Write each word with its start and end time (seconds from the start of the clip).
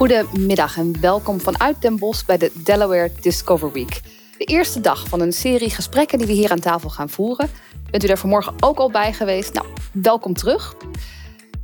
Goedemiddag 0.00 0.76
en 0.76 1.00
welkom 1.00 1.40
vanuit 1.40 1.82
Den 1.82 1.98
Bosch 1.98 2.24
bij 2.24 2.36
de 2.38 2.50
Delaware 2.54 3.10
Discover 3.20 3.72
Week. 3.72 4.00
De 4.38 4.44
eerste 4.44 4.80
dag 4.80 5.08
van 5.08 5.20
een 5.20 5.32
serie 5.32 5.70
gesprekken 5.70 6.18
die 6.18 6.26
we 6.26 6.32
hier 6.32 6.50
aan 6.50 6.60
tafel 6.60 6.90
gaan 6.90 7.08
voeren. 7.08 7.50
Bent 7.90 8.04
u 8.04 8.06
daar 8.06 8.18
vanmorgen 8.18 8.54
ook 8.60 8.78
al 8.78 8.90
bij 8.90 9.12
geweest? 9.12 9.52
Nou, 9.54 9.66
welkom 9.92 10.34
terug. 10.34 10.74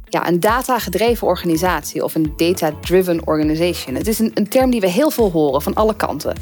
Ja, 0.08 0.28
een 0.28 0.40
data-gedreven 0.40 1.26
organisatie 1.26 2.04
of 2.04 2.14
een 2.14 2.32
data-driven 2.36 3.26
organization. 3.26 3.94
Het 3.94 4.06
is 4.06 4.18
een, 4.18 4.30
een 4.34 4.48
term 4.48 4.70
die 4.70 4.80
we 4.80 4.88
heel 4.88 5.10
veel 5.10 5.30
horen 5.30 5.62
van 5.62 5.74
alle 5.74 5.96
kanten. 5.96 6.36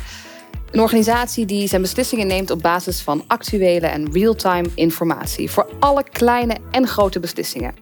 Een 0.71 0.81
organisatie 0.81 1.47
die 1.47 1.69
zijn 1.69 1.83
beslissingen 1.83 2.27
neemt 2.27 2.51
op 2.51 2.63
basis 2.63 3.01
van 3.01 3.25
actuele 3.27 3.87
en 3.87 4.13
real-time 4.13 4.69
informatie. 4.75 5.51
Voor 5.51 5.69
alle 5.79 6.05
kleine 6.11 6.57
en 6.71 6.87
grote 6.87 7.21
beslissingen. 7.21 7.75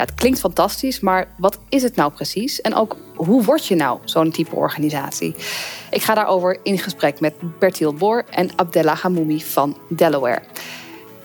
Het 0.00 0.14
klinkt 0.14 0.40
fantastisch, 0.40 1.00
maar 1.00 1.28
wat 1.36 1.58
is 1.68 1.82
het 1.82 1.96
nou 1.96 2.12
precies? 2.12 2.60
En 2.60 2.74
ook 2.74 2.96
hoe 3.14 3.44
word 3.44 3.66
je 3.66 3.74
nou 3.74 3.98
zo'n 4.04 4.30
type 4.30 4.54
organisatie? 4.54 5.34
Ik 5.90 6.02
ga 6.02 6.14
daarover 6.14 6.58
in 6.62 6.78
gesprek 6.78 7.20
met 7.20 7.34
Bertil 7.58 7.94
Boor 7.94 8.24
en 8.30 8.50
Abdella 8.56 8.94
Hamoumi 8.94 9.42
van 9.42 9.76
Delaware. 9.88 10.42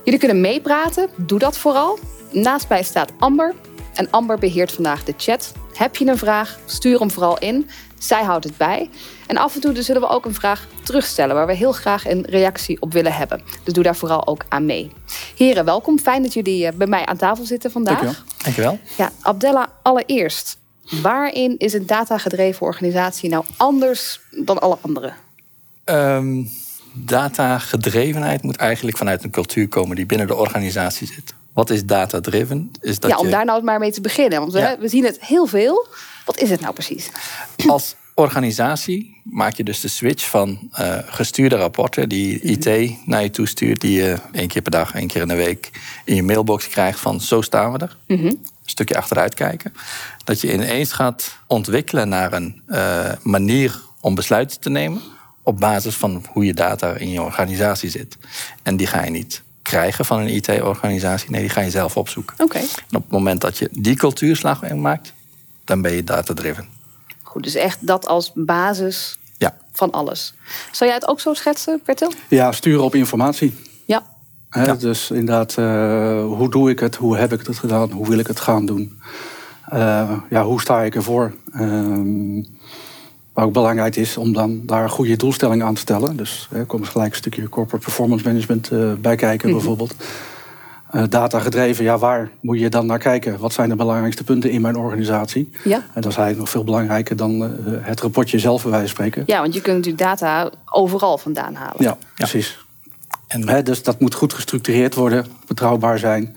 Jullie 0.03 0.19
kunnen 0.19 0.41
meepraten, 0.41 1.09
doe 1.15 1.39
dat 1.39 1.57
vooral. 1.57 1.99
Naast 2.31 2.69
mij 2.69 2.83
staat 2.83 3.11
Amber. 3.19 3.53
En 3.93 4.11
Amber 4.11 4.37
beheert 4.37 4.71
vandaag 4.71 5.03
de 5.03 5.13
chat. 5.17 5.53
Heb 5.73 5.95
je 5.95 6.07
een 6.07 6.17
vraag? 6.17 6.59
Stuur 6.65 6.99
hem 6.99 7.11
vooral 7.11 7.39
in. 7.39 7.69
Zij 7.97 8.23
houdt 8.23 8.43
het 8.43 8.57
bij. 8.57 8.89
En 9.27 9.37
af 9.37 9.55
en 9.55 9.61
toe 9.61 9.81
zullen 9.81 10.01
we 10.01 10.07
ook 10.07 10.25
een 10.25 10.33
vraag 10.33 10.67
terugstellen 10.83 11.35
waar 11.35 11.47
we 11.47 11.53
heel 11.53 11.71
graag 11.71 12.07
een 12.07 12.25
reactie 12.29 12.81
op 12.81 12.93
willen 12.93 13.13
hebben. 13.13 13.41
Dus 13.63 13.73
doe 13.73 13.83
daar 13.83 13.95
vooral 13.95 14.27
ook 14.27 14.45
aan 14.49 14.65
mee. 14.65 14.91
Heren, 15.35 15.65
welkom. 15.65 15.99
Fijn 15.99 16.21
dat 16.21 16.33
jullie 16.33 16.67
eh, 16.67 16.73
bij 16.73 16.87
mij 16.87 17.05
aan 17.05 17.17
tafel 17.17 17.45
zitten 17.45 17.71
vandaag. 17.71 17.99
Dankjewel. 17.99 18.23
Dankjewel. 18.43 18.79
Ja, 18.97 19.11
Abdella, 19.21 19.69
allereerst. 19.81 20.57
Waarin 21.01 21.55
is 21.57 21.73
een 21.73 21.85
datagedreven 21.85 22.65
organisatie 22.65 23.29
nou 23.29 23.45
anders 23.57 24.19
dan 24.31 24.59
alle 24.59 24.77
andere? 24.81 25.13
Um, 25.85 26.49
datagedrevenheid 26.93 28.43
moet 28.43 28.55
eigenlijk 28.55 28.97
vanuit 28.97 29.23
een 29.23 29.29
cultuur 29.29 29.67
komen 29.67 29.95
die 29.95 30.05
binnen 30.05 30.27
de 30.27 30.35
organisatie 30.35 31.07
zit. 31.07 31.33
Wat 31.53 31.69
is 31.69 31.85
data-driven? 31.85 32.71
Ja, 32.81 33.17
om 33.17 33.29
daar 33.29 33.45
nou 33.45 33.63
maar 33.63 33.79
mee 33.79 33.91
te 33.91 34.01
beginnen. 34.01 34.39
Want 34.39 34.53
we, 34.53 34.77
we 34.79 34.87
zien 34.87 35.03
het 35.03 35.21
heel 35.21 35.45
veel. 35.45 35.87
Wat 36.25 36.39
is 36.39 36.49
het 36.49 36.61
nou 36.61 36.73
precies? 36.73 37.09
Als 37.67 37.95
organisatie 38.13 39.21
maak 39.23 39.53
je 39.53 39.63
dus 39.63 39.79
de 39.79 39.87
switch 39.87 40.29
van 40.29 40.69
uh, 40.79 40.97
gestuurde 41.05 41.55
rapporten 41.55 42.09
die 42.09 42.41
IT 42.41 42.65
mhm. 42.65 42.93
naar 43.05 43.23
je 43.23 43.29
toestuurt, 43.29 43.81
die 43.81 44.01
je 44.01 44.17
één 44.31 44.47
keer 44.47 44.61
per 44.61 44.71
dag, 44.71 44.93
één 44.93 45.07
keer 45.07 45.21
in 45.21 45.27
de 45.27 45.35
week 45.35 45.69
in 46.05 46.15
je 46.15 46.23
mailbox 46.23 46.67
krijgt 46.67 46.99
van 46.99 47.21
zo 47.21 47.41
staan 47.41 47.71
we 47.71 47.77
er. 47.77 47.97
Mhm. 48.07 48.25
Een 48.25 48.71
stukje 48.71 48.97
achteruit 48.97 49.33
kijken. 49.33 49.73
Dat 50.23 50.41
je 50.41 50.53
ineens 50.53 50.91
gaat 50.91 51.37
ontwikkelen 51.47 52.09
naar 52.09 52.33
een 52.33 52.61
uh, 52.67 53.11
manier 53.21 53.81
om 53.99 54.15
besluiten 54.15 54.59
te 54.59 54.69
nemen 54.69 55.01
op 55.43 55.59
basis 55.59 55.95
van 55.95 56.25
hoe 56.29 56.45
je 56.45 56.53
data 56.53 56.93
in 56.93 57.09
je 57.09 57.21
organisatie 57.21 57.89
zit. 57.89 58.17
En 58.63 58.77
die 58.77 58.87
ga 58.87 59.03
je 59.03 59.09
niet 59.09 59.43
krijgen 59.61 60.05
van 60.05 60.19
een 60.19 60.27
IT-organisatie. 60.27 61.29
Nee, 61.29 61.41
die 61.41 61.49
ga 61.49 61.61
je 61.61 61.69
zelf 61.69 61.97
opzoeken. 61.97 62.35
Oké. 62.39 62.57
En 62.57 62.95
op 62.97 63.01
het 63.01 63.11
moment 63.11 63.41
dat 63.41 63.57
je 63.57 63.69
die 63.71 63.95
cultuurslag 63.95 64.73
maakt, 64.73 65.13
dan 65.65 65.81
ben 65.81 65.93
je 65.93 66.03
data-driven. 66.03 66.67
Goed, 67.23 67.43
dus 67.43 67.55
echt 67.55 67.87
dat 67.87 68.07
als 68.07 68.31
basis 68.33 69.17
ja. 69.37 69.57
van 69.71 69.91
alles. 69.91 70.33
Zou 70.71 70.89
jij 70.89 70.99
het 70.99 71.07
ook 71.07 71.19
zo 71.19 71.33
schetsen, 71.33 71.81
Bertil? 71.85 72.11
Ja, 72.27 72.51
sturen 72.51 72.83
op 72.83 72.95
informatie. 72.95 73.53
Ja. 73.85 74.75
Dus 74.79 75.11
inderdaad, 75.11 75.55
uh, 75.59 76.25
hoe 76.25 76.49
doe 76.49 76.69
ik 76.69 76.79
het? 76.79 76.95
Hoe 76.95 77.17
heb 77.17 77.33
ik 77.33 77.47
het 77.47 77.57
gedaan? 77.57 77.91
Hoe 77.91 78.09
wil 78.09 78.19
ik 78.19 78.27
het 78.27 78.39
gaan 78.39 78.65
doen? 78.65 78.99
Uh, 79.73 80.11
ja, 80.29 80.43
hoe 80.43 80.61
sta 80.61 80.81
ik 80.81 80.95
ervoor? 80.95 81.33
Uh, 81.53 82.43
maar 83.33 83.45
ook 83.45 83.53
belangrijk 83.53 83.95
is 83.95 84.17
om 84.17 84.33
dan 84.33 84.61
daar 84.65 84.89
goede 84.89 85.15
doelstellingen 85.15 85.65
aan 85.65 85.73
te 85.73 85.81
stellen. 85.81 86.17
Dus 86.17 86.49
er 86.51 86.65
komt 86.65 86.87
gelijk 86.87 87.11
een 87.11 87.17
stukje 87.17 87.49
corporate 87.49 87.85
performance 87.85 88.27
management 88.27 88.71
uh, 88.71 88.93
bij 88.93 89.15
kijken, 89.15 89.49
mhm. 89.49 89.57
bijvoorbeeld. 89.57 89.95
Uh, 90.95 91.03
data 91.09 91.39
gedreven, 91.39 91.83
ja, 91.83 91.97
waar 91.97 92.29
moet 92.41 92.59
je 92.59 92.69
dan 92.69 92.85
naar 92.85 92.99
kijken? 92.99 93.39
Wat 93.39 93.53
zijn 93.53 93.69
de 93.69 93.75
belangrijkste 93.75 94.23
punten 94.23 94.49
in 94.49 94.61
mijn 94.61 94.75
organisatie? 94.75 95.51
Ja. 95.63 95.75
En 95.75 96.01
dat 96.01 96.11
is 96.11 96.17
eigenlijk 96.17 96.37
nog 96.37 96.49
veel 96.49 96.63
belangrijker 96.63 97.15
dan 97.15 97.43
uh, 97.43 97.49
het 97.81 98.01
rapportje 98.01 98.39
zelf, 98.39 98.61
bij 98.61 98.71
wijze 98.71 98.85
van 98.85 98.95
spreken. 98.95 99.23
Ja, 99.25 99.41
want 99.41 99.53
je 99.53 99.61
kunt 99.61 99.75
natuurlijk 99.75 100.03
data 100.03 100.49
overal 100.65 101.17
vandaan 101.17 101.55
halen. 101.55 101.83
Ja, 101.83 101.97
precies. 102.15 102.57
En... 103.27 103.63
dus 103.63 103.83
dat 103.83 103.99
moet 103.99 104.13
goed 104.13 104.33
gestructureerd 104.33 104.95
worden, 104.95 105.25
betrouwbaar 105.47 105.99
zijn. 105.99 106.35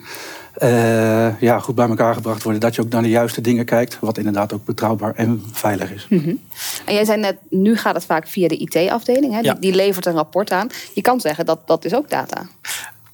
Uh, 0.63 1.41
ja, 1.41 1.59
goed 1.59 1.75
bij 1.75 1.89
elkaar 1.89 2.15
gebracht 2.15 2.43
worden. 2.43 2.61
Dat 2.61 2.75
je 2.75 2.83
ook 2.83 2.89
naar 2.89 3.03
de 3.03 3.09
juiste 3.09 3.41
dingen 3.41 3.65
kijkt. 3.65 3.99
Wat 4.01 4.19
inderdaad 4.19 4.53
ook 4.53 4.65
betrouwbaar 4.65 5.15
en 5.15 5.43
veilig 5.53 5.93
is. 5.93 6.07
Mm 6.09 6.19
-hmm. 6.19 6.41
En 6.85 6.95
jij 6.95 7.05
zei 7.05 7.21
net, 7.21 7.37
nu 7.51 7.77
gaat 7.77 7.95
het 7.95 8.05
vaak 8.05 8.29
via 8.29 8.49
de 8.49 8.57
IT-afdeling. 8.57 9.33
Ja. 9.35 9.41
Die, 9.41 9.59
die, 9.59 9.75
levert 9.75 10.07
een 10.07 10.15
rapport 10.15 10.53
aan. 10.53 10.69
Je 10.95 11.01
kan 11.01 11.21
zeggen 11.21 11.47
dat 11.47 11.67
dat 11.67 11.85
is 11.85 11.95
ook 11.95 12.11
data. 12.11 12.47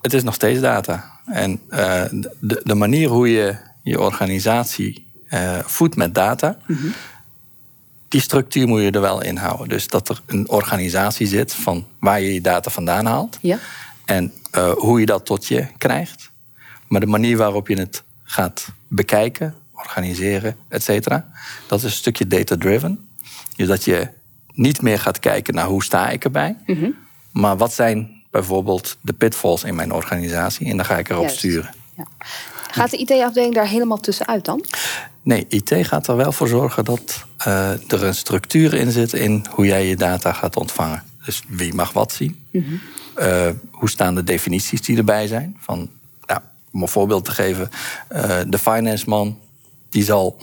Het 0.05 0.15
is 0.15 0.23
nog 0.23 0.35
steeds 0.35 0.61
data. 0.61 1.11
En 1.27 1.61
uh, 1.71 2.03
de, 2.41 2.61
de, 2.65 2.75
manier 2.75 3.09
hoe 3.09 3.33
je 3.33 3.57
je 3.83 4.01
organisatie 4.01 5.07
uh, 5.31 5.59
voedt 5.65 5.97
met 5.97 6.15
data. 6.15 6.59
Mm 6.67 6.77
-hmm. 6.77 6.93
Die 8.09 8.21
structuur 8.21 8.69
moet 8.69 8.83
je 8.83 8.91
er 8.91 9.01
wel 9.01 9.23
in 9.23 9.37
houden. 9.37 9.69
Dus 9.69 9.89
dat 9.89 10.09
er 10.09 10.21
een 10.27 10.49
organisatie 10.49 11.27
zit 11.27 11.55
van 11.55 11.87
waar 11.99 12.21
je 12.21 12.35
je 12.35 12.41
data 12.41 12.71
vandaan 12.71 13.07
haalt. 13.07 13.39
Ja. 13.41 13.59
En 14.05 14.33
hoe 14.77 15.01
je 15.01 15.07
dat 15.07 15.27
tot 15.27 15.47
je 15.47 15.67
krijgt. 15.79 16.31
Maar 16.89 17.01
de 17.01 17.07
manier 17.07 17.37
waarop 17.37 17.69
je 17.69 17.79
het 17.79 18.03
gaat 18.23 18.69
bekijken, 18.89 19.55
organiseren, 19.73 20.57
et 20.69 20.83
cetera, 20.83 21.29
dat 21.67 21.79
is 21.79 21.85
een 21.85 21.91
stukje 21.91 22.27
data-driven. 22.27 23.09
Dus 23.57 23.69
dat 23.69 23.85
je 23.85 24.09
niet 24.53 24.83
meer 24.83 24.99
gaat 24.99 25.19
kijken 25.19 25.55
naar 25.55 25.67
hoe 25.67 25.85
sta 25.85 26.09
ik 26.09 26.25
erbij, 26.25 26.57
mm 26.67 26.95
maar 27.35 27.57
wat 27.57 27.73
zijn 27.73 28.14
bijvoorbeeld 28.34 28.97
de 29.00 29.12
pitfalls 29.12 29.65
in 29.65 29.75
mijn 29.75 29.93
organisatie 29.93 30.67
en 30.71 30.77
dan 30.77 30.87
ga 30.87 30.99
ik 30.99 31.09
erop 31.09 31.28
sturen. 31.28 31.75
Ja. 31.97 32.06
Gaat 32.71 32.91
de 32.91 32.97
IT-afdeling 32.97 33.55
daar 33.55 33.69
helemaal 33.69 34.00
tussenuit 34.00 34.45
dan? 34.45 34.65
Nee, 35.22 35.47
IT 35.49 35.72
gaat 35.81 36.06
er 36.06 36.17
wel 36.17 36.33
voor 36.33 36.49
zorgen 36.49 36.84
dat 36.84 37.25
uh, 37.47 37.93
er 37.93 38.05
een 38.05 38.15
structuur 38.15 38.75
in 38.75 38.91
zit 38.91 39.12
in 39.12 39.47
hoe 39.50 39.67
jij 39.67 39.87
je 39.87 39.97
data 39.97 40.33
gaat 40.33 40.56
ontvangen. 40.56 41.03
Dus 41.25 41.43
wie 41.49 41.75
mag 41.75 41.93
wat 41.93 42.12
zien? 42.12 42.44
Mm 42.50 42.65
-hmm. 42.65 42.81
uh, 43.19 43.50
hoe 43.71 43.91
staan 43.91 44.15
de 44.15 44.25
definities 44.25 44.81
die 44.81 44.97
erbij 44.97 45.27
zijn? 45.27 45.56
Van 45.61 45.91
om 46.73 46.83
een 46.83 46.89
voorbeeld 46.89 47.25
te 47.25 47.31
geven, 47.31 47.71
uh, 48.12 48.41
de 48.47 48.59
finance 48.59 49.09
man 49.09 49.39
die 49.91 50.05
zal 50.05 50.37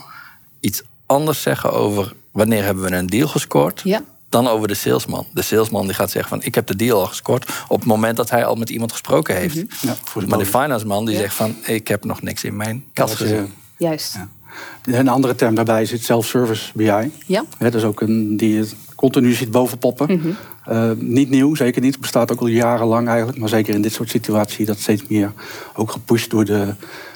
iets 0.60 0.82
anders 1.06 1.42
zeggen 1.42 1.72
over 1.72 2.14
wanneer 2.30 2.64
hebben 2.64 2.84
we 2.84 2.96
een 2.96 3.06
deal 3.06 3.28
gescoord. 3.28 3.80
Ja. 3.84 4.02
Dan 4.32 4.48
over 4.48 4.68
de 4.68 4.74
salesman. 4.74 5.26
De 5.32 5.42
salesman 5.42 5.86
die 5.86 5.94
gaat 5.94 6.10
zeggen 6.10 6.30
van 6.30 6.42
ik 6.42 6.54
heb 6.54 6.66
de 6.66 6.76
deal 6.76 7.00
al 7.00 7.06
gescoord 7.06 7.50
op 7.68 7.78
het 7.78 7.88
moment 7.88 8.16
dat 8.16 8.30
hij 8.30 8.44
al 8.44 8.54
met 8.54 8.70
iemand 8.70 8.92
gesproken 8.92 9.36
heeft. 9.36 9.54
Mm 9.54 9.68
-hmm. 9.68 9.90
ja, 10.20 10.26
maar 10.26 10.38
de 10.38 10.46
finance 10.46 10.86
man 10.86 11.06
die 11.06 11.16
zegt 11.16 11.34
van 11.34 11.56
ik 11.64 11.88
heb 11.88 12.04
nog 12.04 12.22
niks 12.22 12.44
in 12.44 12.56
mijn 12.56 12.84
kas 12.92 13.14
gezien. 13.14 13.52
Juist. 13.76 14.14
Ja. 14.14 14.98
Een 14.98 15.08
andere 15.08 15.34
term 15.34 15.54
daarbij 15.54 15.84
zit 15.84 16.04
self-service 16.04 16.70
BI. 16.74 17.12
Ja. 17.26 17.44
dat 17.58 17.74
is 17.74 17.84
ook 17.84 18.00
een 18.00 18.36
die 18.36 18.54
je 18.54 18.68
continu 18.96 19.32
ziet 19.32 19.50
bovenpoppen. 19.50 20.06
Mm 20.10 20.20
-hmm. 20.20 20.36
uh, 20.68 20.90
niet 20.96 21.30
nieuw, 21.30 21.54
zeker 21.54 21.82
niet. 21.82 21.92
Het 21.92 22.00
bestaat 22.00 22.32
ook 22.32 22.40
al 22.40 22.46
jarenlang 22.46 23.08
eigenlijk. 23.08 23.38
Maar 23.38 23.48
zeker 23.48 23.74
in 23.74 23.82
dit 23.82 23.92
soort 23.92 24.10
situaties 24.10 24.66
dat 24.66 24.78
steeds 24.78 25.02
meer 25.08 25.32
ook 25.74 25.90
gepusht 25.90 26.30
door 26.30 26.44
de 26.44 26.74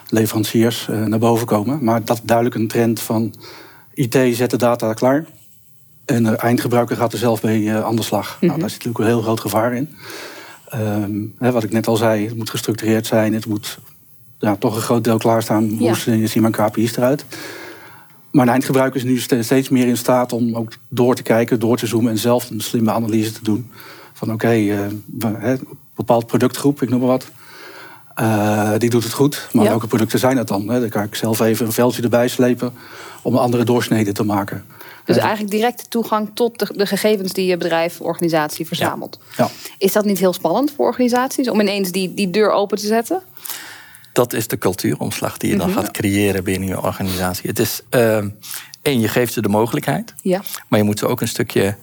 leveranciers 0.08 0.86
uh, 0.90 1.04
naar 1.04 1.18
boven 1.18 1.46
komen. 1.46 1.84
Maar 1.84 2.04
dat 2.04 2.16
is 2.16 2.22
duidelijk 2.24 2.56
een 2.56 2.68
trend 2.68 3.00
van 3.00 3.34
IT 3.94 4.16
zet 4.32 4.50
de 4.50 4.56
data 4.56 4.92
klaar. 4.92 5.26
En 6.06 6.22
de 6.22 6.36
eindgebruiker 6.36 6.96
gaat 6.96 7.12
er 7.12 7.18
zelf 7.18 7.42
mee 7.42 7.62
uh, 7.62 7.84
aan 7.84 7.96
de 7.96 8.02
slag. 8.02 8.26
Mm 8.26 8.36
-hmm. 8.38 8.48
nou, 8.48 8.60
daar 8.60 8.70
zit 8.70 8.78
natuurlijk 8.78 9.04
een 9.04 9.14
heel 9.14 9.22
groot 9.22 9.40
gevaar 9.40 9.74
in. 9.74 9.96
Um, 10.74 11.34
hè, 11.38 11.52
wat 11.52 11.62
ik 11.62 11.72
net 11.72 11.86
al 11.86 11.96
zei, 11.96 12.26
het 12.26 12.36
moet 12.36 12.50
gestructureerd 12.50 13.06
zijn. 13.06 13.34
Het 13.34 13.46
moet 13.46 13.78
ja, 14.38 14.56
toch 14.56 14.74
een 14.74 14.82
groot 14.82 15.04
deel 15.04 15.18
klaarstaan. 15.18 15.78
Ja. 15.78 15.94
Hoe 15.94 16.26
zien 16.26 16.40
mijn 16.40 16.52
KPI's 16.52 16.96
eruit? 16.96 17.24
Maar 18.30 18.46
een 18.46 18.52
eindgebruiker 18.52 18.96
is 18.96 19.06
nu 19.06 19.42
steeds 19.42 19.68
meer 19.68 19.86
in 19.86 19.96
staat 19.96 20.32
om 20.32 20.54
ook 20.54 20.72
door 20.88 21.14
te 21.14 21.22
kijken, 21.22 21.60
door 21.60 21.76
te 21.76 21.86
zoomen 21.86 22.10
en 22.10 22.18
zelf 22.18 22.50
een 22.50 22.60
slimme 22.60 22.92
analyse 22.92 23.32
te 23.32 23.42
doen. 23.42 23.70
Van 24.12 24.32
oké, 24.32 24.46
okay, 24.46 24.62
uh, 24.62 24.78
een 25.40 25.68
bepaald 25.94 26.26
productgroep, 26.26 26.82
ik 26.82 26.88
noem 26.88 26.98
maar 26.98 27.08
wat. 27.08 27.30
Uh, 28.20 28.72
die 28.78 28.90
doet 28.90 29.04
het 29.04 29.12
goed, 29.12 29.48
maar 29.52 29.64
ja. 29.64 29.70
welke 29.70 29.86
producten 29.86 30.18
zijn 30.18 30.36
dat 30.36 30.48
dan? 30.48 30.68
Hè? 30.68 30.80
Dan 30.80 30.88
kan 30.88 31.02
ik 31.02 31.14
zelf 31.14 31.40
even 31.40 31.66
een 31.66 31.72
veldje 31.72 32.02
erbij 32.02 32.28
slepen 32.28 32.72
om 33.22 33.36
andere 33.36 33.64
doorsnede 33.64 34.12
te 34.12 34.24
maken. 34.24 34.64
Dus 35.06 35.16
eigenlijk 35.16 35.50
direct 35.50 35.90
toegang 35.90 36.30
tot 36.34 36.58
de, 36.58 36.68
de, 36.76 36.86
gegevens 36.86 37.32
die 37.32 37.46
je 37.46 37.56
bedrijf, 37.56 38.00
organisatie 38.00 38.66
verzamelt. 38.66 39.18
Ja. 39.36 39.44
Ja. 39.44 39.50
Is 39.78 39.92
dat 39.92 40.04
niet 40.04 40.18
heel 40.18 40.32
spannend 40.32 40.72
voor 40.76 40.86
organisaties 40.86 41.50
om 41.50 41.60
ineens 41.60 41.90
die, 41.90 42.14
die 42.14 42.30
deur 42.30 42.50
open 42.50 42.78
te 42.78 42.86
zetten? 42.86 43.22
dat 44.16 44.32
is 44.32 44.48
de 44.48 44.58
cultuuromslag 44.58 45.36
die 45.36 45.50
je 45.50 45.56
dan 45.56 45.68
mm 45.68 45.74
-hmm. 45.74 45.82
gaat 45.82 45.92
creëren 45.92 46.44
binnen 46.44 46.68
je 46.68 46.82
organisatie. 46.82 47.48
Het 47.48 47.58
is 47.58 47.80
uh, 47.90 48.24
één, 48.82 49.00
je 49.00 49.08
geeft 49.08 49.32
ze 49.32 49.42
de 49.42 49.48
mogelijkheid, 49.48 50.14
ja. 50.22 50.42
maar 50.68 50.78
je 50.78 50.84
moet 50.84 50.98
ze 50.98 51.06
ook 51.06 51.20
een 51.20 51.28
stukje 51.28 51.76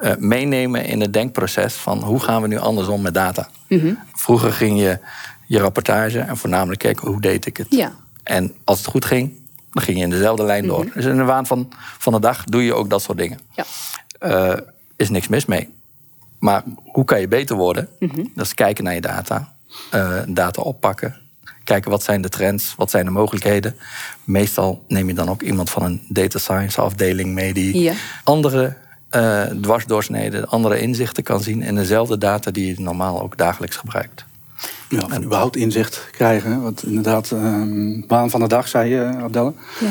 uh, 0.00 0.12
meenemen 0.18 0.84
in 0.84 1.00
het 1.00 1.12
denkproces 1.12 1.74
van 1.74 2.02
hoe 2.02 2.20
gaan 2.20 2.42
we 2.42 2.48
nu 2.48 2.58
anders 2.58 2.88
om 2.88 3.02
met 3.02 3.14
data. 3.14 3.48
Mm 3.68 3.80
-hmm. 3.80 3.98
Vroeger 4.14 4.52
ging 4.52 4.80
je 4.80 4.98
je 5.46 5.58
rapportage 5.58 6.18
en 6.18 6.36
voornamelijk 6.36 6.80
kijken 6.80 7.08
hoe 7.08 7.20
deed 7.20 7.46
ik 7.46 7.56
het. 7.56 7.66
Ja. 7.70 7.92
En 8.22 8.54
als 8.64 8.78
het 8.78 8.86
goed 8.86 9.04
ging, 9.04 9.39
Dan 9.72 9.82
ging 9.82 9.96
je 9.98 10.02
in 10.04 10.10
dezelfde 10.10 10.42
lijn 10.44 10.66
door. 10.66 10.84
Mhm. 10.84 10.94
Dus 10.94 11.04
in 11.04 11.16
de 11.16 11.24
waan 11.24 11.46
van, 11.46 11.68
van 11.98 12.12
de 12.12 12.20
dag 12.20 12.44
doe 12.44 12.64
je 12.64 12.74
ook 12.74 12.90
dat 12.90 13.02
soort 13.02 13.18
dingen. 13.18 13.38
Ja. 13.54 13.64
Eh, 14.18 14.58
is 14.96 15.10
niks 15.10 15.28
mis 15.28 15.44
mee. 15.44 15.68
Maar 16.38 16.62
hoe 16.84 17.04
kan 17.04 17.20
je 17.20 17.28
beter 17.28 17.56
worden? 17.56 17.88
Mhm. 17.98 18.24
Dat 18.34 18.46
is 18.46 18.54
kijken 18.54 18.84
naar 18.84 18.94
je 18.94 19.00
data. 19.00 19.52
eh, 19.90 20.18
data 20.28 20.62
oppakken. 20.62 21.16
Kijken 21.64 21.90
wat 21.90 22.02
zijn 22.02 22.22
de 22.22 22.28
trends, 22.28 22.74
wat 22.76 22.90
zijn 22.90 23.04
de 23.04 23.10
mogelijkheden. 23.10 23.76
Meestal 24.24 24.84
neem 24.88 25.08
je 25.08 25.14
dan 25.14 25.28
ook 25.28 25.42
iemand 25.42 25.70
van 25.70 25.82
een 25.82 26.02
data 26.08 26.38
science 26.38 26.80
afdeling 26.80 27.32
mee... 27.34 27.52
die 27.54 27.80
Ja. 27.80 27.92
andere 28.24 28.76
eh, 29.10 29.42
dwarsdoorsneden, 29.44 30.48
andere 30.48 30.80
inzichten 30.80 31.22
kan 31.22 31.40
zien... 31.40 31.62
in 31.62 31.74
dezelfde 31.74 32.18
data 32.18 32.50
die 32.50 32.66
je 32.66 32.80
normaal 32.80 33.22
ook 33.22 33.36
dagelijks 33.36 33.76
gebruikt. 33.76 34.24
Ja, 34.90 35.00
of 35.04 35.18
überhaupt 35.18 35.56
inzicht 35.56 36.08
krijgen. 36.12 36.62
Want 36.62 36.84
inderdaad, 36.84 37.30
ehm, 37.30 38.00
waan 38.06 38.30
van 38.30 38.40
de 38.40 38.48
dag, 38.48 38.68
zei 38.68 38.90
je, 38.90 39.04
Abdelle. 39.22 39.52
Ja. 39.80 39.86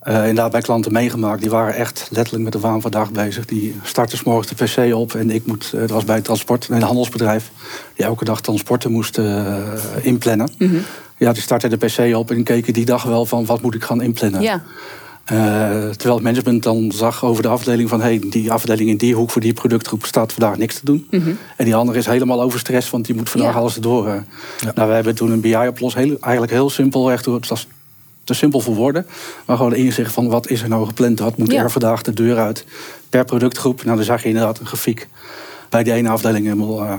Eh, 0.00 0.14
inderdaad, 0.14 0.50
bij 0.50 0.60
klanten 0.60 0.92
meegemaakt. 0.92 1.40
Die 1.40 1.50
waren 1.50 1.74
echt 1.74 2.08
letterlijk 2.10 2.44
met 2.44 2.52
de 2.52 2.60
waan 2.60 2.80
van 2.80 2.90
de 2.90 2.96
dag 2.96 3.10
bezig. 3.10 3.44
Die 3.44 3.76
startten 3.82 4.18
's 4.18 4.22
morgens 4.22 4.48
de 4.48 4.64
pc 4.64 4.94
op. 4.94 5.14
En 5.14 5.30
ik 5.30 5.46
moet, 5.46 5.72
eh, 5.74 5.80
dat 5.80 5.90
was 5.90 6.04
bij 6.04 6.14
het 6.14 6.24
transport, 6.24 6.68
een 6.70 6.82
handelsbedrijf. 6.82 7.50
Die 7.94 8.04
elke 8.04 8.24
dag 8.24 8.40
transporten 8.40 8.92
moest 8.92 9.18
eh, 9.18 9.56
inplannen. 10.02 10.50
Mhm. 10.58 10.76
Ja, 11.16 11.32
die 11.32 11.42
startte 11.42 11.68
de 11.68 11.76
pc 11.76 12.16
op 12.16 12.30
en 12.30 12.42
keken 12.42 12.72
die 12.72 12.84
dag 12.84 13.02
wel 13.02 13.26
van 13.26 13.46
wat 13.46 13.62
moet 13.62 13.74
ik 13.74 13.84
gaan 13.84 14.02
inplannen. 14.02 14.42
Ja. 14.42 14.62
Eh, 15.30 15.36
terwijl 15.90 16.14
het 16.14 16.22
management 16.22 16.62
dan 16.62 16.92
zag 16.94 17.24
over 17.24 17.42
de 17.42 17.48
afdeling 17.48 17.88
van... 17.88 18.00
hey, 18.00 18.20
die 18.30 18.52
afdeling 18.52 18.88
in 18.90 18.96
die 18.96 19.14
hoek 19.14 19.30
voor 19.30 19.40
die 19.40 19.52
productgroep 19.52 20.04
staat 20.04 20.32
vandaag 20.32 20.56
niks 20.58 20.74
te 20.78 20.84
doen. 20.84 21.06
En 21.56 21.64
die 21.64 21.74
andere 21.74 21.98
is 21.98 22.06
helemaal 22.06 22.42
overstress, 22.42 22.90
want 22.90 23.04
die 23.06 23.14
moet 23.14 23.28
vandaag 23.30 23.48
Mhm. 23.48 23.56
Ja. 23.58 23.62
alles 23.62 23.74
erdoor. 23.76 24.06
eh. 24.08 24.20
Nou, 24.74 24.88
we 24.88 24.94
hebben 24.94 25.14
toen 25.14 25.30
een 25.30 25.40
BI-oplossing, 25.40 26.06
heel, 26.06 26.16
eigenlijk 26.20 26.52
heel 26.52 26.70
simpel. 26.70 27.12
Echt, 27.12 27.24
het 27.26 27.48
was 27.48 27.66
te 28.24 28.34
simpel 28.34 28.60
voor 28.60 28.74
woorden. 28.74 29.06
Maar 29.46 29.56
gewoon 29.56 29.74
inzicht 29.74 30.12
van 30.12 30.28
wat 30.28 30.48
is 30.48 30.62
er 30.62 30.68
nou 30.68 30.86
gepland? 30.86 31.18
Wat 31.18 31.36
moet 31.36 31.52
Ja. 31.52 31.62
er 31.62 31.70
vandaag 31.70 32.02
de 32.02 32.12
deur 32.12 32.38
uit 32.38 32.64
per 33.08 33.24
productgroep? 33.24 33.84
Nou, 33.84 33.96
dan 33.96 34.04
zag 34.04 34.22
je 34.22 34.28
inderdaad 34.28 34.58
een 34.58 34.66
grafiek. 34.66 35.08
Bij 35.68 35.82
die 35.82 35.92
ene 35.92 36.08
afdeling 36.08 36.44
helemaal 36.44 36.80
eh, 36.84 36.92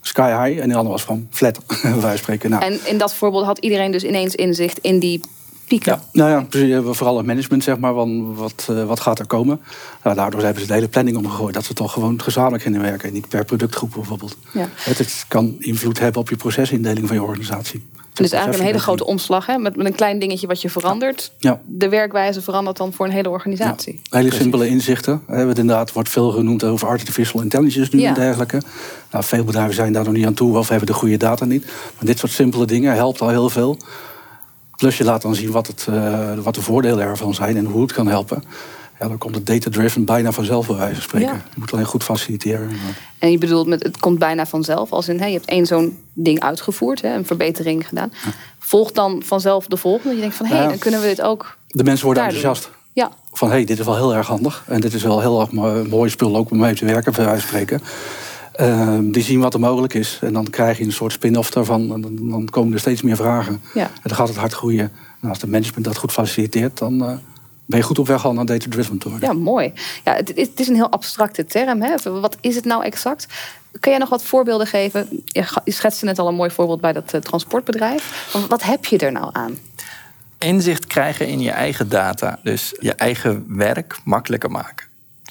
sky 0.00 0.28
high. 0.44 0.60
En 0.62 0.68
de 0.68 0.74
andere 0.74 0.92
was 0.94 1.04
gewoon 1.04 1.26
flat, 1.30 1.60
wij 2.00 2.16
spreken. 2.16 2.50
Nou, 2.50 2.62
En 2.64 2.78
in 2.84 2.98
dat 2.98 3.14
voorbeeld 3.14 3.44
had 3.44 3.58
iedereen 3.58 3.90
dus 3.90 4.04
ineens 4.04 4.34
inzicht 4.34 4.78
in 4.78 4.98
die 4.98 5.20
pieken. 5.66 5.92
Ja. 5.92 6.00
Nou 6.12 6.30
ja, 6.30 6.40
precies, 6.48 6.70
eh, 6.70 6.80
vooral 6.84 7.16
het 7.16 7.26
management, 7.26 7.64
zeg 7.64 7.78
maar, 7.78 7.94
van 7.94 8.34
wat, 8.34 8.66
eh, 8.70 8.84
wat 8.84 9.00
gaat 9.00 9.18
er 9.18 9.26
komen. 9.26 9.60
Nou, 10.02 10.16
daardoor 10.16 10.42
hebben 10.42 10.60
ze 10.60 10.66
de 10.66 10.74
hele 10.74 10.88
planning 10.88 11.16
omgegooid. 11.16 11.54
Dat 11.54 11.64
ze 11.64 11.74
toch 11.74 11.92
gewoon 11.92 12.22
gezamenlijk 12.22 12.62
gingen 12.62 12.80
werken. 12.80 13.08
En 13.08 13.14
niet 13.14 13.28
per 13.28 13.44
productgroep 13.44 13.90
bijvoorbeeld. 13.94 14.36
Ja. 14.52 14.68
Het, 14.74 14.98
het 14.98 15.24
kan 15.28 15.56
invloed 15.58 15.98
hebben 15.98 16.20
op 16.20 16.28
je 16.28 16.36
procesindeling 16.36 17.06
van 17.06 17.16
je 17.16 17.22
organisatie. 17.22 17.86
Dus 18.22 18.30
eigenlijk 18.32 18.62
een 18.62 18.68
hele 18.68 18.82
grote 18.82 19.06
omslag 19.06 19.46
hè? 19.46 19.58
Met, 19.58 19.76
met 19.76 19.86
een 19.86 19.94
klein 19.94 20.18
dingetje 20.18 20.46
wat 20.46 20.62
je 20.62 20.70
verandert. 20.70 21.32
Ja. 21.38 21.60
De 21.64 21.88
werkwijze 21.88 22.42
verandert 22.42 22.76
dan 22.76 22.92
voor 22.92 23.06
een 23.06 23.12
hele 23.12 23.30
organisatie. 23.30 24.00
Hele 24.10 24.34
simpele 24.34 24.68
inzichten. 24.68 25.22
We 25.26 25.32
hebben 25.32 25.48
het 25.48 25.58
inderdaad 25.58 25.92
wordt 25.92 26.08
veel 26.08 26.30
genoemd 26.30 26.64
over 26.64 26.88
artificial 26.88 27.42
intelligence 27.42 27.96
nu 27.96 28.02
en 28.02 28.14
dergelijke. 28.14 28.62
Nou, 29.10 29.24
veel 29.24 29.44
bedrijven 29.44 29.74
zijn 29.74 29.92
daar 29.92 30.04
nog 30.04 30.12
niet 30.12 30.26
aan 30.26 30.34
toe 30.34 30.56
of 30.56 30.68
hebben 30.68 30.86
de 30.86 30.92
goede 30.92 31.16
data 31.16 31.44
niet. 31.44 31.64
Maar 31.64 32.04
dit 32.04 32.18
soort 32.18 32.32
simpele 32.32 32.64
dingen 32.66 32.94
helpt 32.94 33.20
al 33.20 33.28
heel 33.28 33.48
veel. 33.48 33.78
Plus 34.76 34.96
je 34.98 35.04
laat 35.04 35.22
dan 35.22 35.34
zien 35.34 35.50
wat, 35.50 35.66
het, 35.66 35.86
eh, 35.90 36.32
wat 36.42 36.54
de 36.54 36.62
voordelen 36.62 37.04
ervan 37.04 37.34
zijn 37.34 37.56
en 37.56 37.64
hoe 37.64 37.82
het 37.82 37.92
kan 37.92 38.06
helpen. 38.06 38.42
Ja, 39.00 39.08
dan 39.08 39.18
komt 39.18 39.34
het 39.34 39.46
data-driven 39.46 40.04
bijna 40.04 40.32
vanzelf 40.32 40.66
bij 40.66 40.76
wijze 40.76 40.94
van 40.94 41.02
spreken. 41.02 41.28
Ja. 41.28 41.34
Je 41.34 41.56
moet 41.60 41.72
alleen 41.72 41.84
goed 41.84 42.04
faciliteren. 42.04 42.70
En 43.18 43.30
je 43.30 43.38
bedoelt 43.38 43.66
met 43.66 43.82
het 43.82 43.98
komt 43.98 44.18
bijna 44.18 44.46
vanzelf. 44.46 44.90
Als 44.92 45.08
in, 45.08 45.18
hè, 45.20 45.26
je 45.26 45.32
hebt 45.32 45.44
één 45.48 45.66
zo'n 45.66 45.98
ding 46.12 46.40
uitgevoerd, 46.40 47.02
hè, 47.02 47.14
een 47.14 47.26
verbetering 47.26 47.88
gedaan. 47.88 48.12
Volgt 48.58 48.94
dan 48.94 49.22
vanzelf 49.24 49.66
de 49.66 49.76
volgende. 49.76 50.14
Je 50.14 50.20
denkt 50.20 50.36
van, 50.36 50.46
hé, 50.46 50.56
hey, 50.56 50.66
dan 50.68 50.78
kunnen 50.78 51.00
we 51.00 51.06
dit 51.06 51.22
ook 51.22 51.56
De 51.68 51.84
mensen 51.84 52.04
worden 52.04 52.22
doen. 52.24 52.32
enthousiast. 52.34 52.70
Ja, 52.92 53.10
Van 53.32 53.48
hé, 53.48 53.54
hey, 53.54 53.64
dit 53.64 53.78
is 53.78 53.84
wel 53.84 53.96
heel 53.96 54.14
erg 54.14 54.26
handig. 54.26 54.64
En 54.66 54.80
dit 54.80 54.94
is 54.94 55.02
wel 55.02 55.20
heel 55.20 55.40
erg 55.40 55.50
mo- 55.52 55.84
mooi 55.84 56.10
spul 56.10 56.36
ook 56.36 56.50
om 56.50 56.58
mee 56.58 56.74
te 56.74 56.84
werken, 56.84 57.12
bij 57.12 57.24
wijze 57.24 57.40
van 57.40 57.48
spreken. 57.48 57.80
Ehm, 58.56 59.10
die 59.10 59.22
zien 59.22 59.40
wat 59.40 59.54
er 59.54 59.60
mogelijk 59.60 59.94
is. 59.94 60.18
En 60.22 60.32
dan 60.32 60.50
krijg 60.50 60.78
je 60.78 60.84
een 60.84 60.92
soort 60.92 61.12
spin-off 61.12 61.50
daarvan. 61.50 61.92
En 61.92 62.00
dan, 62.00 62.28
dan 62.30 62.48
komen 62.50 62.72
er 62.72 62.78
steeds 62.80 63.02
meer 63.02 63.16
vragen. 63.16 63.60
Ja. 63.74 63.84
En 63.84 64.00
dan 64.02 64.16
gaat 64.16 64.28
het 64.28 64.36
hard 64.36 64.52
groeien. 64.52 64.92
En 65.20 65.28
als 65.28 65.38
de 65.38 65.46
management 65.46 65.84
dat 65.84 65.96
goed 65.96 66.12
faciliteert, 66.12 66.78
dan 66.78 67.02
eh, 67.04 67.16
ben 67.64 67.78
je 67.78 67.84
goed 67.84 67.98
op 67.98 68.06
weg 68.06 68.24
al 68.24 68.32
naar 68.32 68.44
data-driven 68.46 68.98
te 68.98 69.08
worden. 69.10 69.28
ja 69.28 69.34
mooi. 69.34 69.72
Ja, 70.04 70.14
het, 70.14 70.34
is- 70.36 70.46
het 70.48 70.60
is 70.60 70.68
een 70.68 70.74
heel 70.74 70.90
abstracte 70.90 71.44
term. 71.46 71.82
Hè? 71.82 71.94
Wat 72.20 72.36
is 72.40 72.54
het 72.54 72.64
nou 72.64 72.84
exact? 72.84 73.26
Kun 73.80 73.90
jij 73.90 74.00
nog 74.00 74.08
wat 74.08 74.22
voorbeelden 74.24 74.66
geven? 74.66 75.22
Je 75.64 75.72
schetste 75.72 76.04
net 76.04 76.18
al 76.18 76.28
een 76.28 76.34
mooi 76.34 76.50
voorbeeld 76.50 76.80
bij 76.80 76.92
dat 76.92 77.12
eh, 77.12 77.20
transportbedrijf. 77.20 78.30
Wat 78.48 78.62
heb 78.62 78.84
je 78.84 78.98
er 78.98 79.12
nou 79.12 79.28
aan? 79.32 79.58
Inzicht 80.38 80.86
krijgen 80.86 81.26
in 81.28 81.40
je 81.40 81.50
eigen 81.50 81.88
data. 81.88 82.38
Dus 82.42 82.74
je 82.80 82.92
eigen 82.94 83.44
werk 83.48 83.98
makkelijker 84.04 84.50
maken. 84.50 84.86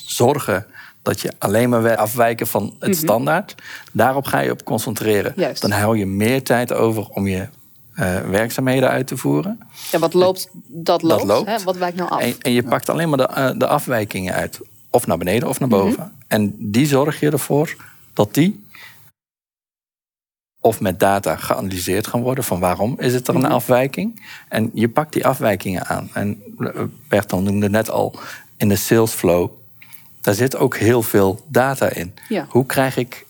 Zorgen 0.05 0.65
dat 1.05 1.21
je 1.21 1.31
alleen 1.37 1.69
maar 1.69 1.95
afwijken 1.95 2.47
van 2.47 2.75
het 2.79 2.95
standaard. 2.97 3.55
Daarop 3.91 4.25
ga 4.25 4.39
je 4.39 4.51
op 4.51 4.63
concentreren. 4.63 5.31
Mhm. 5.31 5.39
Juist. 5.39 5.61
Dan 5.61 5.71
hou 5.71 5.97
je 5.97 6.05
meer 6.05 6.43
tijd 6.43 6.73
over 6.73 7.07
om 7.09 7.27
je 7.27 7.47
eh, 7.93 8.19
werkzaamheden 8.21 8.89
uit 8.89 9.07
te 9.07 9.17
voeren. 9.17 9.59
Ja, 9.91 9.99
wat 9.99 10.13
loopt, 10.13 10.49
dat 10.67 11.01
loopt. 11.01 11.23
loopt. 11.23 11.47
Hè? 11.49 11.63
Wat 11.63 11.77
wijkt 11.77 11.97
nou 11.97 12.09
af? 12.09 12.21
En, 12.21 12.35
en 12.41 12.51
je 12.51 12.63
pakt 12.63 12.89
alleen 12.89 13.09
maar 13.09 13.17
de, 13.17 13.27
eh, 13.27 13.51
de 13.57 13.67
afwijkingen 13.67 14.33
uit. 14.33 14.59
Of 14.89 15.07
naar 15.07 15.17
beneden 15.17 15.49
of 15.49 15.59
naar 15.59 15.69
Mhm. 15.69 15.77
boven. 15.79 16.11
En 16.27 16.55
die 16.59 16.85
zorg 16.87 17.19
je 17.19 17.29
ervoor 17.31 17.75
dat 18.13 18.33
die 18.33 18.63
of 20.61 20.79
met 20.81 20.99
data 20.99 21.35
geanalyseerd 21.35 22.07
gaan 22.07 22.21
worden 22.21 22.43
van 22.43 22.59
waarom 22.59 22.95
is 22.99 23.13
het 23.13 23.27
er 23.27 23.35
een 23.35 23.41
Mhm. 23.41 23.51
afwijking. 23.51 24.25
En 24.49 24.71
je 24.73 24.89
pakt 24.89 25.13
die 25.13 25.25
afwijkingen 25.27 25.85
aan. 25.85 26.09
En 26.13 26.41
eh, 26.59 26.81
Bertel 27.07 27.41
noemde 27.41 27.69
net 27.69 27.89
al 27.89 28.15
in 28.57 28.69
de 28.69 28.75
sales 28.75 29.11
flow, 29.11 29.49
daar 30.25 30.33
zit 30.33 30.55
ook 30.55 30.77
heel 30.77 31.01
veel 31.01 31.45
data 31.47 31.89
in. 31.89 32.13
Ja. 32.29 32.45
Hoe 32.49 32.65
krijg 32.65 32.97
ik 32.97 33.25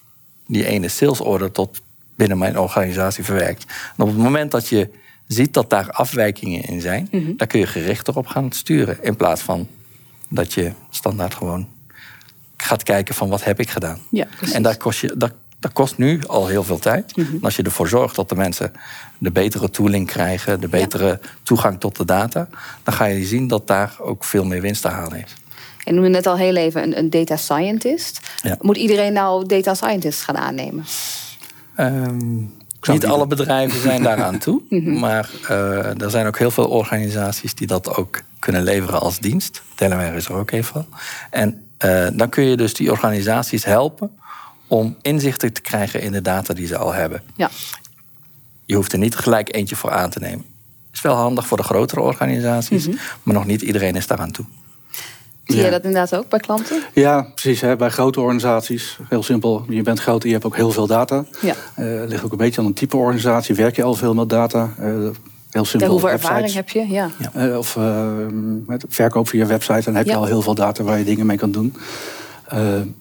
die 0.48 0.66
ene 0.66 0.88
sales 0.88 1.20
order 1.22 1.52
tot 1.52 1.82
binnen 2.16 2.38
mijn 2.38 2.60
organisatie 2.60 3.24
verwerkt? 3.24 3.66
En 3.98 4.04
op 4.04 4.08
het 4.08 4.18
moment 4.18 4.52
dat 4.52 4.68
je 4.68 4.90
ziet 5.28 5.54
dat 5.54 5.70
daar 5.70 5.92
afwijkingen 5.92 6.64
in 6.64 6.82
zijn, 6.82 7.08
Mhm. 7.12 7.32
dan 7.38 7.48
kun 7.48 7.60
je 7.60 7.68
gericht 7.68 8.08
erop 8.08 8.28
gaan 8.28 8.52
sturen. 8.52 8.98
In 9.04 9.16
plaats 9.16 9.42
van 9.42 9.68
dat 10.30 10.54
je 10.54 10.72
standaard 10.90 11.34
gewoon 11.36 11.68
gaat 12.58 12.84
kijken 12.84 13.16
van 13.16 13.30
wat 13.30 13.44
heb 13.44 13.60
ik 13.60 13.70
gedaan. 13.70 14.00
Ja, 14.10 14.28
en 14.54 14.62
daar 14.64 14.78
kost 14.78 15.00
je, 15.00 15.14
dat, 15.18 15.32
dat 15.60 15.74
kost 15.74 15.98
nu 15.98 16.22
al 16.28 16.48
heel 16.48 16.64
veel 16.64 16.80
tijd. 16.80 17.16
Mhm. 17.18 17.34
En 17.36 17.42
als 17.42 17.56
je 17.56 17.64
ervoor 17.64 17.88
zorgt 17.88 18.16
dat 18.16 18.30
de 18.30 18.36
mensen 18.36 18.72
de 19.18 19.32
betere 19.32 19.70
tooling 19.70 20.08
krijgen, 20.08 20.60
de 20.62 20.68
betere 20.68 21.20
toegang 21.44 21.80
tot 21.80 21.96
de 21.98 22.06
data, 22.06 22.48
dan 22.84 22.94
ga 22.94 23.06
je 23.06 23.25
zien 23.25 23.48
dat 23.48 23.68
daar 23.68 23.96
ook 24.00 24.24
veel 24.24 24.46
meer 24.46 24.62
winst 24.62 24.82
te 24.82 24.88
halen 24.88 25.24
is. 25.24 25.36
Je 25.86 25.92
noemde 25.92 26.10
net 26.10 26.27
al 26.27 26.38
heel 26.38 26.56
even 26.56 26.84
een, 26.84 26.98
een 26.98 27.10
data 27.10 27.36
scientist. 27.36 28.20
Ja. 28.42 28.58
Moet 28.62 28.77
iedereen 28.77 29.13
nou 29.13 29.46
data 29.46 29.74
scientist 29.74 30.22
gaan 30.22 30.38
aannemen? 30.38 30.86
Ehm, 31.75 32.38
niet 32.82 33.06
alle 33.06 33.27
bedrijven 33.27 33.82
zijn 33.82 34.04
daaraan 34.04 34.38
toe. 34.38 34.62
Maar 35.06 35.30
eh, 35.48 36.01
er 36.01 36.10
zijn 36.10 36.27
ook 36.27 36.38
heel 36.38 36.51
veel 36.51 36.68
organisaties 36.68 37.56
die 37.56 37.68
dat 37.68 37.96
ook 37.96 38.22
kunnen 38.39 38.63
leveren 38.63 39.00
als 39.00 39.20
dienst. 39.20 39.62
Delaware 39.75 40.15
is 40.15 40.25
er 40.25 40.34
ook 40.34 40.51
een 40.51 40.63
van. 40.63 40.86
En 41.30 41.63
eh, 41.77 42.08
dan 42.13 42.30
kun 42.30 42.44
je 42.44 42.58
dus 42.58 42.74
die 42.74 42.92
organisaties 42.92 43.65
helpen 43.65 44.12
om 44.68 44.98
inzichten 45.01 45.54
te 45.54 45.62
krijgen 45.62 46.01
in 46.01 46.12
de 46.12 46.22
data 46.22 46.54
die 46.54 46.68
ze 46.68 46.77
al 46.77 46.94
hebben. 46.94 47.22
Ja, 47.36 47.50
Je 48.65 48.75
hoeft 48.75 48.94
er 48.94 49.00
niet 49.00 49.15
gelijk 49.15 49.56
eentje 49.56 49.75
voor 49.75 49.92
aan 49.92 50.10
te 50.10 50.20
nemen. 50.20 50.46
is 50.94 51.01
wel 51.01 51.15
handig 51.15 51.48
voor 51.48 51.58
de 51.58 51.63
grotere 51.63 52.01
organisaties, 52.01 52.88
maar 53.24 53.34
nog 53.34 53.46
niet 53.46 53.62
iedereen 53.62 53.96
is 53.96 54.08
daaraan 54.08 54.32
toe. 54.32 54.46
Zie 55.46 55.62
je 55.64 55.70
dat 55.70 55.84
inderdaad 55.84 56.16
ook 56.16 56.30
bij 56.30 56.40
klanten? 56.40 56.82
Ja, 56.94 57.22
precies. 57.36 57.62
Hè. 57.62 57.75
Bij 57.75 57.90
grote 57.90 58.20
organisaties, 58.22 58.98
heel 59.10 59.24
simpel. 59.24 59.66
Je 59.70 59.82
bent 59.82 60.00
groot 60.00 60.22
en 60.22 60.28
je 60.28 60.34
hebt 60.34 60.46
ook 60.46 60.56
heel 60.56 60.72
veel 60.72 60.88
data. 60.88 61.25
Ja. 61.42 61.54
Eh, 61.75 61.86
ligt 62.08 62.24
ook 62.24 62.32
een 62.32 62.38
beetje 62.38 62.62
aan 62.62 62.68
een 62.68 62.74
type 62.74 62.98
organisatie. 62.98 63.56
Werk 63.56 63.75
je 63.75 63.84
al 63.84 63.94
veel 63.94 64.14
met 64.14 64.30
data? 64.30 64.70
Eh, 64.80 64.88
heel 65.50 65.66
simpel. 65.66 65.80
Ja, 65.80 65.88
hoeveel 65.88 66.10
websites. 66.10 66.30
ervaring 66.30 66.54
heb 66.54 66.70
je? 66.70 66.88
Ja. 66.88 67.10
Eh, 67.34 67.58
of 67.58 67.78
met 68.66 68.86
verkoop 68.90 69.28
via 69.30 69.46
website, 69.46 69.82
dan 69.82 69.96
heb 69.96 70.06
je 70.06 70.16
al 70.16 70.25
heel 70.25 70.42
veel 70.42 70.56
data 70.56 70.84
waar 70.84 70.98
je 70.98 71.04
dingen 71.06 71.25
mee 71.25 71.38
kan 71.38 71.52
doen. 71.52 71.75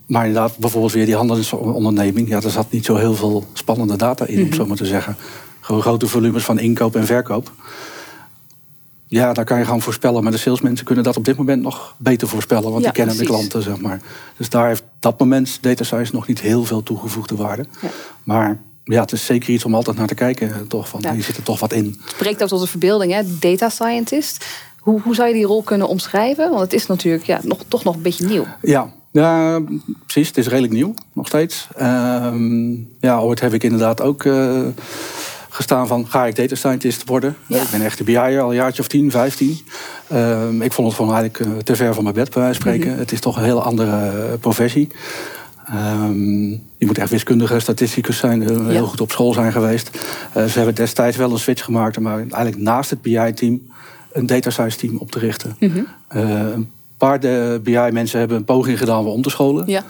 Maar 0.07 0.27
inderdaad, 0.27 0.59
bijvoorbeeld 0.59 0.93
weer 0.93 1.05
die 1.07 1.17
handelsonderneming. 1.17 2.29
Ja, 2.29 2.41
daar 2.41 2.51
zat 2.51 2.71
niet 2.71 2.85
zo 2.85 2.97
heel 2.97 3.15
veel 3.15 3.45
spannende 3.53 3.97
data 3.97 4.27
in, 4.27 4.39
om 4.39 4.45
Mhm. 4.47 4.55
zo 4.55 4.67
maar 4.67 4.77
te 4.77 4.87
zeggen. 4.87 5.17
Gewoon 5.61 5.83
grote 5.83 6.07
volumes 6.07 6.45
van 6.45 6.59
inkoop 6.59 6.97
en 6.97 7.07
verkoop. 7.07 7.53
Ja, 9.07 9.33
daar 9.33 9.45
kan 9.45 9.59
je 9.59 9.65
gewoon 9.65 9.81
voorspellen. 9.83 10.23
Maar 10.23 10.33
de 10.33 10.39
salesmensen 10.39 10.85
kunnen 10.87 11.05
dat 11.05 11.17
op 11.17 11.25
dit 11.25 11.37
moment 11.37 11.63
nog 11.63 11.95
beter 11.97 12.29
voorspellen. 12.29 12.63
Want 12.71 12.77
Ja, 12.77 12.81
die 12.83 12.93
kennen 12.93 13.15
precies. 13.17 13.33
de 13.33 13.39
klanten, 13.39 13.63
zeg 13.63 13.81
maar. 13.81 14.01
Dus 14.37 14.49
daar 14.49 14.67
heeft 14.69 14.83
dat 15.01 15.19
moment 15.19 15.59
data 15.61 15.85
science 15.85 16.15
nog 16.15 16.27
niet 16.27 16.41
heel 16.41 16.65
veel 16.65 16.83
toegevoegde 16.83 17.37
waarde. 17.37 17.67
Ja. 17.81 17.89
Maar 18.25 18.59
ja, 18.85 19.01
het 19.01 19.13
is 19.13 19.25
zeker 19.27 19.51
iets 19.55 19.65
om 19.65 19.75
altijd 19.75 19.97
naar 19.97 20.07
te 20.07 20.15
kijken. 20.15 20.53
eh, 20.53 20.57
Toch, 20.69 20.89
van, 20.89 21.01
Ja. 21.01 21.13
Hier 21.13 21.23
zit 21.23 21.37
er 21.37 21.43
toch 21.43 21.61
wat 21.61 21.73
in. 21.73 21.85
Het 22.01 22.11
spreekt 22.11 22.43
ook 22.43 22.49
tot 22.49 22.61
de 22.61 22.67
verbeelding, 22.67 23.13
hè? 23.13 23.23
data 23.39 23.69
scientist. 23.69 24.45
Hoe, 24.79 25.01
hoe 25.01 25.15
zou 25.15 25.29
je 25.29 25.35
die 25.35 25.45
rol 25.45 25.63
kunnen 25.63 25.89
omschrijven? 25.89 26.49
Want 26.51 26.61
het 26.61 26.73
is 26.73 26.87
natuurlijk 26.87 27.25
ja, 27.25 27.41
nog, 27.43 27.59
toch 27.69 27.85
nog 27.85 27.95
een 27.95 28.03
beetje 28.03 28.27
nieuw. 28.27 28.47
Ja, 28.63 28.93
ja, 29.13 29.61
precies. 30.07 30.29
Het 30.29 30.37
is 30.37 30.47
redelijk 30.47 30.73
nieuw, 30.73 30.95
nog 31.13 31.27
steeds. 31.27 31.69
Ehm, 31.77 32.73
ja, 33.01 33.19
ooit 33.19 33.41
heb 33.41 33.53
ik 33.53 33.63
inderdaad 33.63 34.01
ook 34.01 34.25
eh, 34.25 34.61
gestaan 35.55 35.87
van 35.87 36.07
ga 36.09 36.27
ik 36.27 36.37
data 36.37 36.55
scientist 36.55 37.09
worden. 37.09 37.37
Ik 37.47 37.71
ben 37.71 37.83
echt 37.83 37.99
een 37.99 38.05
BI'er 38.05 38.41
al 38.41 38.49
een 38.49 38.55
jaartje 38.55 38.83
of 38.83 38.89
10, 38.89 39.11
15. 39.11 39.59
Ehm, 40.09 40.63
ik 40.63 40.73
vond 40.73 40.89
het 40.89 40.97
gewoon 40.97 41.15
eigenlijk 41.15 41.51
uh, 41.51 41.59
te 41.63 41.77
ver 41.77 41.95
van 41.95 42.03
mijn 42.03 42.15
bed 42.15 42.31
bij 42.31 42.43
wijze 42.43 42.61
van 42.61 42.71
spreken. 42.71 42.91
Mhm. 42.91 42.99
Het 42.99 43.13
is 43.13 43.21
toch 43.21 43.37
een 43.37 43.45
heel 43.45 43.63
andere 43.63 44.39
professie. 44.41 44.89
Um, 45.75 46.51
je 46.77 46.87
moet 46.87 46.99
echt 46.99 47.11
wiskundige 47.11 47.59
statisticus 47.59 48.19
zijn, 48.19 48.69
heel 48.69 48.87
goed 48.87 49.01
op 49.01 49.11
school 49.11 49.33
zijn 49.33 49.53
geweest. 49.53 49.91
ze 50.33 50.53
hebben 50.55 50.75
destijds 50.75 51.17
wel 51.17 51.31
een 51.31 51.39
switch 51.39 51.65
gemaakt, 51.65 51.99
maar 51.99 52.19
eigenlijk 52.19 52.57
naast 52.57 52.91
het 52.91 53.03
BI-team 53.03 53.61
een 54.13 54.27
data 54.27 54.51
science 54.51 54.79
team 54.79 54.97
op 54.97 55.11
te 55.11 55.19
richten. 55.19 55.57
Mhm. 55.61 55.83
een 56.09 56.71
paar 56.97 57.19
BI-mensen 57.63 58.19
hebben 58.19 58.37
een 58.37 58.45
poging 58.45 58.79
gedaan 58.79 59.07
om 59.07 59.23
te 59.23 59.31
scholen. 59.31 59.67
Ja. 59.67 59.83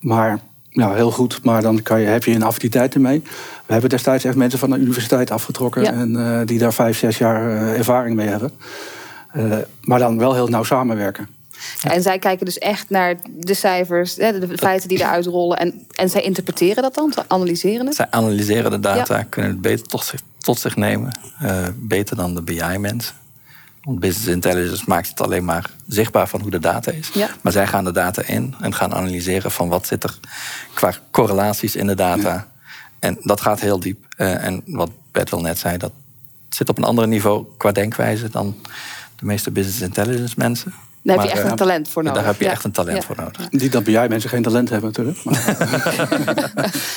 Maar 0.00 0.40
ja, 0.74 0.94
heel 0.94 1.10
goed, 1.10 1.40
maar 1.42 1.62
dan 1.62 1.82
kan 1.82 2.00
je, 2.00 2.06
heb 2.06 2.24
je 2.24 2.34
een 2.34 2.42
affiniteit 2.42 2.94
ermee. 2.94 3.22
We 3.66 3.72
hebben 3.72 3.90
destijds 3.90 4.24
echt 4.24 4.36
mensen 4.36 4.58
van 4.58 4.70
de 4.70 4.76
universiteit 4.76 5.30
afgetrokken... 5.30 5.86
en 5.86 6.10
uh, 6.10 6.40
die 6.44 6.58
daar 6.58 6.72
vijf, 6.72 6.98
zes 6.98 7.18
jaar 7.18 7.50
uh, 7.50 7.78
ervaring 7.78 8.16
mee 8.16 8.28
hebben. 8.28 8.52
Uh, 9.36 9.56
maar 9.80 9.98
dan 9.98 10.18
wel 10.18 10.34
heel 10.34 10.48
nauw 10.48 10.62
samenwerken. 10.62 11.28
Ja, 11.80 11.90
en 11.90 12.02
zij 12.02 12.18
kijken 12.18 12.44
dus 12.44 12.58
echt 12.58 12.90
naar 12.90 13.16
de 13.36 13.54
cijfers, 13.54 14.14
de 14.14 14.48
feiten 14.56 14.88
die 14.88 14.98
eruit 14.98 15.26
rollen. 15.26 15.58
En, 15.58 15.86
en 15.90 16.10
zij 16.10 16.20
interpreteren 16.22 16.82
dat 16.82 16.94
dan, 16.94 17.12
analyseren 17.26 17.86
het? 17.86 17.94
Zij 17.94 18.06
analyseren 18.10 18.70
de 18.70 18.80
data, 18.80 19.22
kunnen 19.22 19.50
het 19.50 19.60
beter 19.60 19.86
tot 19.86 20.04
zich, 20.04 20.20
tot 20.38 20.58
zich 20.58 20.76
nemen. 20.76 21.18
beter 21.74 22.16
dan 22.16 22.34
de 22.34 22.42
BI-mensen. 22.42 23.14
Want 23.82 24.00
business 24.00 24.26
intelligence 24.26 24.84
maakt 24.86 25.08
het 25.08 25.20
alleen 25.20 25.44
maar 25.44 25.70
zichtbaar 25.86 26.28
van 26.28 26.40
hoe 26.40 26.50
de 26.50 26.58
data 26.58 26.90
is. 26.90 27.10
Maar 27.40 27.52
zij 27.52 27.66
gaan 27.66 27.84
de 27.84 27.92
data 27.92 28.22
in 28.26 28.54
en 28.60 28.74
gaan 28.74 28.94
analyseren 28.94 29.50
van 29.50 29.68
wat 29.68 29.86
zit 29.86 30.04
er 30.04 30.18
qua 30.74 30.92
correlaties 31.10 31.76
in 31.76 31.86
de 31.86 31.94
data. 31.94 32.46
En 33.04 33.18
dat 33.22 33.40
gaat 33.40 33.60
heel 33.60 33.80
diep. 33.80 34.06
Uh, 34.16 34.44
en 34.44 34.62
wat 34.66 34.90
Bert 35.12 35.30
wel 35.30 35.40
net 35.40 35.58
zei, 35.58 35.76
dat 35.76 35.92
zit 36.48 36.68
op 36.68 36.78
een 36.78 36.84
ander 36.84 37.08
niveau 37.08 37.44
qua 37.56 37.72
denkwijze 37.72 38.30
dan 38.30 38.56
de 39.16 39.24
meeste 39.24 39.50
business 39.50 39.80
intelligence 39.80 40.34
mensen. 40.36 40.72
Daar 41.02 41.18
heb 41.18 41.26
je 41.26 41.32
echt 41.32 41.50
een 41.50 41.56
talent 41.56 41.88
voor 41.88 42.02
nodig. 42.02 42.18
Daar 42.18 42.30
heb 42.30 42.40
je 42.40 42.48
echt 42.48 42.64
een 42.64 42.70
talent 42.70 43.04
voor 43.04 43.16
nodig. 43.16 43.50
Niet 43.50 43.72
dat 43.72 43.84
bij 43.84 43.92
jij 43.92 44.08
mensen 44.08 44.30
geen 44.30 44.42
talent 44.42 44.68
hebben 44.68 44.88
natuurlijk. 44.88 45.24
Maar... 45.24 45.44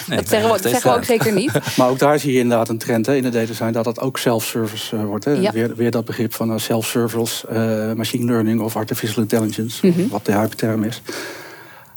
dat 0.17 0.29
zeggen 0.29 0.51
we, 0.51 0.59
zeggen 0.61 0.91
we 0.91 0.97
ook 0.97 1.03
zeker 1.03 1.33
niet. 1.33 1.51
maar 1.77 1.89
ook 1.89 1.99
daar 1.99 2.19
zie 2.19 2.33
je 2.33 2.39
inderdaad 2.39 2.69
een 2.69 2.77
trend 2.77 3.05
hè, 3.05 3.15
in 3.15 3.23
de 3.23 3.29
data 3.29 3.53
zijn 3.53 3.73
dat 3.73 3.83
dat 3.83 3.99
ook 3.99 4.17
self-service 4.17 4.95
uh, 4.95 5.03
wordt. 5.03 5.25
Hè. 5.25 5.51
Weer, 5.51 5.75
weer, 5.75 5.91
dat 5.91 6.05
begrip 6.05 6.33
van 6.33 6.51
uh, 6.51 6.57
self-service, 6.57 7.47
uh, 7.51 7.93
machine 7.93 8.25
learning 8.25 8.61
of 8.61 8.75
artificial 8.75 9.21
intelligence, 9.21 9.87
mm 9.87 9.93
-hmm. 9.93 10.09
wat 10.09 10.25
de 10.25 10.31
hyperterm 10.31 10.83
is. 10.83 11.01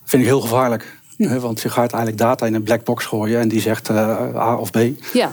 Vind 0.04 0.22
ik 0.22 0.28
heel 0.28 0.40
gevaarlijk. 0.40 0.99
Hè, 1.28 1.40
want 1.40 1.60
je 1.60 1.68
gaat 1.68 1.92
eigenlijk 1.92 2.22
data 2.22 2.46
in 2.46 2.54
een 2.54 2.62
black 2.62 2.84
box 2.84 3.04
gooien 3.04 3.40
en 3.40 3.48
die 3.48 3.60
zegt 3.60 3.90
A 3.90 4.56
of 4.56 4.70
B. 4.70 4.78
Ja. 5.12 5.32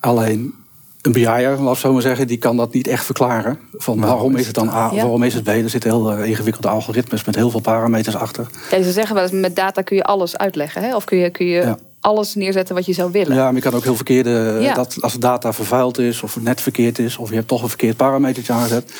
Alleen 0.00 0.54
een 1.02 1.12
BI'er, 1.12 1.60
laat 1.60 1.76
zo 1.76 1.92
maar 1.92 2.02
zeggen, 2.02 2.26
die 2.26 2.38
kan 2.38 2.56
dat 2.56 2.72
niet 2.72 2.86
echt 2.86 3.04
verklaren. 3.04 3.58
Van 3.72 4.00
waarom 4.00 4.36
is 4.36 4.46
het 4.46 4.54
dan 4.54 4.68
A, 4.68 4.94
waarom 4.94 5.22
is 5.22 5.34
het 5.34 5.44
B? 5.44 5.48
Er 5.48 5.70
zitten 5.70 5.90
heel 5.90 6.18
uh, 6.18 6.28
ingewikkelde 6.28 6.68
algoritmes 6.68 7.24
met 7.24 7.34
heel 7.34 7.50
veel 7.50 7.60
parameters 7.60 8.16
achter. 8.16 8.46
Ja, 8.70 8.82
ze 8.82 8.92
zeggen 8.92 9.14
wel 9.14 9.24
eens, 9.24 9.32
met 9.32 9.56
data 9.56 9.82
kun 9.82 9.96
je 9.96 10.04
alles 10.04 10.36
uitleggen. 10.36 10.82
Hè? 10.82 10.96
Of 10.96 11.04
kun 11.04 11.18
je, 11.18 11.30
kun 11.30 11.46
je 11.46 11.76
alles 12.00 12.34
neerzetten 12.34 12.74
wat 12.74 12.86
je 12.86 12.92
zou 12.92 13.12
willen. 13.12 13.34
Ja, 13.34 13.44
maar 13.44 13.54
je 13.54 13.60
kan 13.60 13.74
ook 13.74 13.82
heel 13.82 13.94
verkeerde... 13.94 14.72
Dat, 14.74 14.96
als 15.00 15.12
de 15.12 15.18
data 15.18 15.52
vervuild 15.52 15.98
is 15.98 16.22
of 16.22 16.40
net 16.40 16.60
verkeerd 16.60 16.98
is... 16.98 17.16
of 17.16 17.28
je 17.28 17.34
hebt 17.34 17.48
toch 17.48 17.62
een 17.62 17.68
verkeerd 17.68 17.96
parametertje 17.96 18.52
aangezet... 18.52 18.92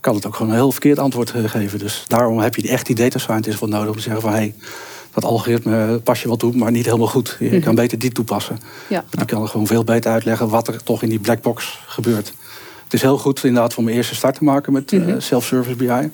kan 0.00 0.14
het 0.14 0.26
ook 0.26 0.34
gewoon 0.34 0.52
een 0.52 0.58
heel 0.58 0.72
verkeerd 0.72 0.98
antwoord 0.98 1.32
eh, 1.32 1.44
geven. 1.44 1.78
Dus 1.78 2.04
daarom 2.06 2.38
heb 2.38 2.54
je 2.54 2.68
echt 2.68 2.86
die 2.86 2.96
data 2.96 3.18
scientist 3.18 3.58
voor 3.58 3.68
nodig 3.68 3.88
om 3.88 3.96
te 3.96 4.02
zeggen 4.02 4.22
van... 4.22 4.32
Hey, 4.32 4.54
dat 5.14 5.24
algoritme 5.24 6.00
pas 6.04 6.22
je 6.22 6.28
wel 6.28 6.36
toe, 6.36 6.56
maar 6.56 6.70
niet 6.70 6.84
helemaal 6.84 7.06
goed. 7.06 7.36
Je 7.38 7.48
mhm. 7.48 7.60
kan 7.60 7.74
beter 7.74 7.98
die 7.98 8.12
toepassen. 8.12 8.58
Ja. 8.88 9.04
Je 9.10 9.24
kan 9.24 9.42
er 9.42 9.48
gewoon 9.48 9.66
veel 9.66 9.84
beter 9.84 10.12
uitleggen 10.12 10.48
wat 10.48 10.68
er 10.68 10.82
toch 10.82 11.02
in 11.02 11.08
die 11.08 11.18
black 11.18 11.42
box 11.42 11.80
gebeurt. 11.86 12.32
Het 12.84 12.92
is 12.92 13.02
heel 13.02 13.18
goed 13.18 13.44
inderdaad 13.44 13.74
voor 13.74 13.84
mijn 13.84 13.96
eerste 13.96 14.14
start 14.14 14.34
te 14.34 14.44
maken 14.44 14.72
met 14.72 14.92
mm 14.92 15.20
self-service 15.20 15.76
BI. 15.76 16.10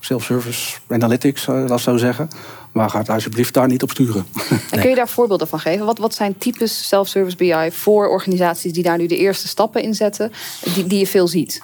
Self-service 0.00 0.76
analytics, 0.88 1.46
uh, 1.46 1.66
dat 1.66 1.80
zou 1.80 1.98
zeggen. 1.98 2.28
Maar 2.72 2.90
ga 2.90 2.98
het 2.98 3.08
alsjeblieft 3.08 3.54
daar 3.54 3.68
niet 3.68 3.82
op 3.82 3.90
sturen. 3.90 4.26
En 4.70 4.80
kun 4.80 4.88
je 4.88 4.94
daar 4.94 5.08
voorbeelden 5.08 5.48
van 5.48 5.60
geven? 5.60 5.86
Wat, 5.86 5.98
wat 5.98 6.14
zijn 6.14 6.38
types 6.38 6.88
self-service 6.88 7.36
BI 7.36 7.70
voor 7.70 8.08
organisaties 8.08 8.72
die 8.72 8.82
daar 8.82 8.98
nu 8.98 9.06
de 9.06 9.16
eerste 9.16 9.48
stappen 9.48 9.82
in 9.82 9.94
zetten, 9.94 10.32
die, 10.74 10.86
die 10.86 10.98
je 10.98 11.06
veel 11.06 11.28
ziet? 11.28 11.62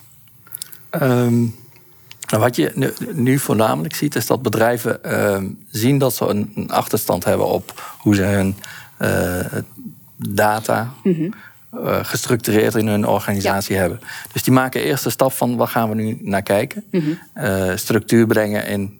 Um, 0.91 1.01
nou, 1.01 1.53
wat 2.39 2.57
je 2.57 2.93
nu, 3.13 3.39
voornamelijk 3.39 3.95
ziet, 3.95 4.15
is 4.15 4.27
dat 4.27 4.43
bedrijven 4.43 4.99
uh, 5.07 5.43
zien 5.71 5.99
dat 5.99 6.15
ze 6.15 6.27
een, 6.27 6.71
achterstand 6.71 7.25
hebben 7.25 7.47
op 7.47 7.97
hoe 7.99 8.15
ze 8.15 8.23
hun 8.23 8.57
uh, 8.99 9.41
data 10.17 10.93
mm 11.03 11.35
gestructureerd 12.03 12.75
in 12.75 12.87
hun 12.87 13.07
organisatie 13.07 13.77
hebben. 13.77 14.01
Dus 14.33 14.43
die 14.43 14.53
maken 14.53 14.83
eerst 14.83 15.05
de 15.05 15.11
stap 15.11 15.33
van 15.33 15.57
waar 15.57 15.69
gaan 15.69 15.89
we 15.89 15.95
nu 15.95 16.19
naar 16.21 16.43
kijken. 16.43 16.85
Mm 16.91 17.19
structuur 17.75 18.27
brengen 18.27 18.67
in 18.67 18.99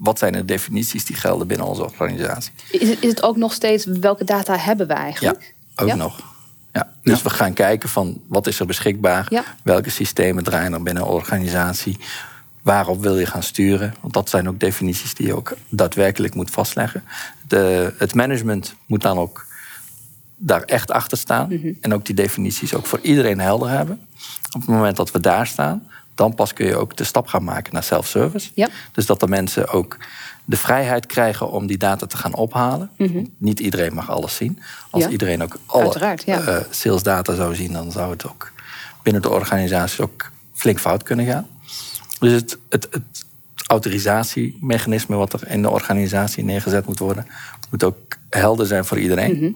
wat 0.00 0.18
zijn 0.18 0.32
de 0.32 0.44
definities 0.44 1.04
die 1.04 1.16
gelden 1.16 1.46
binnen 1.46 1.66
onze 1.66 1.82
organisatie. 1.82 2.52
Is 2.70 2.88
het, 2.88 3.02
is 3.02 3.08
het 3.08 3.22
ook 3.22 3.36
nog 3.36 3.52
steeds 3.52 3.84
welke 3.84 4.24
data 4.24 4.56
hebben 4.56 4.86
we 4.86 4.92
eigenlijk? 4.92 5.54
Ja, 5.76 5.84
ook 5.84 5.94
nog. 5.94 6.31
Ja, 6.72 6.92
dus 7.02 7.22
we 7.22 7.30
gaan 7.30 7.52
kijken 7.52 7.88
van 7.88 8.20
wat 8.26 8.46
is 8.46 8.60
er 8.60 8.66
beschikbaar, 8.66 9.28
welke 9.62 9.90
systemen 9.90 10.44
draaien 10.44 10.72
er 10.72 10.82
binnen 10.82 11.02
een 11.02 11.08
organisatie, 11.08 11.98
waarop 12.62 13.02
wil 13.02 13.18
je 13.18 13.26
gaan 13.26 13.42
sturen. 13.42 13.94
Want 14.00 14.12
dat 14.12 14.30
zijn 14.30 14.48
ook 14.48 14.60
definities 14.60 15.14
die 15.14 15.26
je 15.26 15.36
ook 15.36 15.56
daadwerkelijk 15.68 16.34
moet 16.34 16.50
vastleggen. 16.50 17.04
De, 17.48 17.94
het 17.98 18.14
management 18.14 18.74
moet 18.86 19.02
dan 19.02 19.18
ook 19.18 19.46
daar 20.36 20.62
echt 20.62 20.90
achter 20.90 21.18
staan 21.18 21.48
mhm. 21.48 21.72
en 21.80 21.94
ook 21.94 22.04
die 22.04 22.14
definities 22.14 22.74
ook 22.74 22.86
voor 22.86 23.00
iedereen 23.02 23.40
helder 23.40 23.68
hebben. 23.68 24.00
Op 24.52 24.60
het 24.60 24.70
moment 24.70 24.96
dat 24.96 25.10
we 25.10 25.20
daar 25.20 25.46
staan, 25.46 25.88
dan 26.14 26.34
pas 26.34 26.52
kun 26.52 26.66
je 26.66 26.76
ook 26.76 26.96
de 26.96 27.04
stap 27.04 27.26
gaan 27.26 27.44
maken 27.44 27.72
naar 27.72 27.82
self-service. 27.82 28.50
Ja. 28.54 28.68
Dus 28.92 29.06
dat 29.06 29.20
de 29.20 29.28
mensen 29.28 29.68
ook 29.68 29.96
de 30.52 30.58
vrijheid 30.58 31.06
krijgen 31.06 31.50
om 31.50 31.66
die 31.66 31.78
data 31.78 32.06
te 32.06 32.16
gaan 32.16 32.34
ophalen. 32.34 32.90
Mhm. 32.96 33.24
Niet 33.38 33.60
iedereen 33.60 33.94
mag 33.94 34.10
alles 34.10 34.36
zien. 34.36 34.58
Als 34.90 35.06
iedereen 35.06 35.42
ook 35.42 35.58
alle 35.66 36.16
ja. 36.24 36.48
uh, 36.48 36.56
sales 36.70 37.02
data 37.02 37.34
zou 37.34 37.54
zien, 37.54 37.72
dan 37.72 37.92
zou 37.92 38.10
het 38.10 38.26
ook 38.26 38.52
binnen 39.02 39.22
de 39.22 39.30
organisatie 39.30 40.02
ook 40.04 40.30
flink 40.54 40.80
fout 40.80 41.02
kunnen 41.02 41.26
gaan. 41.26 41.46
Dus 42.18 42.32
het, 42.32 42.58
het, 42.68 42.88
het 42.90 43.24
autorisatiemechanisme 43.66 45.16
wat 45.16 45.32
er 45.32 45.48
in 45.48 45.62
de 45.62 45.70
organisatie 45.70 46.44
neergezet 46.44 46.86
moet 46.86 46.98
worden, 46.98 47.26
moet 47.70 47.84
ook 47.84 47.96
helder 48.30 48.66
zijn 48.66 48.84
voor 48.84 48.98
iedereen. 48.98 49.36
Mhm. 49.36 49.52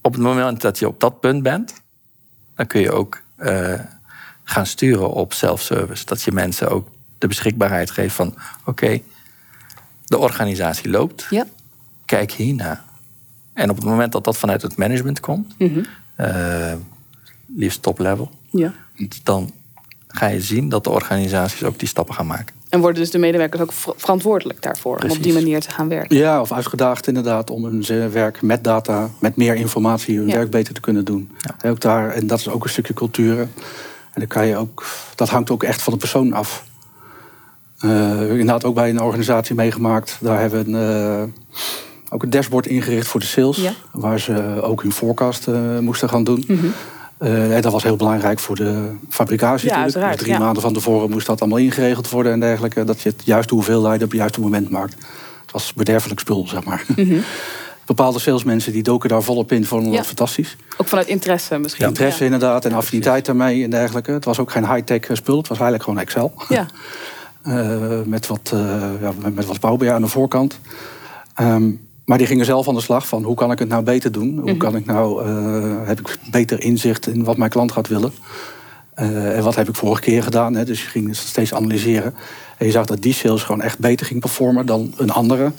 Op 0.00 0.12
het 0.12 0.22
moment 0.22 0.60
dat 0.60 0.78
je 0.78 0.88
op 0.88 1.00
dat 1.00 1.20
punt 1.20 1.42
bent, 1.42 1.72
dan 2.56 2.66
kun 2.66 2.80
je 2.80 2.92
ook 2.92 3.22
uh, 3.38 3.80
gaan 4.44 4.66
sturen 4.66 5.10
op 5.10 5.32
self-service. 5.32 6.04
Dat 6.04 6.22
je 6.22 6.32
mensen 6.32 6.68
ook 6.70 6.88
de 7.18 7.26
beschikbaarheid 7.26 7.90
geeft 7.90 8.14
van 8.14 8.34
oké, 8.64 9.00
de 10.04 10.18
organisatie 10.18 10.90
loopt. 10.90 11.26
Ja. 11.30 11.46
Kijk 12.04 12.32
hierna. 12.32 12.84
En 13.52 13.70
op 13.70 13.76
het 13.76 13.84
moment 13.84 14.12
dat 14.12 14.24
dat 14.24 14.36
vanuit 14.36 14.62
het 14.62 14.76
management 14.76 15.20
komt, 15.20 15.54
mm 15.58 15.68
-hmm. 15.68 15.84
uh, 16.26 16.72
liefst 17.56 17.82
top 17.82 17.98
level, 17.98 18.30
ja. 18.50 18.72
dan 19.22 19.52
ga 20.08 20.26
je 20.26 20.40
zien 20.40 20.68
dat 20.68 20.84
de 20.84 20.90
organisaties 20.90 21.62
ook 21.62 21.78
die 21.78 21.88
stappen 21.88 22.14
gaan 22.14 22.26
maken. 22.26 22.54
En 22.68 22.80
worden 22.80 23.00
dus 23.00 23.10
de 23.10 23.18
medewerkers 23.18 23.62
ook 23.62 23.72
verantwoordelijk 23.96 24.62
daarvoor 24.62 24.98
om 24.98 25.10
op 25.10 25.22
die 25.22 25.32
manier 25.32 25.60
te 25.60 25.70
gaan 25.70 25.88
werken? 25.88 26.16
Ja, 26.16 26.40
of 26.40 26.52
uitgedaagd 26.52 27.06
inderdaad 27.06 27.50
om 27.50 27.64
hun 27.64 28.10
werk 28.10 28.42
met 28.42 28.64
data, 28.64 29.10
met 29.18 29.36
meer 29.36 29.54
informatie, 29.54 30.18
hun 30.18 30.30
werk 30.30 30.50
beter 30.50 30.74
te 30.74 30.80
kunnen 30.80 31.04
doen. 31.04 31.30
Ja. 31.38 31.70
Ook 31.70 31.80
daar, 31.80 32.10
en 32.10 32.26
dat 32.26 32.38
is 32.38 32.48
ook 32.48 32.64
een 32.64 32.70
stukje 32.70 32.94
cultuur. 32.94 33.38
En 33.38 34.20
dan 34.20 34.26
kan 34.26 34.46
je 34.46 34.56
ook, 34.56 34.86
dat 35.14 35.28
hangt 35.28 35.50
ook 35.50 35.62
echt 35.62 35.82
van 35.82 35.92
de 35.92 35.98
persoon 35.98 36.32
af. 36.32 36.64
Uh, 37.84 38.30
inderdaad 38.30 38.64
ook 38.64 38.74
bij 38.74 38.90
een 38.90 39.00
organisatie 39.00 39.54
meegemaakt. 39.54 40.16
Daar 40.20 40.40
hebben 40.40 40.64
we 40.64 40.78
een, 40.78 41.20
uh, 41.20 41.22
ook 42.08 42.22
een 42.22 42.30
dashboard 42.30 42.66
ingericht 42.66 43.06
voor 43.06 43.20
de 43.20 43.26
sales. 43.26 43.72
Waar 43.92 44.20
ze 44.20 44.62
ook 44.62 44.82
hun 44.82 44.92
forecast 44.92 45.48
uh, 45.48 45.78
moesten 45.78 46.08
gaan 46.08 46.24
doen. 46.24 46.44
Mm 46.46 46.72
uh, 47.18 47.60
dat 47.60 47.72
was 47.72 47.82
heel 47.82 47.96
belangrijk 47.96 48.38
voor 48.38 48.56
de 48.56 48.90
fabrikatie. 49.08 49.68
Ja, 49.68 49.84
dus 49.84 50.16
drie 50.16 50.38
maanden 50.38 50.62
van 50.62 50.72
tevoren 50.72 51.10
moest 51.10 51.26
dat 51.26 51.40
allemaal 51.40 51.58
ingeregeld 51.58 52.10
worden 52.10 52.32
en 52.32 52.40
dergelijke. 52.40 52.84
Dat 52.84 53.00
je 53.00 53.08
het 53.08 53.22
juiste 53.24 53.54
hoeveelheid 53.54 54.02
op 54.02 54.10
het 54.10 54.18
juiste 54.18 54.40
moment 54.40 54.70
maakt. 54.70 54.94
Het 55.42 55.52
was 55.52 55.72
bederfelijk 55.72 56.20
spul, 56.20 56.48
zeg 56.48 56.64
maar. 56.64 56.84
Mm 56.96 57.22
Bepaalde 57.86 58.18
salesmensen 58.18 58.72
die 58.72 58.82
doken 58.82 59.08
daar 59.08 59.22
volop 59.22 59.52
in, 59.52 59.64
vonden 59.64 59.92
dat 59.92 60.06
fantastisch. 60.06 60.56
Ook 60.76 60.88
vanuit 60.88 61.06
interesse 61.06 61.58
misschien. 61.58 61.86
interesse 61.86 62.24
inderdaad 62.24 62.64
en 62.64 62.72
affiniteit 62.72 63.26
daarmee 63.26 63.64
en 63.64 63.70
dergelijke. 63.70 64.10
Het 64.10 64.24
was 64.24 64.38
ook 64.38 64.50
geen 64.50 64.72
high-tech 64.72 65.16
spul, 65.16 65.36
het 65.36 65.48
was 65.48 65.58
eigenlijk 65.58 65.82
gewoon 65.82 66.00
Excel. 66.00 66.32
Ja. 66.48 66.66
uh, 67.48 68.00
met, 68.04 68.26
wat, 68.26 68.50
uh, 68.54 68.60
ja, 69.00 69.12
met, 69.34 69.46
wat 69.46 69.60
Power 69.60 69.92
aan 69.92 70.02
de 70.02 70.08
voorkant. 70.08 70.60
Um, 71.40 71.80
maar 72.04 72.18
die 72.18 72.26
gingen 72.26 72.44
zelf 72.44 72.68
aan 72.68 72.74
de 72.74 72.80
slag 72.80 73.08
van 73.08 73.22
hoe 73.22 73.36
kan 73.36 73.50
ik 73.50 73.58
het 73.58 73.68
nou 73.68 73.82
beter 73.82 74.12
doen? 74.12 74.38
Hoe 74.38 74.50
mhm. 74.50 74.58
kan 74.58 74.76
ik 74.76 74.86
nou, 74.86 75.26
uh, 75.26 75.86
heb 75.86 76.00
ik 76.00 76.18
beter 76.30 76.62
inzicht 76.62 77.06
in 77.06 77.24
wat 77.24 77.36
mijn 77.36 77.50
klant 77.50 77.72
gaat 77.72 77.88
willen? 77.88 78.12
Uh, 78.98 79.36
en 79.36 79.42
wat 79.42 79.54
heb 79.54 79.68
ik 79.68 79.74
vorige 79.74 80.00
keer 80.00 80.22
gedaan? 80.22 80.54
Hè? 80.54 80.64
Dus 80.64 80.82
je 80.82 80.88
ging 80.88 81.16
steeds 81.16 81.54
analyseren. 81.54 82.14
En 82.56 82.66
je 82.66 82.72
zag 82.72 82.86
dat 82.86 83.02
die 83.02 83.12
sales 83.12 83.42
gewoon 83.42 83.62
echt 83.62 83.78
beter 83.78 84.06
ging 84.06 84.20
performen 84.20 84.66
dan 84.66 84.94
een 84.96 85.10
andere. 85.10 85.52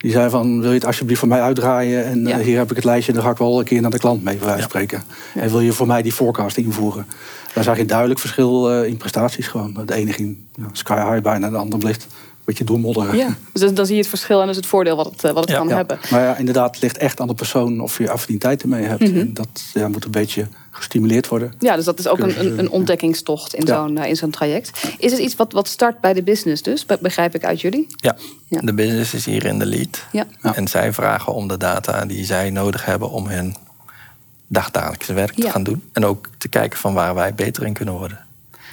Die 0.00 0.10
zei 0.12 0.30
van, 0.30 0.60
wil 0.60 0.68
je 0.68 0.74
het 0.74 0.86
alsjeblieft 0.86 1.20
voor 1.20 1.28
mij 1.28 1.40
uitdraaien? 1.40 2.04
En 2.04 2.26
Ja. 2.26 2.38
eh, 2.38 2.44
hier 2.44 2.58
heb 2.58 2.70
ik 2.70 2.76
het 2.76 2.84
lijstje, 2.84 3.12
dan 3.12 3.22
ga 3.22 3.30
ik 3.30 3.36
wel 3.36 3.58
een 3.58 3.64
keer 3.64 3.80
naar 3.80 3.90
de 3.90 3.98
klant 3.98 4.22
mee, 4.24 4.36
bij 4.36 4.46
wijze 4.46 4.68
van 4.68 4.80
Ja. 4.80 4.86
spreken. 4.86 5.02
En 5.34 5.50
wil 5.50 5.60
je 5.60 5.72
voor 5.72 5.86
mij 5.86 6.02
die 6.02 6.12
forecast 6.12 6.56
invoeren? 6.56 7.06
Daar 7.54 7.64
zag 7.64 7.76
je 7.76 7.84
duidelijk 7.84 8.20
verschil 8.20 8.70
eh, 8.70 8.88
in 8.88 8.96
prestaties 8.96 9.46
gewoon. 9.48 9.82
De 9.86 9.94
ene 9.94 10.12
ging 10.12 10.36
ja, 10.54 10.64
sky 10.72 11.10
high 11.10 11.22
bijna, 11.22 11.50
de 11.50 11.56
andere 11.56 11.78
bleef 11.82 11.96
een 11.96 12.02
beetje 12.44 12.64
doormodderen. 12.64 13.16
Ja. 13.16 13.36
Dus 13.52 13.62
dan- 13.62 13.74
dan 13.74 13.86
zie 13.86 13.94
je 13.94 14.00
het 14.00 14.10
verschil 14.10 14.40
en 14.40 14.46
dus 14.46 14.56
het 14.56 14.66
voordeel 14.66 14.96
wat 14.96 15.06
het, 15.06 15.24
eh, 15.24 15.32
wat 15.32 15.48
het 15.48 15.56
kan 15.58 15.68
Ja, 15.68 15.76
hebben. 15.76 15.98
Maar 16.10 16.22
ja, 16.22 16.36
inderdaad, 16.36 16.70
het 16.74 16.82
ligt 16.82 16.96
echt 16.98 17.20
aan 17.20 17.26
de 17.28 17.34
persoon 17.34 17.80
of 17.80 17.98
je 17.98 18.10
affiniteit 18.10 18.62
ermee 18.62 18.84
hebt. 18.84 19.00
Mhm. 19.08 19.18
En 19.18 19.34
dat 19.34 19.48
ja, 19.72 19.88
moet 19.88 20.04
een 20.04 20.10
beetje 20.10 20.48
gestimuleerd 20.80 21.28
worden. 21.28 21.52
Ja, 21.58 21.76
dus 21.76 21.84
dat 21.84 21.98
is 21.98 22.08
ook 22.08 22.18
een, 22.18 22.40
een, 22.40 22.58
een 22.58 22.70
ontdekkingstocht 22.70 23.54
in 23.54 23.66
Ja. 23.66 23.74
zo'n 23.86 23.98
eh, 23.98 24.08
in 24.08 24.16
zo'n 24.16 24.30
traject. 24.30 24.80
Is 24.98 25.10
het 25.12 25.20
iets 25.20 25.36
wat, 25.36 25.52
wat 25.52 25.68
start 25.68 26.00
bij 26.00 26.12
de 26.12 26.22
business 26.22 26.62
dus? 26.62 26.86
Be- 26.86 26.98
Begrijp 27.00 27.34
ik 27.34 27.44
uit 27.44 27.60
jullie? 27.60 27.86
Ja, 27.96 28.16
Ja. 28.48 28.60
de 28.60 28.74
business 28.74 29.14
is 29.14 29.24
hier 29.24 29.44
in 29.44 29.58
de 29.58 29.66
lead. 29.66 30.04
Ja. 30.12 30.26
Ja. 30.42 30.54
En 30.56 30.68
zij 30.68 30.92
vragen 30.92 31.34
om 31.34 31.48
de 31.48 31.56
data 31.56 32.06
die 32.06 32.24
zij 32.24 32.50
nodig 32.50 32.84
hebben 32.84 33.10
om 33.10 33.26
hun 33.28 33.54
dagdagelijkse 34.46 35.12
werk 35.12 35.36
Ja. 35.36 35.44
te 35.44 35.50
gaan 35.50 35.62
doen. 35.62 35.82
En 35.92 36.04
ook 36.04 36.28
te 36.38 36.48
kijken 36.48 36.78
van 36.78 36.94
waar 36.94 37.14
wij 37.14 37.34
beter 37.34 37.66
in 37.66 37.72
kunnen 37.72 37.94
worden. 37.94 38.24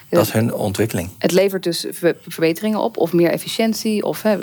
Dat 0.10 0.26
is 0.26 0.32
hun 0.32 0.54
ontwikkeling. 0.54 1.10
Het 1.18 1.32
levert 1.32 1.64
dus 1.64 1.86
ver- 1.92 2.16
verbeteringen 2.28 2.80
op, 2.80 2.98
of 2.98 3.14
meer 3.14 3.30
efficiëntie, 3.30 4.04
of 4.04 4.22
hè, 4.22 4.38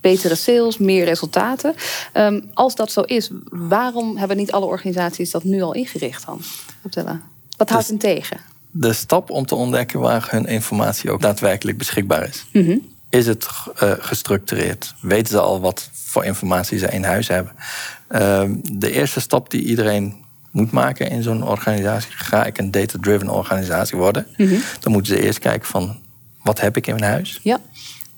betere 0.00 0.34
sales, 0.34 0.78
meer 0.78 1.04
resultaten. 1.04 1.74
Ehm, 2.12 2.40
als 2.54 2.74
dat 2.74 2.92
zo 2.92 3.00
is, 3.00 3.30
waarom 3.50 4.16
hebben 4.16 4.36
niet 4.36 4.52
alle 4.52 4.66
organisaties 4.66 5.30
dat 5.30 5.44
nu 5.44 5.62
al 5.62 5.74
ingericht 5.74 6.26
dan? 6.26 6.40
Wat 7.56 7.68
houdt 7.68 7.72
Dus- 7.72 7.86
hen 7.86 7.98
tegen? 7.98 8.40
De 8.70 8.92
stap 8.92 9.30
om 9.30 9.46
te 9.46 9.54
ontdekken 9.54 10.00
waar 10.00 10.26
hun 10.30 10.46
informatie 10.46 11.10
ook 11.10 11.20
daadwerkelijk 11.20 11.78
beschikbaar 11.78 12.28
is. 12.28 12.46
Mhm. 12.52 12.76
Is 13.08 13.26
het 13.26 13.46
eh, 13.76 13.92
gestructureerd? 13.98 14.94
Weten 15.00 15.28
ze 15.32 15.40
al 15.40 15.60
wat 15.60 15.90
voor 15.92 16.24
informatie 16.24 16.78
ze 16.78 16.86
in 16.88 17.04
huis 17.04 17.28
hebben? 17.28 17.52
Ehm, 18.08 18.54
de 18.72 18.90
eerste 18.92 19.20
stap 19.20 19.50
die 19.50 19.62
iedereen 19.64 20.24
moet 20.50 20.70
maken 20.70 21.10
in 21.10 21.22
zo'n 21.22 21.42
organisatie, 21.48 22.10
ga 22.12 22.44
ik 22.44 22.58
een 22.58 22.70
data-driven 22.70 23.28
organisatie 23.28 23.98
worden, 23.98 24.26
Mhm. 24.36 24.54
dan 24.80 24.92
moeten 24.92 25.14
ze 25.16 25.22
eerst 25.22 25.38
kijken 25.38 25.68
van 25.68 25.98
wat 26.42 26.60
heb 26.60 26.76
ik 26.76 26.86
in 26.86 26.94
mijn 26.94 27.10
huis? 27.12 27.40
Ja, 27.42 27.60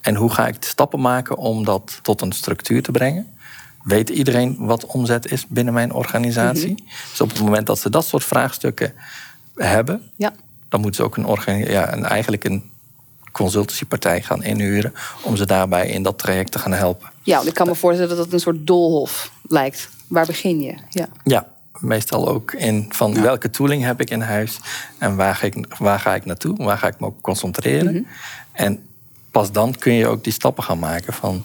En 0.02 0.14
hoe 0.14 0.30
ga 0.30 0.46
ik 0.46 0.60
de 0.62 0.66
stappen 0.66 1.00
maken 1.00 1.36
om 1.36 1.64
dat 1.64 1.98
tot 2.02 2.20
een 2.20 2.32
structuur 2.32 2.82
te 2.82 2.90
brengen? 2.90 3.34
Weet 3.82 4.08
iedereen 4.08 4.56
wat 4.58 4.86
omzet 4.86 5.30
is 5.32 5.46
binnen 5.46 5.74
mijn 5.74 5.92
organisatie? 5.92 6.84
Dus 7.10 7.20
op 7.20 7.28
het 7.28 7.40
moment 7.40 7.66
dat 7.66 7.78
ze 7.78 7.90
dat 7.90 8.04
soort 8.04 8.24
vraagstukken 8.24 8.94
hebben, 9.56 10.10
ja. 10.16 10.32
dan 10.68 10.80
moeten 10.80 11.00
ze 11.00 11.06
ook 11.06 11.16
een, 11.16 11.26
organi- 11.26 11.70
ja, 11.70 11.92
een, 11.92 12.04
eigenlijk 12.04 12.44
een 12.44 12.70
consultancypartij 13.32 14.22
gaan 14.22 14.42
inhuren 14.42 14.94
om 15.22 15.36
ze 15.36 15.46
daarbij 15.46 15.88
in 15.88 16.02
dat 16.02 16.18
traject 16.18 16.52
te 16.52 16.58
gaan 16.58 16.72
helpen. 16.72 17.10
ja 17.22 17.36
want 17.36 17.48
ik 17.48 17.54
kan 17.54 17.66
me 17.66 17.74
voorstellen 17.74 18.16
dat 18.16 18.24
het 18.24 18.32
een 18.32 18.40
soort 18.40 18.66
doolhof 18.66 19.32
lijkt. 19.42 19.88
Waar 20.06 20.26
begin 20.26 20.60
je? 20.60 20.74
Ja. 20.88 21.08
Ja, 21.24 21.46
meestal 21.78 22.28
ook 22.28 22.52
in 22.52 22.86
van 22.88 23.12
Ja. 23.12 23.20
welke 23.22 23.50
tooling 23.50 23.84
heb 23.84 24.00
ik 24.00 24.10
in 24.10 24.20
huis 24.20 24.58
en 24.98 25.16
waar 25.16 25.34
ga 25.34 25.46
ik, 25.46 25.74
waar 25.78 26.00
ga 26.00 26.14
ik 26.14 26.24
naartoe? 26.24 26.56
Waar 26.64 26.78
ga 26.78 26.86
ik 26.86 27.00
me 27.00 27.06
op 27.06 27.22
concentreren? 27.22 28.06
En 28.52 28.86
pas 29.32 29.52
dan 29.52 29.74
kun 29.78 29.92
je 29.92 30.06
ook 30.06 30.24
die 30.24 30.32
stappen 30.32 30.64
gaan 30.64 30.78
maken 30.78 31.12
van 31.12 31.44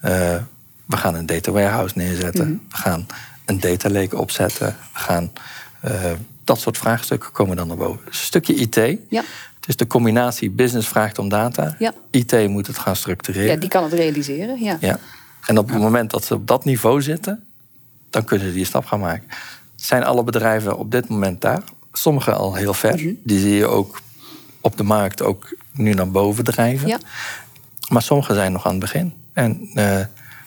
eh, 0.00 0.36
we 0.84 0.96
gaan 0.96 1.14
een 1.14 1.26
data 1.26 1.50
warehouse 1.52 1.98
neerzetten, 1.98 2.62
we 2.70 2.76
gaan 2.76 3.06
een 3.44 3.60
data 3.60 3.90
lake 3.90 4.18
opzetten, 4.18 4.76
we 4.92 4.98
gaan 4.98 5.32
eh, 5.80 6.12
dat 6.44 6.60
soort 6.60 6.78
vraagstukken 6.78 7.32
komen 7.32 7.56
dan 7.56 7.66
naar 7.66 7.76
boven. 7.76 8.04
Dus 8.04 8.18
een 8.18 8.24
stukje 8.24 8.54
IT. 8.54 8.98
Ja. 9.08 9.22
Het 9.56 9.68
is 9.68 9.76
de 9.76 9.86
combinatie 9.86 10.50
business 10.50 10.88
vraagt 10.88 11.18
om 11.18 11.28
data. 11.28 11.76
Ja. 11.78 11.92
IT 12.10 12.48
moet 12.48 12.66
het 12.66 12.78
gaan 12.78 12.96
structureren. 12.96 13.50
ja, 13.50 13.56
die 13.56 13.68
kan 13.68 13.82
het 13.82 13.92
realiseren. 13.92 14.62
Ja. 14.62 14.76
Ja. 14.80 14.98
En 15.46 15.58
op 15.58 15.68
het 15.68 15.78
moment 15.78 16.10
dat 16.10 16.24
ze 16.24 16.34
op 16.34 16.46
dat 16.46 16.64
niveau 16.64 17.02
zitten, 17.02 17.44
dan 18.10 18.24
kunnen 18.24 18.46
ze 18.46 18.54
die 18.54 18.64
stap 18.64 18.84
gaan 18.84 19.00
maken. 19.00 19.28
Zijn 19.74 20.04
alle 20.04 20.24
bedrijven 20.24 20.78
op 20.78 20.90
dit 20.90 21.08
moment 21.08 21.40
daar? 21.40 21.62
Sommige 21.92 22.32
al 22.32 22.54
heel 22.54 22.74
ver. 22.74 22.94
Mhm. 22.94 23.12
Die 23.22 23.40
zie 23.40 23.54
je 23.54 23.66
ook 23.66 24.00
op 24.64 24.76
de 24.76 24.82
markt 24.82 25.22
ook 25.22 25.54
nu 25.72 25.92
naar 25.92 26.10
boven 26.10 26.44
drijven. 26.44 26.88
Ja. 26.88 26.98
Maar 27.88 28.02
sommige 28.02 28.34
zijn 28.34 28.52
nog 28.52 28.64
aan 28.64 28.70
het 28.70 28.80
begin. 28.80 29.14
En 29.32 29.70
eh, 29.74 30.00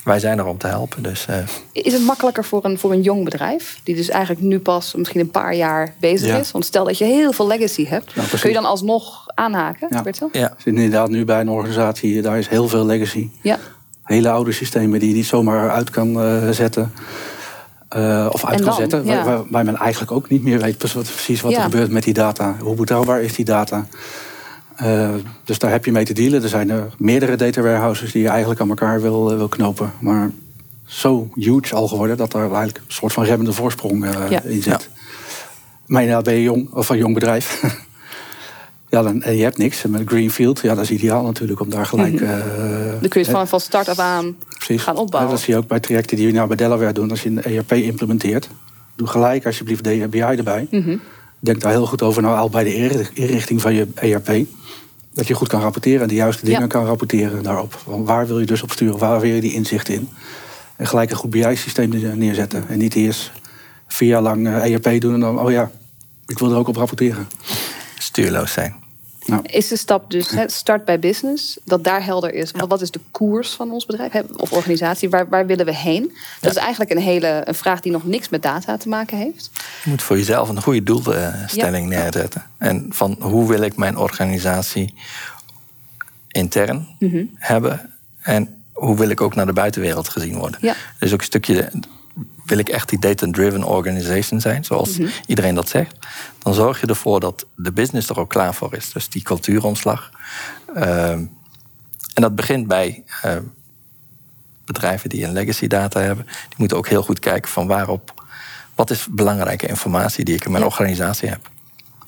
wij 0.03 0.19
zijn 0.19 0.37
er 0.37 0.45
om 0.45 0.57
te 0.57 0.67
helpen. 0.67 1.03
Dus 1.03 1.25
eh, 1.25 1.37
Is 1.71 1.93
het 1.93 2.01
makkelijker 2.01 2.43
voor 2.45 2.65
een, 2.65 2.79
voor 2.79 2.91
een 2.91 3.01
jong 3.01 3.23
bedrijf, 3.23 3.79
die 3.83 3.95
dus 3.95 4.09
eigenlijk 4.09 4.45
nu 4.45 4.59
pas 4.59 4.93
misschien 4.95 5.19
een 5.19 5.31
paar 5.31 5.55
jaar 5.55 5.93
bezig 5.99 6.27
Ja. 6.27 6.37
is? 6.37 6.51
Want 6.51 6.65
stel 6.65 6.85
dat 6.85 6.97
je 6.97 7.03
heel 7.05 7.31
veel 7.31 7.47
legacy 7.47 7.85
hebt, 7.85 8.13
precies. 8.13 8.39
kun 8.41 8.49
je 8.49 8.55
dan 8.55 8.65
alsnog 8.65 9.23
aanhaken, 9.35 9.87
Ja. 9.91 10.01
Bertel? 10.01 10.29
ja, 10.31 10.47
zitten 10.55 10.83
inderdaad 10.83 11.09
nu 11.09 11.25
bij 11.25 11.39
een 11.41 11.49
organisatie, 11.49 12.21
daar 12.21 12.37
is 12.37 12.47
heel 12.47 12.67
veel 12.67 12.85
legacy. 12.85 13.29
Ja. 13.41 13.57
Hele 14.03 14.29
oude 14.29 14.51
systemen 14.51 14.99
die 14.99 15.09
je 15.09 15.15
niet 15.15 15.25
zomaar 15.25 15.69
uit 15.71 15.89
kan 15.89 16.21
eh, 16.21 16.49
zetten. 16.49 16.91
Eh, 17.89 18.27
of 18.31 18.45
uit 18.45 18.61
kan 18.61 18.73
zetten. 18.73 19.05
Ja. 19.05 19.23
Waar, 19.23 19.41
waar- 19.49 19.65
men 19.65 19.75
eigenlijk 19.75 20.11
ook 20.11 20.29
niet 20.29 20.43
meer 20.43 20.59
weet 20.59 20.77
precies 20.77 20.95
wat, 20.95 21.03
precies 21.05 21.41
wat 21.41 21.51
Ja. 21.51 21.57
er 21.57 21.63
gebeurt 21.63 21.91
met 21.91 22.03
die 22.03 22.13
data. 22.13 22.55
Hoe 22.59 22.75
betrouwbaar 22.75 23.21
is 23.21 23.35
die 23.35 23.45
data? 23.45 23.87
Eh, 24.75 25.09
dus 25.43 25.59
daar 25.59 25.71
heb 25.71 25.85
je 25.85 25.91
mee 25.91 26.05
te 26.05 26.13
dealen. 26.13 26.43
Er 26.43 26.49
zijn 26.49 26.69
er 26.69 26.87
meerdere 26.97 27.35
data 27.35 27.61
warehouses 27.61 28.11
die 28.11 28.21
je 28.21 28.27
eigenlijk 28.29 28.61
aan 28.61 28.69
elkaar 28.69 29.01
wil, 29.01 29.31
eh, 29.31 29.37
wil 29.37 29.47
knopen. 29.47 29.91
Maar 29.99 30.31
zo 30.85 31.29
huge 31.33 31.75
al 31.75 31.87
geworden 31.87 32.17
dat 32.17 32.33
er 32.33 32.39
eigenlijk 32.41 32.77
een 32.77 32.83
soort 32.87 33.13
van 33.13 33.23
remmende 33.23 33.53
voorsprong 33.53 34.05
eh, 34.05 34.29
Ja. 34.29 34.41
in 34.43 34.61
zit. 34.63 34.89
Maar 35.85 36.01
inderdaad 36.01 36.25
ben 36.25 36.33
je 36.33 36.41
jong, 36.41 36.73
of 36.73 36.89
een 36.89 36.97
jong 36.97 37.13
bedrijf. 37.13 37.63
ja, 38.89 39.01
dan, 39.01 39.21
en 39.21 39.35
je 39.37 39.43
hebt 39.43 39.57
niks. 39.57 39.83
En 39.83 39.89
met 39.91 40.01
Greenfield, 40.05 40.59
ja, 40.61 40.75
dat 40.75 40.83
is 40.83 40.91
ideaal 40.91 41.23
natuurlijk 41.23 41.59
om 41.59 41.69
daar 41.69 41.85
gelijk... 41.85 42.21
eh, 42.21 42.29
Dan 42.99 43.09
kun 43.09 43.21
je 43.21 43.27
het 43.27 43.29
van, 43.29 43.47
van 43.47 43.59
start 43.59 43.87
af 43.89 43.99
aan 43.99 44.35
Precies. 44.57 44.81
gaan 44.81 44.97
opbouwen. 44.97 45.31
Ja, 45.31 45.35
dat 45.37 45.45
zie 45.45 45.53
je 45.53 45.59
ook 45.59 45.67
bij 45.67 45.79
trajecten 45.79 46.17
die 46.17 46.25
we 46.27 46.31
nou 46.33 46.47
bij 46.47 46.57
Delaware 46.57 46.93
doen. 46.93 47.09
Als 47.09 47.23
je 47.23 47.29
een 47.29 47.43
ERP 47.43 47.71
implementeert, 47.73 48.49
doe 48.95 49.07
gelijk 49.07 49.45
alsjeblieft 49.45 49.83
de 49.83 50.07
BI 50.09 50.19
erbij. 50.19 50.67
Mhm. 50.71 50.97
Denk 51.39 51.61
daar 51.61 51.71
heel 51.71 51.85
goed 51.85 52.01
over, 52.01 52.21
nou 52.21 52.37
al 52.37 52.49
bij 52.49 52.63
de 52.63 52.75
inri- 52.75 53.07
inrichting 53.13 53.61
van 53.61 53.73
je 53.73 53.87
ERP. 53.95 54.45
Dat 55.13 55.27
je 55.27 55.33
goed 55.33 55.47
kan 55.47 55.61
rapporteren 55.61 56.01
en 56.01 56.07
de 56.07 56.15
juiste 56.15 56.45
dingen 56.45 56.61
Ja. 56.61 56.67
kan 56.67 56.85
rapporteren 56.85 57.43
daarop. 57.43 57.81
Want 57.85 58.07
waar 58.07 58.27
wil 58.27 58.39
je 58.39 58.45
dus 58.45 58.61
op 58.63 58.71
sturen? 58.71 58.97
Waar 58.97 59.19
wil 59.21 59.33
je 59.33 59.41
die 59.41 59.53
inzichten 59.53 59.93
in? 59.93 60.09
En 60.75 60.87
gelijk 60.87 61.09
een 61.11 61.17
goed 61.17 61.29
BI-systeem 61.29 62.17
neerzetten. 62.17 62.67
En 62.67 62.77
niet 62.77 62.95
eerst 62.95 63.31
vier 63.87 64.07
jaar 64.09 64.21
lang 64.21 64.47
eh, 64.47 64.73
ERP 64.73 65.01
doen 65.01 65.13
en 65.13 65.19
dan, 65.19 65.39
oh 65.39 65.51
ja, 65.51 65.71
ik 66.27 66.39
wil 66.39 66.51
er 66.51 66.57
ook 66.57 66.67
op 66.67 66.75
rapporteren. 66.75 67.27
Stuurloos 67.97 68.51
zijn. 68.51 68.85
Is 69.43 69.67
de 69.67 69.77
stap 69.77 70.11
dus 70.11 70.29
start 70.45 70.85
bij 70.85 70.99
business, 70.99 71.57
dat 71.65 71.83
daar 71.83 72.03
helder 72.03 72.33
is. 72.33 72.51
Wat- 72.51 72.69
Wat 72.69 72.81
is 72.81 72.91
de 72.91 72.99
koers 73.11 73.49
van 73.49 73.71
ons 73.71 73.85
bedrijf 73.85 74.11
of 74.37 74.51
organisatie? 74.51 75.09
Waar, 75.09 75.29
waar 75.29 75.45
willen 75.45 75.65
we 75.65 75.75
heen? 75.75 76.15
Dat 76.41 76.51
is 76.51 76.57
eigenlijk 76.57 76.91
een 76.91 76.97
hele 76.97 77.41
een 77.45 77.55
vraag 77.55 77.79
die 77.79 77.91
nog 77.91 78.03
niks 78.05 78.29
met 78.29 78.41
data 78.41 78.77
te 78.77 78.89
maken 78.89 79.17
heeft. 79.17 79.49
Je 79.83 79.89
moet 79.89 80.01
voor 80.01 80.17
jezelf 80.17 80.49
een 80.49 80.61
goede 80.61 80.83
doelstelling 80.83 81.87
neerzetten. 81.89 82.45
En 82.57 82.85
van 82.89 83.15
hoe 83.19 83.47
wil 83.47 83.61
ik 83.61 83.75
mijn 83.77 83.97
organisatie 83.97 84.93
intern 86.27 86.87
Mhm. 86.99 87.23
hebben. 87.35 87.93
En 88.21 88.63
hoe 88.73 88.97
wil 88.97 89.09
ik 89.09 89.21
ook 89.21 89.35
naar 89.35 89.45
de 89.45 89.53
buitenwereld 89.53 90.09
gezien 90.09 90.37
worden. 90.37 90.59
Ja. 90.61 90.73
Dus 90.99 91.13
ook 91.13 91.19
een 91.19 91.25
stukje, 91.25 91.71
wil 92.49 92.57
ik 92.57 92.69
echt 92.69 92.89
die 92.89 92.99
data-driven 92.99 93.63
organization 93.63 94.41
zijn, 94.41 94.63
zoals 94.65 94.97
Mhm. 94.97 95.09
iedereen 95.25 95.55
dat 95.55 95.69
zegt. 95.69 95.95
Dan 96.43 96.53
zorg 96.53 96.81
je 96.81 96.87
ervoor 96.87 97.19
dat 97.19 97.45
de 97.55 97.71
business 97.71 98.09
er 98.09 98.19
ook 98.19 98.29
klaar 98.29 98.53
voor 98.53 98.73
is. 98.75 98.91
Dus 98.91 99.09
die 99.09 99.21
cultuuromslag. 99.23 100.11
Ehm, 100.75 101.23
en 102.13 102.21
dat 102.21 102.35
begint 102.35 102.67
bij 102.67 103.03
eh, 103.21 103.35
bedrijven 104.65 105.09
die 105.09 105.23
een 105.25 105.33
legacy 105.33 105.67
data 105.67 105.99
hebben. 105.99 106.25
Die 106.25 106.55
moeten 106.57 106.77
ook 106.77 106.87
heel 106.87 107.03
goed 107.03 107.19
kijken 107.19 107.51
van 107.51 107.67
waarop, 107.67 108.25
wat 108.75 108.89
is 108.89 109.07
belangrijke 109.09 109.67
informatie 109.67 110.23
die 110.25 110.35
ik 110.35 110.45
in 110.45 110.51
mijn 110.51 110.63
Ja. 110.63 110.69
organisatie 110.69 111.29
heb. 111.29 111.49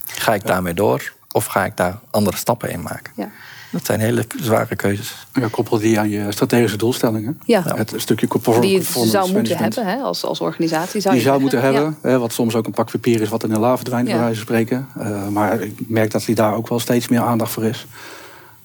Ga 0.05 0.33
ik 0.33 0.45
daarmee 0.45 0.73
door 0.73 1.13
of 1.31 1.45
ga 1.45 1.65
ik 1.65 1.77
daar 1.77 1.99
andere 2.11 2.37
stappen 2.37 2.69
in 2.71 2.81
maken? 2.81 3.13
Ja. 3.15 3.29
Dat 3.71 3.85
zijn 3.85 3.99
hele 3.99 4.25
zware 4.41 4.75
keuzes. 4.75 5.27
Ja, 5.33 5.47
koppel 5.51 5.77
die 5.79 5.99
aan 5.99 6.09
je 6.09 6.31
strategische 6.31 6.77
doelstellingen. 6.77 7.39
Ja. 7.45 7.63
Het 7.75 7.93
stukje 7.97 8.27
performance 8.27 8.67
Die 8.69 8.77
je 8.77 8.83
zou 8.83 9.03
moeten 9.31 9.33
management. 9.33 9.75
hebben 9.75 9.93
hè, 9.93 10.01
als, 10.01 10.23
als 10.23 10.39
organisatie. 10.39 11.01
Zou 11.01 11.13
die 11.13 11.23
je 11.23 11.29
zou 11.29 11.41
moeten 11.41 11.61
hebben. 11.61 11.97
Hè, 12.01 12.19
wat 12.19 12.33
soms 12.33 12.55
ook 12.55 12.65
een 12.65 12.71
pak 12.71 12.91
papier 12.91 13.21
is 13.21 13.29
wat 13.29 13.43
in 13.43 13.49
de 13.49 13.59
la 13.59 13.75
verdwijnt, 13.77 14.07
Ja. 14.07 14.13
bij 14.13 14.23
wijze 14.23 14.35
van 14.37 14.45
spreken. 14.45 14.87
Eh, 14.99 15.27
maar 15.27 15.61
ik 15.61 15.73
merk 15.87 16.11
dat 16.11 16.25
die 16.25 16.35
daar 16.35 16.55
ook 16.55 16.67
wel 16.67 16.79
steeds 16.79 17.07
meer 17.07 17.21
aandacht 17.21 17.51
voor 17.51 17.63
is. 17.63 17.85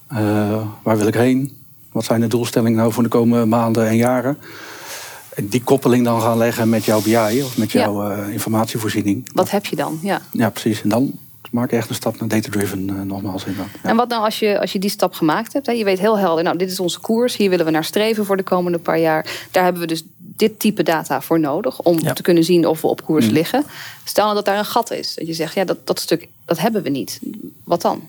Eh, 0.07 0.19
waar 0.83 0.97
wil 0.99 1.07
ik 1.07 1.15
heen? 1.15 1.57
Wat 1.93 2.05
zijn 2.05 2.21
de 2.21 2.27
doelstellingen 2.27 2.79
nou 2.79 2.93
voor 2.93 3.03
de 3.03 3.09
komende 3.09 3.47
maanden 3.47 3.89
en 3.89 3.97
jaren? 3.97 4.39
En 5.35 5.49
die 5.49 5.63
koppeling 5.63 6.05
dan 6.05 6.21
gaan 6.21 6.39
leggen 6.39 6.69
met 6.69 6.85
jouw 6.85 7.01
BI 7.03 7.43
of 7.45 7.57
met 7.57 7.73
Ja. 7.73 7.81
jouw 7.81 8.11
eh, 8.11 8.33
informatievoorziening. 8.33 9.31
Wat 9.33 9.51
heb 9.51 9.67
je 9.67 9.77
dan? 9.77 9.99
Ja. 10.03 10.21
Ja, 10.31 10.51
precies. 10.51 10.83
En 10.83 10.89
dan 10.89 11.19
maak 11.55 11.73
echt 11.73 11.89
een 11.89 11.95
stap 11.95 12.21
naar 12.21 12.29
data-driven, 12.29 12.89
eh, 12.89 13.01
nogmaals. 13.03 13.45
inderdaad. 13.45 13.71
Ja. 13.83 13.89
En 13.89 13.97
wat 13.97 14.09
nou 14.09 14.25
als 14.25 14.39
je, 14.39 14.61
als 14.61 14.73
je 14.73 14.79
die 14.79 14.91
stap 14.91 15.15
gemaakt 15.15 15.53
hebt? 15.53 15.67
Hè? 15.67 15.73
Je 15.73 15.85
weet 15.85 15.99
heel 15.99 16.19
helder, 16.19 16.45
nou, 16.45 16.57
dit 16.59 16.71
is 16.71 16.81
onze 16.81 17.01
koers. 17.01 17.37
Hier 17.37 17.51
willen 17.51 17.65
we 17.65 17.71
naar 17.71 17.85
streven 17.85 18.25
voor 18.25 18.37
de 18.37 18.43
komende 18.43 18.79
paar 18.79 18.99
jaar. 18.99 19.47
Daar 19.51 19.63
hebben 19.65 19.83
we 19.83 19.89
dus 19.89 20.03
dit 20.17 20.59
type 20.59 20.83
data 20.83 21.21
voor 21.21 21.41
nodig 21.41 21.81
om 21.81 21.99
Ja. 22.01 22.13
te 22.13 22.23
kunnen 22.23 22.45
zien 22.45 22.67
of 22.67 22.81
we 22.81 22.87
op 22.87 23.05
koers 23.05 23.27
Mm. 23.27 23.33
liggen. 23.33 23.65
Stel 24.05 24.25
nou 24.25 24.37
dat 24.37 24.45
daar 24.45 24.59
een 24.59 24.65
gat 24.65 24.91
is. 24.91 25.15
Dat 25.15 25.27
je 25.27 25.35
zegt, 25.35 25.55
ja, 25.55 25.65
dat, 25.65 25.87
dat 25.87 26.01
stuk 26.01 26.29
dat 26.45 26.59
hebben 26.59 26.83
we 26.83 26.89
niet. 26.89 27.21
Wat 27.65 27.83
dan? 27.83 28.03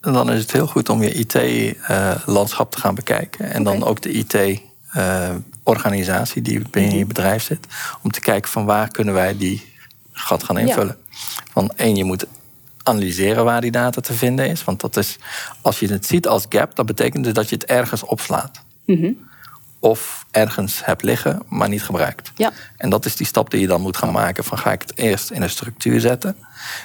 En 0.00 0.12
dan 0.12 0.30
is 0.32 0.40
het 0.40 0.52
heel 0.52 0.66
goed 0.66 0.88
om 0.88 1.02
je 1.02 1.12
IT-landschap 1.14 2.70
te 2.70 2.80
gaan 2.80 2.94
bekijken. 2.94 3.52
En 3.52 3.62
dan 3.62 3.84
ook 3.84 4.02
de 4.02 4.10
IT 4.12 4.34
eh, 4.92 5.34
organisatie 5.62 6.42
die 6.42 6.62
binnen 6.70 6.98
je 6.98 7.06
bedrijf 7.06 7.42
zit. 7.42 7.66
Om 8.02 8.10
te 8.10 8.20
kijken 8.20 8.50
van 8.50 8.64
waar 8.64 8.88
kunnen 8.90 9.14
wij 9.14 9.36
die 9.36 9.62
gat 10.12 10.42
gaan 10.44 10.58
invullen. 10.58 10.96
Van 11.52 11.70
één, 11.76 11.96
je 11.96 12.04
moet 12.04 12.26
analyseren 12.88 13.44
waar 13.44 13.60
die 13.60 13.70
data 13.70 14.00
te 14.00 14.12
vinden 14.12 14.48
is. 14.48 14.64
Want 14.64 14.80
dat 14.80 14.96
is, 14.96 15.18
als 15.60 15.78
je 15.78 15.88
het 15.88 16.06
ziet 16.06 16.26
als 16.26 16.46
gap, 16.48 16.76
dat 16.76 16.86
betekent 16.86 17.24
dus 17.24 17.32
dat 17.32 17.48
je 17.48 17.54
het 17.54 17.64
ergens 17.64 18.02
opslaat. 18.02 18.60
Of 19.80 20.26
ergens 20.30 20.84
hebt 20.84 21.02
liggen, 21.02 21.42
maar 21.48 21.68
niet 21.68 21.82
gebruikt. 21.82 22.32
Ja. 22.36 22.52
En 22.76 22.90
dat 22.90 23.04
is 23.04 23.16
die 23.16 23.26
stap 23.26 23.50
die 23.50 23.60
je 23.60 23.66
dan 23.66 23.80
moet 23.80 23.96
gaan 23.96 24.12
maken. 24.12 24.44
Van 24.44 24.58
ga 24.58 24.72
ik 24.72 24.80
het 24.80 24.98
eerst 24.98 25.30
in 25.30 25.42
een 25.42 25.50
structuur 25.50 26.00
zetten. 26.00 26.36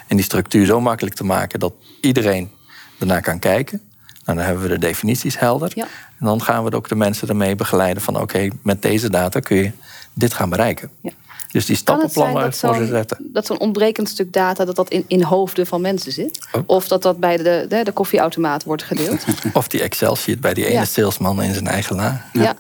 En 0.08 0.16
die 0.16 0.26
structuur 0.26 0.66
zo 0.66 0.82
makkelijk 0.82 1.16
te 1.16 1.24
maken 1.24 1.60
dat 1.60 1.74
iedereen 2.02 2.52
ernaar 3.00 3.22
kan 3.22 3.40
kijken. 3.40 3.82
Nou, 4.26 4.38
dan 4.38 4.46
hebben 4.46 4.64
we 4.64 4.70
de 4.70 4.78
definities 4.78 5.40
helder. 5.40 5.72
Ja. 5.76 5.88
En 6.20 6.26
dan 6.26 6.42
gaan 6.42 6.64
we 6.64 6.76
ook 6.76 6.90
de 6.90 6.96
mensen 6.96 7.28
ermee 7.28 7.56
begeleiden 7.56 8.04
van 8.04 8.20
oké, 8.20 8.48
met 8.62 8.82
deze 8.82 9.10
data 9.10 9.40
kun 9.40 9.58
je 9.58 9.72
dit 10.14 10.34
gaan 10.34 10.50
bereiken. 10.50 10.90
Ja. 11.02 11.12
Dus 11.54 11.66
die 11.66 11.76
stappenplannen 11.76 12.44
dat 12.44 12.58
voor 12.58 12.76
ze 12.76 12.86
zetten. 12.86 13.18
dat 13.34 13.46
zo'n 13.46 13.60
ontbrekend 13.60 14.10
stuk 14.10 14.34
data 14.34 14.66
dat 14.66 14.76
dat 14.76 14.90
in, 14.90 15.04
in 15.08 15.24
hoofden 15.24 15.68
van 15.68 15.82
mensen 15.82 16.12
zit? 16.12 16.48
Ook. 16.52 16.64
Of 16.66 16.88
dat 16.88 17.02
dat 17.02 17.18
bij 17.20 17.38
de, 17.38 17.66
de, 17.70 17.84
de 17.84 17.92
koffieautomaat 17.92 18.64
wordt 18.64 18.84
gedeeld? 18.84 19.24
Of 19.54 19.68
die 19.68 19.82
Excel-sheet 19.82 20.42
bij 20.42 20.54
die 20.54 20.66
ene 20.66 20.74
Ja. 20.74 20.86
salesman 20.86 21.42
in 21.42 21.54
zijn 21.54 21.68
eigen 21.68 21.96
la. 21.96 22.26
ja. 22.34 22.56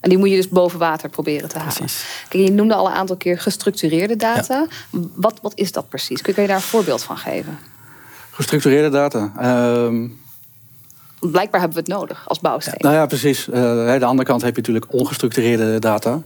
En 0.00 0.08
die 0.08 0.18
moet 0.18 0.30
je 0.30 0.36
dus 0.36 0.48
boven 0.48 0.78
water 0.78 1.08
proberen 1.08 1.48
te 1.48 1.58
halen. 1.58 1.74
Precies. 1.74 2.04
Kijk, 2.28 2.44
je 2.44 2.52
noemde 2.52 2.74
al 2.74 2.86
een 2.86 2.92
aantal 2.92 3.16
keer 3.16 3.38
gestructureerde 3.38 4.16
data. 4.16 4.66
Wat, 5.14 5.38
wat 5.42 5.52
is 5.54 5.72
dat 5.72 5.88
precies? 5.88 6.22
Kun 6.22 6.34
je 6.36 6.46
daar 6.46 6.56
een 6.56 6.62
voorbeeld 6.62 7.02
van 7.02 7.16
geven? 7.16 7.58
Gestructureerde 8.30 8.88
data. 8.88 9.32
Ehm, 9.38 10.06
blijkbaar 11.20 11.60
hebben 11.60 11.78
we 11.84 11.92
het 11.92 11.98
nodig 12.00 12.28
als 12.28 12.40
bouwsteen. 12.40 12.74
Nou 12.78 12.94
ja, 12.94 13.06
precies. 13.06 13.48
Eh, 13.50 13.88
aan 13.90 13.98
de 13.98 14.04
andere 14.04 14.28
kant 14.28 14.42
heb 14.42 14.50
je 14.50 14.60
natuurlijk 14.60 14.92
ongestructureerde 14.92 15.78
data. 15.78 16.22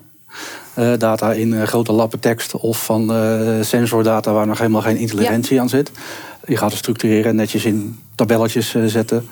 Eh, 0.74 0.92
data 0.98 1.32
in 1.32 1.54
eh, 1.54 1.62
grote 1.62 1.92
lappen 1.92 2.20
tekst 2.20 2.54
of 2.54 2.84
van 2.84 3.12
eh, 3.12 3.40
sensordata 3.60 4.32
waar 4.32 4.46
nog 4.46 4.58
helemaal 4.58 4.80
geen 4.82 4.96
intelligentie 4.96 5.60
aan 5.60 5.68
zit. 5.68 5.90
Je 6.46 6.56
gaat 6.56 6.70
het 6.70 6.78
structureren 6.78 7.30
en 7.30 7.36
netjes 7.36 7.64
in 7.64 7.98
tabelletjes 8.14 8.74
zetten. 8.86 9.26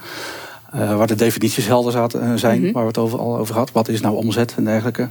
waar 0.73 1.07
de 1.07 1.15
definities 1.15 1.67
helder 1.67 1.93
zaten, 1.93 2.39
zijn, 2.39 2.61
Mhm. 2.63 2.73
waar 2.73 2.83
we 2.83 2.89
het 2.89 2.99
over, 2.99 3.19
al 3.19 3.37
over 3.39 3.55
hadden. 3.55 3.75
Wat 3.75 3.89
is 3.89 4.01
nou 4.01 4.17
omzet 4.17 4.55
en 4.57 4.65
dergelijke. 4.65 5.09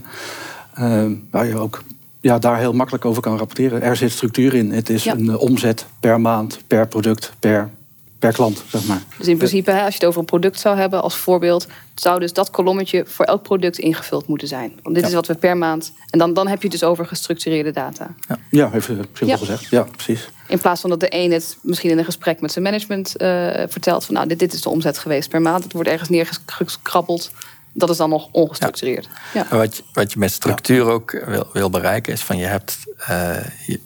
Eh, 0.73 1.03
waar 1.31 1.45
je 1.45 1.57
ook 1.57 1.83
ja, 2.21 2.39
daar 2.39 2.57
heel 2.57 2.73
makkelijk 2.73 3.05
over 3.05 3.21
kan 3.21 3.37
rapporteren. 3.37 3.81
Er 3.81 3.95
zit 3.95 4.11
structuur 4.11 4.53
in. 4.53 4.71
Het 4.71 4.89
is 4.89 5.03
Ja. 5.03 5.13
een 5.13 5.37
omzet 5.37 5.85
per 5.99 6.21
maand, 6.21 6.59
per 6.67 6.87
product, 6.87 7.33
per, 7.39 7.69
per 8.23 8.33
klant, 8.33 8.63
zeg 8.67 8.85
maar. 8.85 9.01
Dus 9.17 9.27
in 9.27 9.37
principe, 9.37 9.71
als 9.71 9.87
je 9.93 9.99
het 9.99 10.05
over 10.05 10.19
een 10.19 10.25
product 10.25 10.59
zou 10.59 10.77
hebben 10.77 11.01
als 11.01 11.15
voorbeeld, 11.15 11.67
zou 11.95 12.19
dus 12.19 12.33
dat 12.33 12.49
kolommetje 12.51 13.03
voor 13.07 13.25
elk 13.25 13.43
product 13.43 13.77
ingevuld 13.77 14.27
moeten 14.27 14.47
zijn. 14.47 14.79
Want 14.83 14.95
dit 14.95 15.03
Ja. 15.03 15.09
is 15.09 15.15
wat 15.15 15.27
we 15.27 15.35
per 15.35 15.57
maand. 15.57 15.91
En 16.09 16.19
dan, 16.19 16.33
dan 16.33 16.47
heb 16.47 16.57
je 16.61 16.67
het 16.67 16.79
dus 16.79 16.89
over 16.89 17.05
gestructureerde 17.05 17.71
data. 17.71 18.13
Ja, 18.49 18.71
even 18.73 18.95
simpel 18.95 19.27
Ja. 19.27 19.37
gezegd. 19.37 19.69
Ja, 19.69 19.83
precies. 19.83 20.29
In 20.47 20.59
plaats 20.59 20.81
van 20.81 20.89
dat 20.89 20.99
de 20.99 21.07
een 21.09 21.31
het 21.31 21.57
misschien 21.61 21.89
in 21.89 21.97
een 21.97 22.05
gesprek 22.05 22.41
met 22.41 22.51
zijn 22.51 22.63
management 22.63 23.15
eh, 23.15 23.27
vertelt 23.67 24.05
van 24.05 24.13
nou, 24.15 24.27
dit, 24.27 24.39
dit 24.39 24.53
is 24.53 24.61
de 24.61 24.69
omzet 24.69 24.97
geweest 24.97 25.29
per 25.29 25.41
maand. 25.41 25.63
Het 25.63 25.73
wordt 25.73 25.89
ergens 25.89 26.09
neergekrabbeld. 26.09 27.31
Dat 27.73 27.89
is 27.89 27.97
dan 27.97 28.09
nog 28.09 28.27
ongestructureerd. 28.31 29.07
Ja. 29.33 29.47
En 29.49 29.57
wat, 29.57 29.77
je, 29.77 29.83
wat 29.93 30.13
je 30.13 30.19
met 30.19 30.31
structuur 30.31 30.85
ook 30.85 31.11
wil, 31.25 31.47
wil 31.53 31.69
bereiken 31.69 32.13
is 32.13 32.21
van 32.21 32.37
je 32.37 32.45
hebt 32.45 32.77
eh, 32.97 33.35
je, 33.67 33.79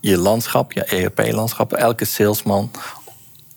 je 0.00 0.18
landschap, 0.18 0.72
je 0.72 0.84
ERP-landschap. 0.84 1.72
Elke 1.72 2.04
salesman 2.04 2.70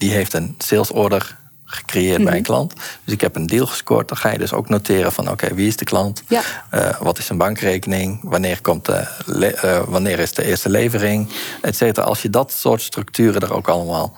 die 0.02 0.12
heeft 0.12 0.34
een 0.34 0.56
salesorder 0.58 1.38
gecreëerd 1.66 2.24
bij 2.24 2.38
een 2.38 2.44
klant. 2.44 2.74
Dus 3.04 3.14
ik 3.14 3.22
heb 3.22 3.36
een 3.36 3.48
deal 3.48 3.66
gescoord. 3.66 4.08
Dan 4.08 4.18
ga 4.18 4.32
je 4.32 4.38
dus 4.38 4.54
ook 4.54 4.70
noteren 4.70 5.12
van 5.12 5.30
oké, 5.30 5.54
wie 5.54 5.68
is 5.68 5.76
de 5.76 5.86
klant? 5.86 6.24
Ja. 6.28 6.42
Eh, 6.70 7.00
wat 7.00 7.18
is 7.18 7.26
zijn 7.26 7.38
bankrekening? 7.38 8.20
Wanneer, 8.24 8.62
komt 8.62 8.86
de 8.86 8.94
eh, 8.96 9.82
wanneer 9.88 10.20
is 10.20 10.34
de 10.34 10.44
eerste 10.44 10.70
levering? 10.70 11.30
Et 11.62 11.76
cetera. 11.76 12.06
Als 12.06 12.22
je 12.22 12.30
dat 12.30 12.52
soort 12.52 12.82
structuren 12.82 13.42
er 13.42 13.54
ook 13.54 13.68
allemaal 13.68 14.18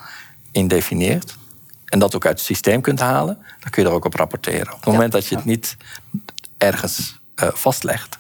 in 0.52 0.68
definieert... 0.68 1.36
en 1.86 2.00
dat 2.00 2.16
ook 2.16 2.26
uit 2.26 2.38
het 2.38 2.46
systeem 2.46 2.82
kunt 2.82 3.00
halen... 3.00 3.38
dan 3.60 3.72
kun 3.72 3.84
je 3.84 3.90
er 3.90 3.96
ook 3.96 4.06
op 4.06 4.14
rapporteren. 4.14 4.74
Op 4.74 4.84
het 4.84 4.94
moment 4.94 5.12
dat 5.12 5.28
je 5.28 5.36
het 5.36 5.46
niet 5.46 5.78
ergens 6.58 7.20
eh, 7.36 7.48
vastlegt... 7.54 8.18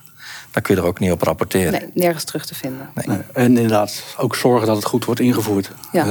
dan 0.51 0.61
kun 0.61 0.75
je 0.75 0.81
er 0.81 0.87
ook 0.87 0.99
niet 0.99 1.11
op 1.11 1.21
rapporteren. 1.21 1.71
Nee, 1.71 1.89
nergens 1.93 2.23
terug 2.23 2.45
te 2.45 2.55
vinden. 2.55 2.89
Nee, 2.93 3.17
En 3.33 3.45
inderdaad 3.45 4.03
ook 4.17 4.35
zorgen 4.35 4.67
dat 4.67 4.75
het 4.75 4.85
goed 4.85 5.05
wordt 5.05 5.21
ingevoerd. 5.21 5.71
Ja. 5.91 6.05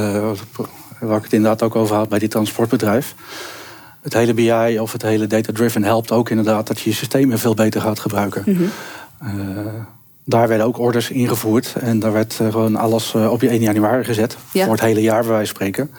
Waar 1.07 1.17
ik 1.17 1.23
het 1.23 1.33
inderdaad 1.33 1.61
ook 1.61 1.75
over 1.75 1.95
had 1.95 2.09
bij 2.09 2.19
die 2.19 2.27
transportbedrijf. 2.27 3.15
Het 4.01 4.13
hele 4.13 4.33
BI 4.33 4.79
of 4.79 4.91
het 4.91 5.01
hele 5.01 5.27
data-driven 5.27 5.83
helpt 5.83 6.11
ook 6.11 6.29
inderdaad 6.29 6.67
dat 6.67 6.79
je 6.79 6.89
je 6.89 6.95
systemen 6.95 7.39
veel 7.39 7.53
beter 7.53 7.81
gaat 7.81 7.99
gebruiken. 7.99 8.43
Mhm. 8.45 8.63
Eh, 9.19 9.29
daar 10.25 10.47
werden 10.47 10.65
ook 10.65 10.79
orders 10.79 11.09
ingevoerd 11.09 11.73
en 11.79 11.99
daar 11.99 12.13
werd 12.13 12.39
eh, 12.39 12.51
gewoon 12.51 12.75
alles 12.75 13.13
eh, 13.13 13.31
op 13.31 13.41
je 13.41 13.49
1 13.49 13.61
januari 13.61 14.03
gezet. 14.03 14.37
Ja. 14.51 14.63
Voor 14.63 14.73
het 14.73 14.81
hele 14.81 15.01
jaar, 15.01 15.21
bij 15.21 15.29
wijze 15.31 15.45
van 15.45 15.55
spreken. 15.55 15.91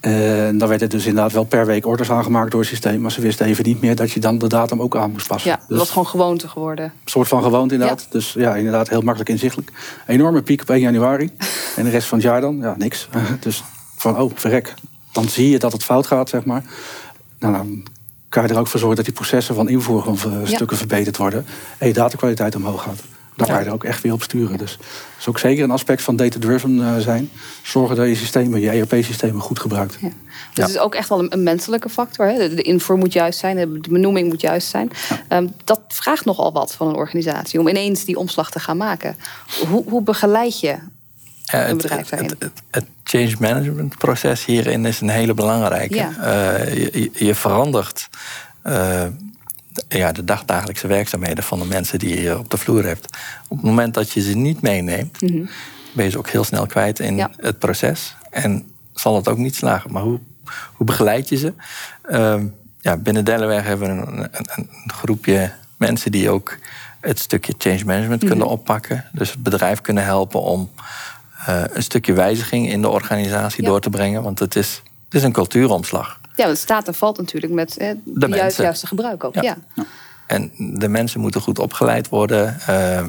En 0.00 0.58
dan 0.58 0.68
werd 0.68 0.80
het 0.80 0.90
dus 0.90 1.06
inderdaad 1.06 1.32
wel 1.32 1.44
per 1.44 1.66
week 1.66 1.86
orders 1.86 2.10
aangemaakt 2.10 2.50
door 2.50 2.60
het 2.60 2.68
systeem. 2.68 3.00
Maar 3.00 3.12
ze 3.12 3.20
wisten 3.20 3.46
even 3.46 3.64
niet 3.64 3.80
meer 3.80 3.96
dat 3.96 4.10
je 4.12 4.20
dan 4.20 4.38
de 4.38 4.46
datum 4.48 4.82
ook 4.82 4.96
aan 4.96 5.10
moest 5.10 5.26
passen. 5.26 5.50
Ja, 5.50 5.56
dat 5.56 5.68
Dus- 5.68 5.78
was 5.78 5.88
gewoon 5.88 6.06
gewoonte 6.06 6.48
geworden. 6.48 6.84
een 6.84 6.92
soort 7.04 7.28
van 7.28 7.42
gewoond 7.42 7.72
inderdaad. 7.72 8.06
Dus 8.10 8.32
ja, 8.32 8.54
inderdaad 8.56 8.88
heel 8.88 9.00
makkelijk 9.00 9.30
inzichtelijk. 9.30 9.70
Enorme 10.06 10.42
piek 10.42 10.60
op 10.60 10.70
1 10.70 10.80
januari. 10.80 11.30
En 11.76 11.84
de 11.84 11.90
rest 11.90 12.08
van 12.08 12.18
het 12.18 12.26
jaar 12.26 12.40
dan, 12.40 12.58
ja, 12.60 12.74
niks. 12.78 13.08
Dus 13.40 13.62
van, 14.12 14.20
oh, 14.20 14.30
verrek. 14.34 14.74
Dan 15.12 15.28
zie 15.28 15.50
je 15.50 15.58
dat 15.58 15.72
het 15.72 15.84
fout 15.84 16.06
gaat, 16.06 16.28
zeg 16.28 16.44
maar. 16.44 16.64
Nou, 17.38 17.54
dan 17.54 17.84
kan 18.28 18.42
je 18.42 18.48
er 18.48 18.58
ook 18.58 18.66
voor 18.66 18.78
zorgen 18.78 18.96
dat 18.96 19.04
die 19.04 19.14
processen 19.14 19.54
van 19.54 19.68
invoer 19.68 20.02
gewoon 20.02 20.18
eh, 20.18 20.48
Ja. 20.48 20.54
stukken 20.54 20.76
verbeterd 20.76 21.16
worden. 21.16 21.46
En 21.78 21.86
je 21.86 21.92
datakwaliteit 21.92 22.56
omhoog 22.56 22.82
gaat. 22.82 23.00
Daar 23.36 23.46
kan 23.46 23.58
je 23.58 23.64
er 23.64 23.72
ook 23.72 23.84
echt 23.84 24.02
weer 24.02 24.12
op 24.12 24.22
sturen. 24.22 24.58
Dus 24.58 24.76
dat 24.76 24.86
is 25.18 25.28
ook 25.28 25.38
zeker 25.38 25.64
een 25.64 25.70
aspect 25.70 26.02
van 26.02 26.16
data-driven 26.16 26.82
eh, 26.82 26.96
zijn. 26.98 27.30
Zorgen 27.62 27.96
dat 27.96 28.06
je 28.06 28.14
systemen, 28.14 28.60
je 28.60 28.70
ERP-systemen 28.70 29.40
goed 29.40 29.58
gebruikt. 29.58 29.96
Ja. 30.00 30.08
Dus 30.08 30.64
het 30.64 30.68
is 30.68 30.78
ook 30.78 30.94
echt 30.94 31.08
wel 31.08 31.32
een, 31.32 31.42
menselijke 31.42 31.88
factor. 31.88 32.26
Hè? 32.26 32.48
De, 32.48 32.54
de 32.54 32.62
invoer 32.62 32.98
moet 32.98 33.12
juist 33.12 33.38
zijn, 33.38 33.56
de, 33.56 33.80
de 33.80 33.90
benoeming 33.90 34.28
moet 34.28 34.40
juist 34.40 34.68
zijn. 34.68 34.90
Ehm, 35.28 35.46
dat 35.64 35.80
vraagt 35.88 36.24
nogal 36.24 36.52
wat 36.52 36.74
van 36.74 36.88
een 36.88 36.94
organisatie 36.94 37.60
om 37.60 37.68
ineens 37.68 38.04
die 38.04 38.18
omslag 38.18 38.50
te 38.50 38.60
gaan 38.60 38.76
maken. 38.76 39.16
Hoe, 39.68 39.84
hoe 39.88 40.02
begeleid 40.02 40.60
je 40.60 40.76
Bedrijf 41.52 42.08
daarin? 42.08 42.28
het, 42.28 42.42
het, 42.42 42.62
het 42.70 42.84
change 43.04 43.34
management 43.38 43.98
proces 43.98 44.44
hierin 44.44 44.86
is 44.86 45.00
een 45.00 45.08
hele 45.08 45.34
belangrijke. 45.34 45.94
Ja. 45.94 46.12
Eh, 46.16 47.08
je, 47.14 47.34
verandert 47.34 48.08
eh, 48.62 49.04
ja, 49.88 50.12
de 50.12 50.24
dagdagelijkse 50.24 50.86
werkzaamheden 50.86 51.44
van 51.44 51.58
de 51.58 51.64
mensen 51.66 51.98
die 51.98 52.20
je 52.20 52.38
op 52.38 52.50
de 52.50 52.56
vloer 52.56 52.84
hebt. 52.84 53.18
Op 53.48 53.56
het 53.56 53.66
moment 53.66 53.94
dat 53.94 54.10
je 54.10 54.20
ze 54.20 54.36
niet 54.36 54.60
meeneemt, 54.60 55.18
ben 55.92 56.04
je 56.04 56.10
ze 56.10 56.18
ook 56.18 56.28
heel 56.28 56.44
snel 56.44 56.66
kwijt 56.66 56.98
in 56.98 57.10
Mhm. 57.14 57.18
Ja. 57.18 57.30
het 57.36 57.58
proces. 57.58 58.16
En 58.30 58.70
zal 58.94 59.16
het 59.16 59.28
ook 59.28 59.38
niet 59.38 59.54
slagen. 59.56 59.92
Maar 59.92 60.02
hoe, 60.02 60.18
hoe 60.72 60.86
begeleid 60.86 61.28
je 61.28 61.36
ze? 61.36 61.52
Ehm, 62.02 62.44
ja, 62.80 62.96
binnen 62.96 63.24
Delaware 63.24 63.60
hebben 63.62 63.96
we 63.96 64.06
een, 64.12 64.18
een, 64.18 64.46
een 64.56 64.68
groepje 64.86 65.52
mensen 65.76 66.10
die 66.12 66.30
ook 66.30 66.58
het 67.00 67.18
stukje 67.18 67.54
change 67.58 67.84
management 67.84 68.20
Mhm. 68.22 68.30
kunnen 68.30 68.48
oppakken. 68.48 69.04
Dus 69.12 69.30
het 69.30 69.42
bedrijf 69.42 69.80
kunnen 69.80 70.04
helpen 70.04 70.40
om 70.40 70.70
eh, 70.76 70.84
een 71.46 71.82
stukje 71.82 72.12
wijziging 72.12 72.70
in 72.70 72.82
de 72.82 72.88
organisatie 72.88 73.62
Ja. 73.62 73.68
door 73.68 73.80
te 73.80 73.90
brengen. 73.90 74.22
Want 74.22 74.38
het 74.38 74.56
is, 74.56 74.82
het 75.04 75.14
is 75.14 75.22
een 75.22 75.32
cultuuromslag. 75.32 76.20
Ja, 76.22 76.44
want 76.44 76.48
het 76.48 76.58
staat 76.58 76.86
en 76.86 76.94
valt 76.94 77.18
natuurlijk 77.18 77.52
met 77.52 77.74
hè, 77.78 77.94
de 78.04 78.28
juiste, 78.28 78.86
gebruik 78.86 79.24
ook. 79.24 79.34
Ja. 79.34 79.42
Ja. 79.42 79.56
En 80.26 80.52
de 80.58 80.88
mensen 80.88 81.20
moeten 81.20 81.40
goed 81.40 81.58
opgeleid 81.58 82.08
worden. 82.08 82.60
Eh, 82.60 82.98
eh, 82.98 83.06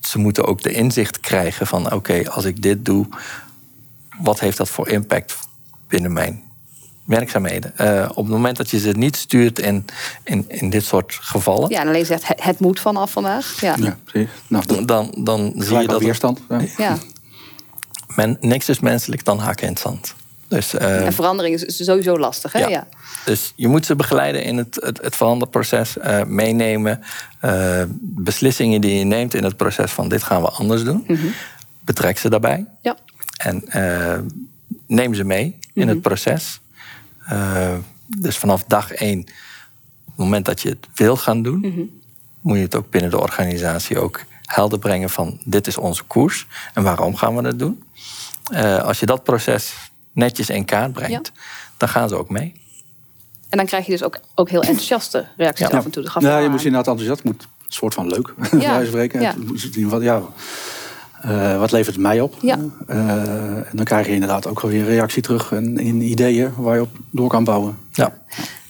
ze 0.00 0.18
moeten 0.18 0.44
ook 0.44 0.62
de 0.62 0.72
inzicht 0.72 1.20
krijgen 1.20 1.66
van... 1.66 1.92
oké, 1.92 2.30
als 2.30 2.44
ik 2.44 2.62
dit 2.62 2.84
doe, 2.84 3.06
wat 4.18 4.40
heeft 4.40 4.56
dat 4.56 4.68
voor 4.68 4.88
impact 4.88 5.38
binnen 5.88 6.12
mijn 6.12 6.42
werkzaamheden? 7.06 7.78
Eh, 7.78 8.08
op 8.10 8.16
het 8.24 8.34
moment 8.34 8.56
dat 8.56 8.70
je 8.70 8.78
ze 8.78 8.90
niet 8.90 9.16
stuurt 9.16 9.58
in, 9.58 9.84
in, 10.24 10.44
in 10.48 10.70
dit 10.70 10.84
soort 10.84 11.18
gevallen... 11.20 11.70
ja, 11.70 11.80
en 11.80 11.88
alleen 11.88 12.06
zegt 12.06 12.26
het, 12.28 12.42
het 12.44 12.58
moet 12.60 12.80
vanaf 12.80 13.10
vandaag. 13.10 13.60
Ja. 13.60 13.76
Ja, 13.78 13.98
precies. 14.04 14.30
Nou, 14.48 14.66
dat 14.66 14.88
dan, 14.88 15.14
dan 15.18 15.52
zie 15.56 15.78
je 15.78 15.86
dat 15.86 16.02
weerstand. 16.02 16.40
Ja. 16.48 16.60
Ja. 16.76 16.98
men, 18.14 18.36
niks 18.40 18.68
is 18.68 18.80
menselijk 18.80 19.24
dan 19.24 19.38
hakken 19.38 19.66
in 19.66 19.72
het 19.72 19.82
zand. 19.82 20.14
Dus, 20.48 20.74
eh, 20.74 21.06
En 21.06 21.12
verandering 21.12 21.62
is 21.62 21.84
sowieso 21.84 22.18
lastig. 22.18 22.52
Hè? 22.52 22.58
Ja. 22.58 22.68
Ja. 22.68 22.86
Dus 23.24 23.52
je 23.56 23.68
moet 23.68 23.86
ze 23.86 23.96
begeleiden 23.96 24.42
in 24.42 24.56
het, 24.56 24.78
het, 24.80 24.98
het 25.02 25.16
veranderproces, 25.16 25.98
eh, 25.98 26.24
meenemen. 26.24 27.02
eh, 27.40 27.82
beslissingen 28.00 28.80
die 28.80 28.98
je 28.98 29.04
neemt 29.04 29.34
in 29.34 29.44
het 29.44 29.56
proces 29.56 29.92
van 29.92 30.08
dit 30.08 30.22
gaan 30.22 30.42
we 30.42 30.48
anders 30.50 30.84
doen. 30.84 31.06
Betrek 31.80 32.18
ze 32.18 32.28
daarbij 32.30 32.66
Ja. 32.82 32.96
en 33.36 33.68
eh, 33.68 34.18
neem 34.86 35.14
ze 35.14 35.24
mee 35.24 35.58
in 35.72 35.88
het 35.88 36.00
proces. 36.00 36.60
Eh, 37.26 37.74
dus 38.06 38.38
vanaf 38.38 38.64
dag 38.64 38.92
één, 38.92 39.18
op 39.20 39.26
het 40.06 40.16
moment 40.16 40.44
dat 40.44 40.62
je 40.62 40.68
het 40.68 40.86
wil 40.94 41.16
gaan 41.16 41.42
doen, 41.42 41.90
moet 42.40 42.56
je 42.56 42.62
het 42.62 42.74
ook 42.74 42.90
binnen 42.90 43.10
de 43.10 43.20
organisatie 43.20 43.98
ook 43.98 44.20
helder 44.42 44.78
brengen 44.78 45.10
van 45.10 45.40
dit 45.44 45.66
is 45.66 45.76
onze 45.76 46.02
koers 46.02 46.46
en 46.74 46.82
waarom 46.82 47.16
gaan 47.16 47.36
we 47.36 47.42
dat 47.42 47.58
doen. 47.58 47.82
Eh, 48.52 48.82
als 48.82 49.00
je 49.00 49.06
dat 49.06 49.22
proces 49.22 49.74
netjes 50.12 50.50
in 50.50 50.64
kaart 50.64 50.92
brengt, 50.92 51.32
dan 51.76 51.88
gaan 51.88 52.08
ze 52.08 52.16
ook 52.16 52.30
mee. 52.30 52.54
En 53.48 53.58
dan 53.58 53.66
krijg 53.66 53.84
je 53.86 53.92
dus 53.92 54.02
ook, 54.02 54.20
ook 54.34 54.50
heel 54.50 54.62
enthousiaste 54.62 55.28
reacties 55.36 55.66
af 55.70 55.84
en 55.84 55.90
toe. 55.90 56.10
Ja, 56.20 56.38
je 56.38 56.44
aan. 56.44 56.50
moet 56.50 56.64
inderdaad 56.64 56.86
enthousiast. 56.86 57.24
moet 57.24 57.42
een 57.42 57.72
soort 57.72 57.94
van 57.94 58.06
leuk, 58.06 58.34
Ja. 58.60 58.78
ja. 58.78 58.84
spreken. 58.84 59.20
Ja. 59.20 59.34
Ja, 60.00 60.22
eh, 61.26 61.58
wat 61.58 61.72
levert 61.72 61.94
het 61.94 62.04
mij 62.04 62.20
op? 62.20 62.34
Ja. 62.40 62.58
Eh, 62.86 62.98
en 63.56 63.72
dan 63.72 63.84
krijg 63.84 64.06
je 64.06 64.12
inderdaad 64.12 64.46
ook 64.46 64.60
wel 64.60 64.70
weer 64.70 64.84
reactie 64.84 65.22
terug 65.22 65.52
en 65.52 65.78
in 65.78 66.00
ideeën 66.00 66.52
waar 66.56 66.74
je 66.74 66.82
op 66.82 66.96
door 67.10 67.28
kan 67.28 67.44
bouwen. 67.44 67.78
Ja. 67.92 68.12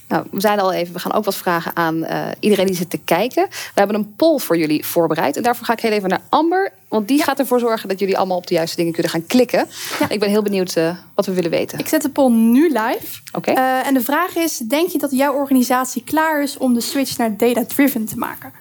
Nou, 0.08 0.24
we 0.30 0.40
zeiden 0.40 0.64
al 0.64 0.72
even, 0.72 0.92
we 0.92 0.98
gaan 0.98 1.12
ook 1.12 1.24
wat 1.24 1.36
vragen 1.36 1.76
aan 1.76 2.04
eh, 2.04 2.26
iedereen 2.40 2.66
die 2.66 2.74
zit 2.74 2.90
te 2.90 2.98
kijken. 3.04 3.46
We 3.50 3.72
hebben 3.74 3.96
een 3.96 4.14
poll 4.16 4.38
voor 4.38 4.56
jullie 4.56 4.86
voorbereid. 4.86 5.36
En 5.36 5.42
daarvoor 5.42 5.66
ga 5.66 5.72
ik 5.72 5.80
heel 5.80 5.90
even 5.90 6.08
naar 6.08 6.20
Amber. 6.28 6.72
Want 6.88 7.08
die 7.08 7.22
gaat 7.22 7.38
ervoor 7.38 7.60
zorgen 7.60 7.88
dat 7.88 7.98
jullie 7.98 8.16
allemaal 8.16 8.36
op 8.36 8.46
de 8.46 8.54
juiste 8.54 8.76
dingen 8.76 8.92
kunnen 8.92 9.12
gaan 9.12 9.26
klikken. 9.26 9.66
Ik 10.08 10.20
ben 10.20 10.28
heel 10.28 10.42
benieuwd 10.42 10.76
eh, 10.76 10.96
wat 11.14 11.26
we 11.26 11.32
willen 11.32 11.50
weten. 11.50 11.78
Ik 11.78 11.88
zet 11.88 12.02
de 12.02 12.08
poll 12.08 12.32
nu 12.32 12.68
live. 12.68 13.20
Oké. 13.32 13.50
Eh, 13.50 13.86
en 13.86 13.94
de 13.94 14.00
vraag 14.00 14.36
is: 14.36 14.58
denk 14.58 14.90
je 14.90 14.98
dat 14.98 15.10
jouw 15.10 15.34
organisatie 15.34 16.02
klaar 16.04 16.42
is 16.42 16.58
om 16.58 16.74
de 16.74 16.80
switch 16.80 17.16
naar 17.16 17.36
data-driven 17.36 18.04
te 18.06 18.18
maken? 18.18 18.52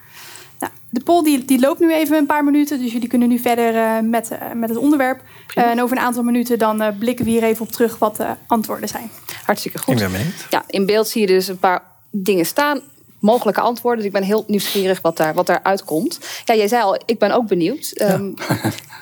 De 0.90 1.00
poll 1.00 1.22
die, 1.22 1.44
die 1.44 1.58
loopt 1.60 1.80
nu 1.80 1.92
even 1.92 2.16
een 2.16 2.26
paar 2.26 2.44
minuten, 2.44 2.78
dus 2.78 2.92
jullie 2.92 3.08
kunnen 3.08 3.28
nu 3.28 3.38
verder 3.38 3.74
eh, 3.74 3.98
met, 4.02 4.30
eh, 4.30 4.52
met 4.54 4.68
het 4.68 4.78
onderwerp. 4.78 5.20
Eh, 5.54 5.64
en 5.64 5.82
over 5.82 5.96
een 5.96 6.02
aantal 6.02 6.22
minuten 6.22 6.58
dan 6.58 6.80
eh, 6.82 6.98
blikken 6.98 7.24
we 7.24 7.30
hier 7.30 7.42
even 7.42 7.62
op 7.66 7.72
terug 7.72 7.98
wat 7.98 8.16
de 8.16 8.26
antwoorden 8.46 8.88
zijn. 8.88 9.10
Hartstikke 9.44 9.78
Ik 9.78 9.84
goed. 9.84 9.96
ben. 9.98 10.34
Ja, 10.50 10.64
in 10.66 10.86
beeld 10.86 11.08
zie 11.08 11.20
je 11.20 11.26
dus 11.26 11.48
een 11.48 11.58
paar 11.58 11.82
dingen 12.10 12.46
staan. 12.46 12.80
Mogelijke 13.20 13.60
antwoorden. 13.60 13.98
Dus 13.98 14.06
ik 14.06 14.12
ben 14.12 14.22
heel 14.22 14.44
nieuwsgierig 14.46 15.00
wat, 15.00 15.16
daar, 15.16 15.34
wat 15.34 15.46
daaruit 15.46 15.84
komt. 15.84 16.18
Ja, 16.44 16.54
jij 16.54 16.68
zei 16.68 16.82
al, 16.82 16.98
ik 17.04 17.18
ben 17.18 17.30
ook 17.30 17.46
benieuwd. 17.46 17.90
Ehm, 17.94 18.32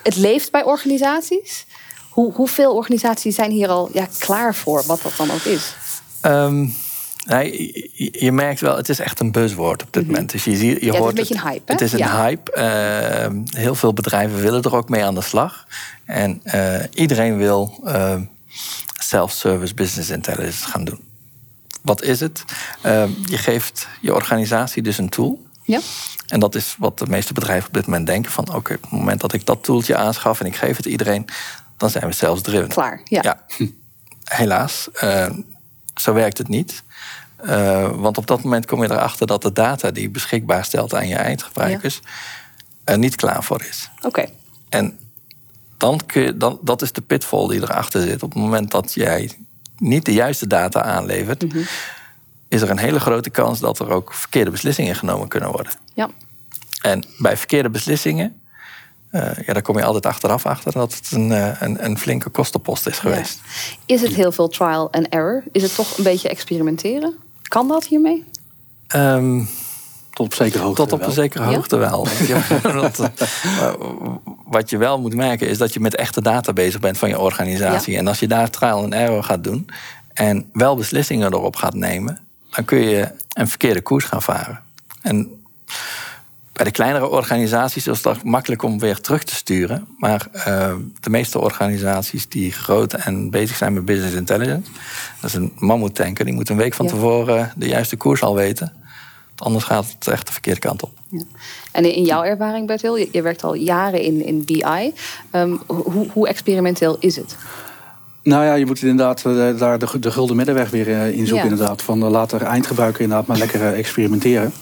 het 0.03 0.17
leeft 0.17 0.51
bij 0.51 0.65
organisaties. 0.65 1.67
Hoe, 2.11 2.33
hoeveel 2.33 2.75
organisaties 2.75 3.35
zijn 3.35 3.51
hier 3.51 3.69
al 3.69 3.91
ja, 3.93 4.09
klaar 4.19 4.55
voor, 4.55 4.83
wat 4.87 5.03
dat 5.03 5.13
dan 5.17 5.31
ook 5.31 5.43
is? 5.43 5.75
Ehm, 6.21 6.67
nee, 7.25 8.13
je, 8.13 8.33
merkt 8.33 8.61
wel, 8.61 8.77
het 8.77 8.89
is 8.89 8.99
echt 8.99 9.21
een 9.21 9.33
buzzwoord 9.33 9.83
op 9.83 9.93
dit 9.93 10.07
moment. 10.07 10.31
Dus 10.31 10.45
je, 10.45 10.59
je 10.59 10.79
is 10.79 10.89
hoort 10.89 11.09
een 11.09 11.15
beetje 11.15 11.35
een 11.35 11.41
hype, 11.41 11.63
hè? 11.65 11.73
Het 11.73 11.81
is 11.81 11.93
een 11.93 11.99
Ja. 11.99 12.23
hype. 12.23 12.53
Ehm, 12.53 13.41
heel 13.51 13.75
veel 13.75 13.93
bedrijven 13.93 14.41
willen 14.41 14.63
er 14.63 14.77
ook 14.77 14.89
mee 14.89 15.05
aan 15.05 15.15
de 15.15 15.21
slag. 15.23 15.67
En 16.05 16.41
eh, 16.45 16.81
iedereen 16.95 17.37
wil 17.37 17.81
ehm, 17.85 18.23
self-service 18.99 19.75
business 19.75 20.11
intelligence 20.11 20.65
gaan 20.65 20.85
doen. 20.85 21.01
Wat 21.83 22.03
is 22.03 22.21
het? 22.21 22.45
Je 23.25 23.39
geeft 23.39 23.89
je 24.01 24.15
organisatie 24.15 24.83
dus 24.83 24.99
een 24.99 25.09
tool. 25.09 25.47
Ja? 25.63 25.81
En 26.29 26.41
dat 26.41 26.55
is 26.55 26.75
wat 26.79 26.99
de 26.99 27.07
meeste 27.07 27.33
bedrijven 27.33 27.69
op 27.69 27.75
dit 27.75 27.87
moment 27.87 28.07
denken: 28.07 28.33
van 28.33 28.55
oké, 28.55 28.75
op 28.75 28.83
het 28.83 28.91
moment 28.91 29.21
dat 29.21 29.33
ik 29.33 29.47
dat 29.47 29.65
toeltje 29.65 29.97
aanschaf 29.97 30.41
en 30.41 30.47
ik 30.47 30.57
geef 30.57 30.77
het 30.77 30.87
iedereen, 30.87 31.27
dan 31.77 31.91
zijn 31.91 32.07
we 32.07 32.13
self-driven. 32.13 32.69
Klaar. 32.69 33.01
Ja. 33.05 33.45
Helaas, 34.25 34.89
eh, 34.93 35.31
zo 35.95 36.13
werkt 36.13 36.39
het 36.39 36.49
niet. 36.49 36.83
Eh, 37.47 37.91
want 37.95 38.19
op 38.19 38.27
dat 38.27 38.43
moment 38.43 38.67
kom 38.67 38.83
je 38.83 38.91
erachter 38.91 39.27
dat 39.27 39.43
de 39.43 39.53
data 39.53 39.91
die 39.91 40.03
je 40.03 40.11
beschikbaar 40.11 40.65
stelt 40.65 40.95
aan 40.95 41.09
je 41.09 41.15
eindgebruikers 41.15 42.01
er 42.85 42.99
niet 42.99 43.17
klaar 43.17 43.45
voor 43.45 43.65
is. 43.69 43.91
Oké. 44.03 44.25
En 44.69 44.99
dan 45.77 46.01
kun 46.07 46.23
je, 46.23 46.37
dan, 46.37 46.59
dat 46.63 46.83
is 46.83 46.93
de 46.93 47.01
pitfall 47.01 47.49
die 47.49 47.63
erachter 47.63 48.03
zit. 48.03 48.23
Op 48.23 48.33
het 48.33 48.43
moment 48.43 48.71
dat 48.71 48.95
jij 48.95 49.31
niet 49.79 50.05
de 50.05 50.13
juiste 50.13 50.47
data 50.47 50.83
aanlevert, 50.83 51.45
is 52.49 52.63
er 52.63 52.71
een 52.71 52.79
hele 52.79 53.01
grote 53.01 53.31
kans 53.31 53.61
dat 53.61 53.79
er 53.79 53.91
ook 53.91 54.15
verkeerde 54.15 54.51
beslissingen 54.51 54.95
genomen 54.95 55.29
kunnen 55.29 55.51
worden. 55.51 55.73
Ja. 55.95 56.11
En 56.81 57.05
bij 57.19 57.37
verkeerde 57.37 57.71
beslissingen, 57.71 58.41
eh, 59.11 59.31
ja, 59.47 59.53
daar 59.53 59.63
kom 59.63 59.79
je 59.79 59.85
altijd 59.85 60.07
achteraf 60.07 60.47
achter 60.47 60.73
dat 60.73 60.95
het 60.95 61.11
een, 61.13 61.33
eh, 61.33 61.61
een, 61.61 61.85
een 61.85 61.99
flinke 61.99 62.31
kostenpost 62.31 62.87
is 62.87 62.99
geweest. 62.99 63.41
Is 63.87 64.01
het 64.01 64.15
heel 64.15 64.33
veel 64.33 64.49
trial 64.49 64.93
and 64.93 65.09
error? 65.09 65.43
Is 65.53 65.63
het 65.63 65.75
toch 65.75 65.99
een 65.99 66.05
beetje 66.05 66.29
experimenteren? 66.29 67.17
Kan 67.49 67.69
dat 67.69 67.87
hiermee? 67.87 68.25
Ehm, 68.87 69.43
Tot 70.13 70.27
op 70.27 70.35
zekere 70.35 70.63
hoogte 70.63 70.83
Tot 70.83 70.93
op 70.93 71.03
een 71.07 71.13
zekere 71.13 71.45
Ja? 71.45 71.55
hoogte 71.55 71.77
wel. 71.77 72.07
Dat, 72.63 72.99
eh, 73.61 73.75
wat 74.47 74.71
je 74.71 74.77
wel 74.77 75.01
moet 75.01 75.15
merken 75.15 75.49
is 75.49 75.59
dat 75.59 75.73
je 75.73 75.81
met 75.81 75.95
echte 75.97 76.23
data 76.23 76.53
bezig 76.53 76.81
bent 76.81 76.99
van 76.99 77.09
je 77.09 77.19
organisatie. 77.19 77.93
Ja. 77.93 77.99
En 77.99 78.07
als 78.07 78.19
je 78.19 78.29
daar 78.29 78.51
trial 78.51 78.83
and 78.83 78.93
error 78.93 79.25
gaat 79.25 79.45
doen 79.45 79.67
en 80.13 80.51
wel 80.53 80.77
beslissingen 80.77 81.33
erop 81.33 81.57
gaat 81.57 81.75
nemen, 81.75 82.21
dan 82.51 82.65
kun 82.65 82.79
je 82.79 83.09
een 83.29 83.49
verkeerde 83.49 83.81
koers 83.81 84.05
gaan 84.05 84.23
varen. 84.23 84.63
En 85.03 85.43
bij 86.55 86.65
de 86.65 86.71
kleinere 86.71 87.09
organisaties 87.09 87.87
is 87.87 88.03
dat 88.03 88.23
makkelijk 88.23 88.63
om 88.63 88.79
weer 88.79 89.01
terug 89.01 89.25
te 89.25 89.35
sturen. 89.35 89.87
Maar 89.99 90.27
eh, 90.33 90.75
de 91.01 91.11
meeste 91.11 91.39
organisaties 91.41 92.29
die 92.29 92.53
groot 92.53 92.93
en 92.93 93.31
bezig 93.31 93.57
zijn 93.57 93.73
met 93.73 93.85
business 93.85 94.15
intelligence, 94.15 94.71
dat 95.21 95.31
is 95.31 95.37
een 95.37 95.53
mammoetanker, 95.59 96.25
die 96.25 96.35
moet 96.35 96.49
een 96.49 96.57
week 96.57 96.75
van 96.75 96.87
Ja. 96.87 96.93
tevoren 96.93 97.53
de 97.57 97.67
juiste 97.69 97.97
koers 97.97 98.23
al 98.23 98.35
weten. 98.35 98.73
Want 99.27 99.41
Anders 99.41 99.65
gaat 99.65 99.95
het 99.99 100.09
echt 100.09 100.27
de 100.27 100.33
verkeerde 100.33 100.61
kant 100.61 100.83
op. 100.83 100.91
Ja. 101.09 101.23
En 101.73 101.95
in 101.95 102.05
jouw 102.05 102.23
ervaring, 102.23 102.67
Bertil, 102.67 102.97
je, 102.97 103.09
je 103.13 103.23
werkt 103.23 103.45
al 103.45 103.55
jaren 103.55 104.01
in, 104.03 104.27
in 104.27 104.45
BI. 104.45 104.93
Ehm, 105.31 105.57
hoe, 105.67 106.09
hoe 106.13 106.29
experimenteel 106.29 106.97
is 106.99 107.17
het? 107.17 107.37
Nou 108.23 108.45
ja, 108.45 108.55
je 108.55 108.67
moet 108.67 108.83
inderdaad 108.83 109.25
eh, 109.25 109.59
daar 109.59 109.79
de, 109.79 109.99
de 109.99 110.11
gulden 110.11 110.37
middenweg 110.37 110.71
weer 110.71 110.89
eh, 110.89 111.07
in 111.07 111.27
zoeken. 111.27 111.37
Ja. 111.37 111.43
Inderdaad. 111.43 111.83
Van 111.83 111.99
laat 111.99 112.31
de 112.31 112.37
eindgebruiker 112.37 113.01
inderdaad 113.01 113.27
maar 113.27 113.39
lekker 113.39 113.75
experimenteren. 113.75 114.53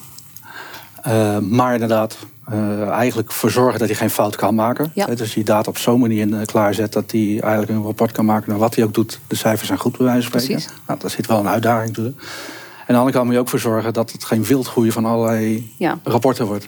Uh, 1.08 1.38
maar 1.38 1.72
inderdaad, 1.72 2.16
uh, 2.52 2.88
eigenlijk 2.88 3.32
voor 3.32 3.50
zorgen 3.50 3.78
dat 3.78 3.88
hij 3.88 3.96
geen 3.96 4.10
fout 4.10 4.36
kan 4.36 4.54
maken. 4.54 4.90
Ja. 4.94 5.06
Dus 5.06 5.34
die 5.34 5.44
data 5.44 5.70
op 5.70 5.78
zo'n 5.78 6.00
manier 6.00 6.26
uh, 6.28 6.38
klaarzet 6.44 6.92
dat 6.92 7.10
hij 7.10 7.20
eigenlijk 7.40 7.68
een 7.72 7.82
rapport 7.82 8.12
kan 8.12 8.24
maken 8.24 8.50
naar 8.50 8.58
wat 8.58 8.74
hij 8.74 8.84
ook 8.84 8.94
doet. 8.94 9.20
De 9.26 9.36
cijfers 9.36 9.66
zijn 9.66 9.78
goed, 9.78 9.96
bij 9.96 10.06
wijze 10.06 10.30
van 10.30 10.40
spreken. 10.40 10.62
Precies. 10.62 10.80
Nou, 10.86 10.98
daar 11.00 11.10
zit 11.10 11.26
wel 11.26 11.38
een 11.38 11.48
uitdaging 11.48 11.88
natuurlijk. 11.88 12.16
En 12.20 12.88
aan 12.88 12.94
de 12.94 12.94
andere 12.94 13.12
kant 13.12 13.24
moet 13.24 13.34
je 13.34 13.40
ook 13.40 13.48
voor 13.48 13.58
zorgen 13.58 13.92
dat 13.92 14.12
het 14.12 14.24
geen 14.24 14.44
wildgroei 14.44 14.92
van 14.92 15.04
allerlei 15.04 15.72
Ja. 15.78 15.98
rapporten 16.04 16.46
wordt. 16.46 16.66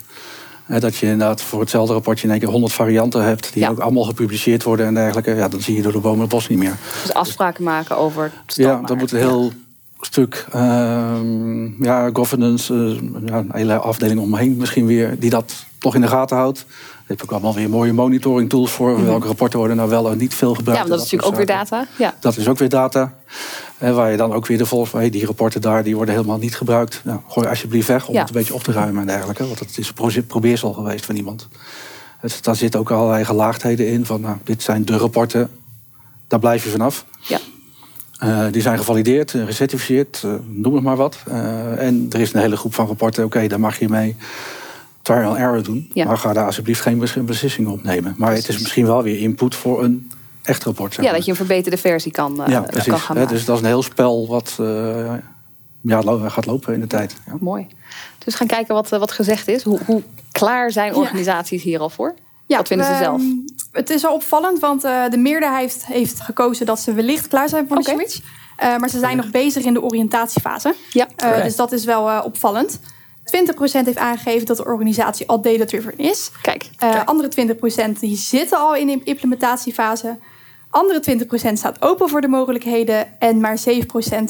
Eh, 0.66 0.80
dat 0.80 0.96
je 0.96 1.06
inderdaad 1.06 1.42
voor 1.42 1.60
hetzelfde 1.60 1.92
rapportje 1.94 2.24
in 2.26 2.30
één 2.30 2.40
keer 2.40 2.48
honderd 2.48 2.72
varianten 2.72 3.22
hebt... 3.24 3.52
die 3.52 3.62
Ja. 3.62 3.68
ook 3.68 3.78
allemaal 3.78 4.02
gepubliceerd 4.04 4.62
worden 4.62 4.86
en 4.86 4.94
dergelijke. 4.94 5.34
Ja, 5.34 5.48
dan 5.48 5.60
zie 5.60 5.76
je 5.76 5.82
door 5.82 5.92
de 5.92 5.98
bomen 5.98 6.20
het 6.20 6.28
bos 6.28 6.48
niet 6.48 6.58
meer. 6.58 6.76
Dus 7.02 7.14
afspraken 7.14 7.64
maken 7.64 7.96
over 7.96 8.22
Ja, 8.24 8.40
standaard. 8.46 8.88
dat 8.88 8.96
moet 8.96 9.10
heel 9.10 9.52
stuk 10.04 10.46
ehm, 10.52 11.82
ja, 11.84 12.10
governance, 12.12 12.74
eh, 12.74 13.26
ja, 13.26 13.38
een 13.38 13.50
hele 13.52 13.76
afdeling 13.76 14.20
omheen 14.20 14.56
misschien 14.56 14.86
weer, 14.86 15.18
die 15.18 15.30
dat 15.30 15.54
toch 15.78 15.94
in 15.94 16.00
de 16.00 16.08
gaten 16.08 16.36
houdt. 16.36 16.64
Daar 16.68 17.16
heb 17.16 17.22
ik 17.22 17.30
allemaal 17.30 17.54
weer 17.54 17.70
mooie 17.70 17.92
monitoring 17.92 18.50
tools 18.50 18.70
voor. 18.70 19.04
Welke 19.04 19.26
rapporten 19.26 19.58
worden 19.58 19.76
nou 19.76 19.88
wel 19.88 20.10
en 20.10 20.18
niet 20.18 20.34
veel 20.34 20.54
gebruikt. 20.54 20.82
Mhm. 20.82 20.90
Ja, 20.90 20.96
want 20.96 21.00
dat 21.00 21.06
is 21.06 21.12
natuurlijk 21.12 21.30
ook 21.30 21.46
weer 21.46 21.56
data. 21.56 21.86
Ja. 21.98 22.14
Dat 22.20 22.36
is 22.36 22.48
ook 22.48 22.58
weer 22.58 22.68
data. 22.68 23.14
Waar 23.78 24.10
je 24.10 24.16
dan 24.16 24.32
ook 24.32 24.46
weer 24.46 24.58
de 24.58 24.66
volgt 24.66 24.90
van 24.90 25.00
hey, 25.00 25.10
die 25.10 25.26
rapporten 25.26 25.60
daar 25.60 25.82
die 25.82 25.96
worden 25.96 26.14
helemaal 26.14 26.38
niet 26.38 26.56
gebruikt. 26.56 27.00
Nou, 27.04 27.20
gooi 27.28 27.46
alsjeblieft 27.48 27.88
weg 27.88 28.06
om 28.08 28.14
Ja. 28.14 28.20
het 28.20 28.28
een 28.28 28.34
beetje 28.34 28.54
op 28.54 28.62
te 28.62 28.72
ruimen 28.72 29.00
en 29.00 29.06
dergelijke. 29.06 29.46
Want 29.46 29.58
het 29.58 29.78
is 29.78 29.92
een 29.96 30.26
probeersel 30.26 30.72
geweest 30.72 31.04
van 31.04 31.16
iemand. 31.16 31.48
Dus 32.20 32.42
daar 32.42 32.56
zitten 32.56 32.80
ook 32.80 32.90
allerlei 32.90 33.24
gelaagdheden 33.24 33.88
in. 33.88 34.06
Van 34.06 34.20
nou, 34.20 34.36
dit 34.44 34.62
zijn 34.62 34.84
de 34.84 34.96
rapporten, 34.96 35.50
daar 36.28 36.40
blijf 36.40 36.64
je 36.64 36.70
vanaf. 36.70 37.04
Ja. 37.20 37.38
Uh, 38.24 38.46
die 38.50 38.62
zijn 38.62 38.78
gevalideerd, 38.78 39.32
uh, 39.32 39.46
gecertificeerd, 39.46 40.22
uh, 40.24 40.32
noem 40.46 40.74
het 40.74 40.82
maar 40.82 40.96
wat. 40.96 41.18
en 41.76 42.06
er 42.10 42.20
is 42.20 42.32
een 42.32 42.40
hele 42.40 42.56
groep 42.56 42.74
van 42.74 42.86
rapporten, 42.86 43.24
oké, 43.24 43.36
okay, 43.36 43.48
daar 43.48 43.60
mag 43.60 43.78
je 43.78 43.88
mee 43.88 44.16
trial 45.02 45.28
and 45.28 45.38
error 45.38 45.62
doen. 45.62 45.90
Ja. 45.92 46.04
Maar 46.04 46.18
ga 46.18 46.32
daar 46.32 46.46
alsjeblieft 46.46 46.80
geen 46.80 46.98
beslissingen 47.26 47.70
op 47.70 47.82
nemen. 47.82 48.14
Maar 48.18 48.34
het 48.34 48.48
is 48.48 48.58
misschien 48.58 48.86
wel 48.86 49.02
weer 49.02 49.18
input 49.18 49.54
voor 49.54 49.84
een 49.84 50.10
echt 50.42 50.64
rapport. 50.64 50.94
Zeg 50.94 51.04
ja, 51.04 51.10
maar. 51.10 51.14
dat 51.16 51.24
je 51.24 51.30
een 51.30 51.36
verbeterde 51.36 51.78
versie 51.78 52.12
kan, 52.12 52.40
uh, 52.40 52.46
ja, 52.46 52.60
kan 52.60 52.70
precies. 52.70 52.92
gaan 52.92 53.16
Hè, 53.16 53.22
maken. 53.22 53.36
dus 53.36 53.44
dat 53.44 53.56
is 53.56 53.62
een 53.62 53.68
heel 53.68 53.82
spel 53.82 54.26
wat 54.28 54.54
ja, 55.80 56.28
gaat 56.28 56.46
lopen 56.46 56.74
in 56.74 56.80
de 56.80 56.86
tijd. 56.86 57.16
Ja. 57.26 57.36
Mooi. 57.40 57.66
Dus 58.18 58.32
we 58.32 58.38
gaan 58.38 58.46
kijken 58.46 58.74
wat, 58.74 58.88
wat 58.88 59.12
gezegd 59.12 59.48
is. 59.48 59.62
Hoe, 59.62 59.78
hoe 59.86 60.02
klaar 60.32 60.70
zijn 60.70 60.92
Ja. 60.92 60.98
organisaties 60.98 61.62
hier 61.62 61.80
al 61.80 61.90
voor? 61.90 62.14
Ja, 62.46 62.56
wat 62.56 62.68
vinden 62.68 62.86
ze 62.86 62.92
ehm, 62.92 63.02
zelf? 63.02 63.22
Het 63.72 63.90
is 63.90 64.02
wel 64.02 64.12
opvallend, 64.12 64.58
want 64.58 64.84
eh, 64.84 65.08
de 65.08 65.16
meerderheid 65.16 65.60
heeft, 65.60 65.86
heeft 65.86 66.20
gekozen 66.20 66.66
dat 66.66 66.80
ze 66.80 66.92
wellicht 66.92 67.28
klaar 67.28 67.48
zijn 67.48 67.68
voor 67.68 67.76
de 67.76 67.82
switch. 67.82 68.20
Eh, 68.56 68.76
maar 68.76 68.88
ze 68.88 68.98
zijn 68.98 69.16
nog 69.16 69.30
bezig 69.30 69.64
in 69.64 69.74
de 69.74 69.82
oriëntatiefase. 69.82 70.74
Ja. 70.90 71.08
Eh. 71.16 71.42
Dus 71.42 71.56
dat 71.56 71.72
is 71.72 71.84
wel 71.84 72.10
eh, 72.10 72.20
opvallend. 72.24 72.78
20% 73.24 73.84
heeft 73.84 73.96
aangegeven 73.96 74.46
dat 74.46 74.56
de 74.56 74.64
organisatie 74.64 75.28
al 75.28 75.40
data-driven 75.40 75.98
is. 75.98 76.30
Kijk. 76.42 76.70
Eh, 76.78 76.90
kijk. 76.90 77.08
andere 77.08 77.28
20% 77.28 77.98
die 78.00 78.16
zitten 78.16 78.58
al 78.58 78.74
in 78.74 78.86
de 78.86 79.00
implementatiefase. 79.04 80.18
Andere 80.74 81.26
20% 81.50 81.52
staat 81.52 81.82
open 81.82 82.08
voor 82.08 82.20
de 82.20 82.28
mogelijkheden. 82.28 83.06
En 83.18 83.40
maar 83.40 83.58
7% 83.58 83.62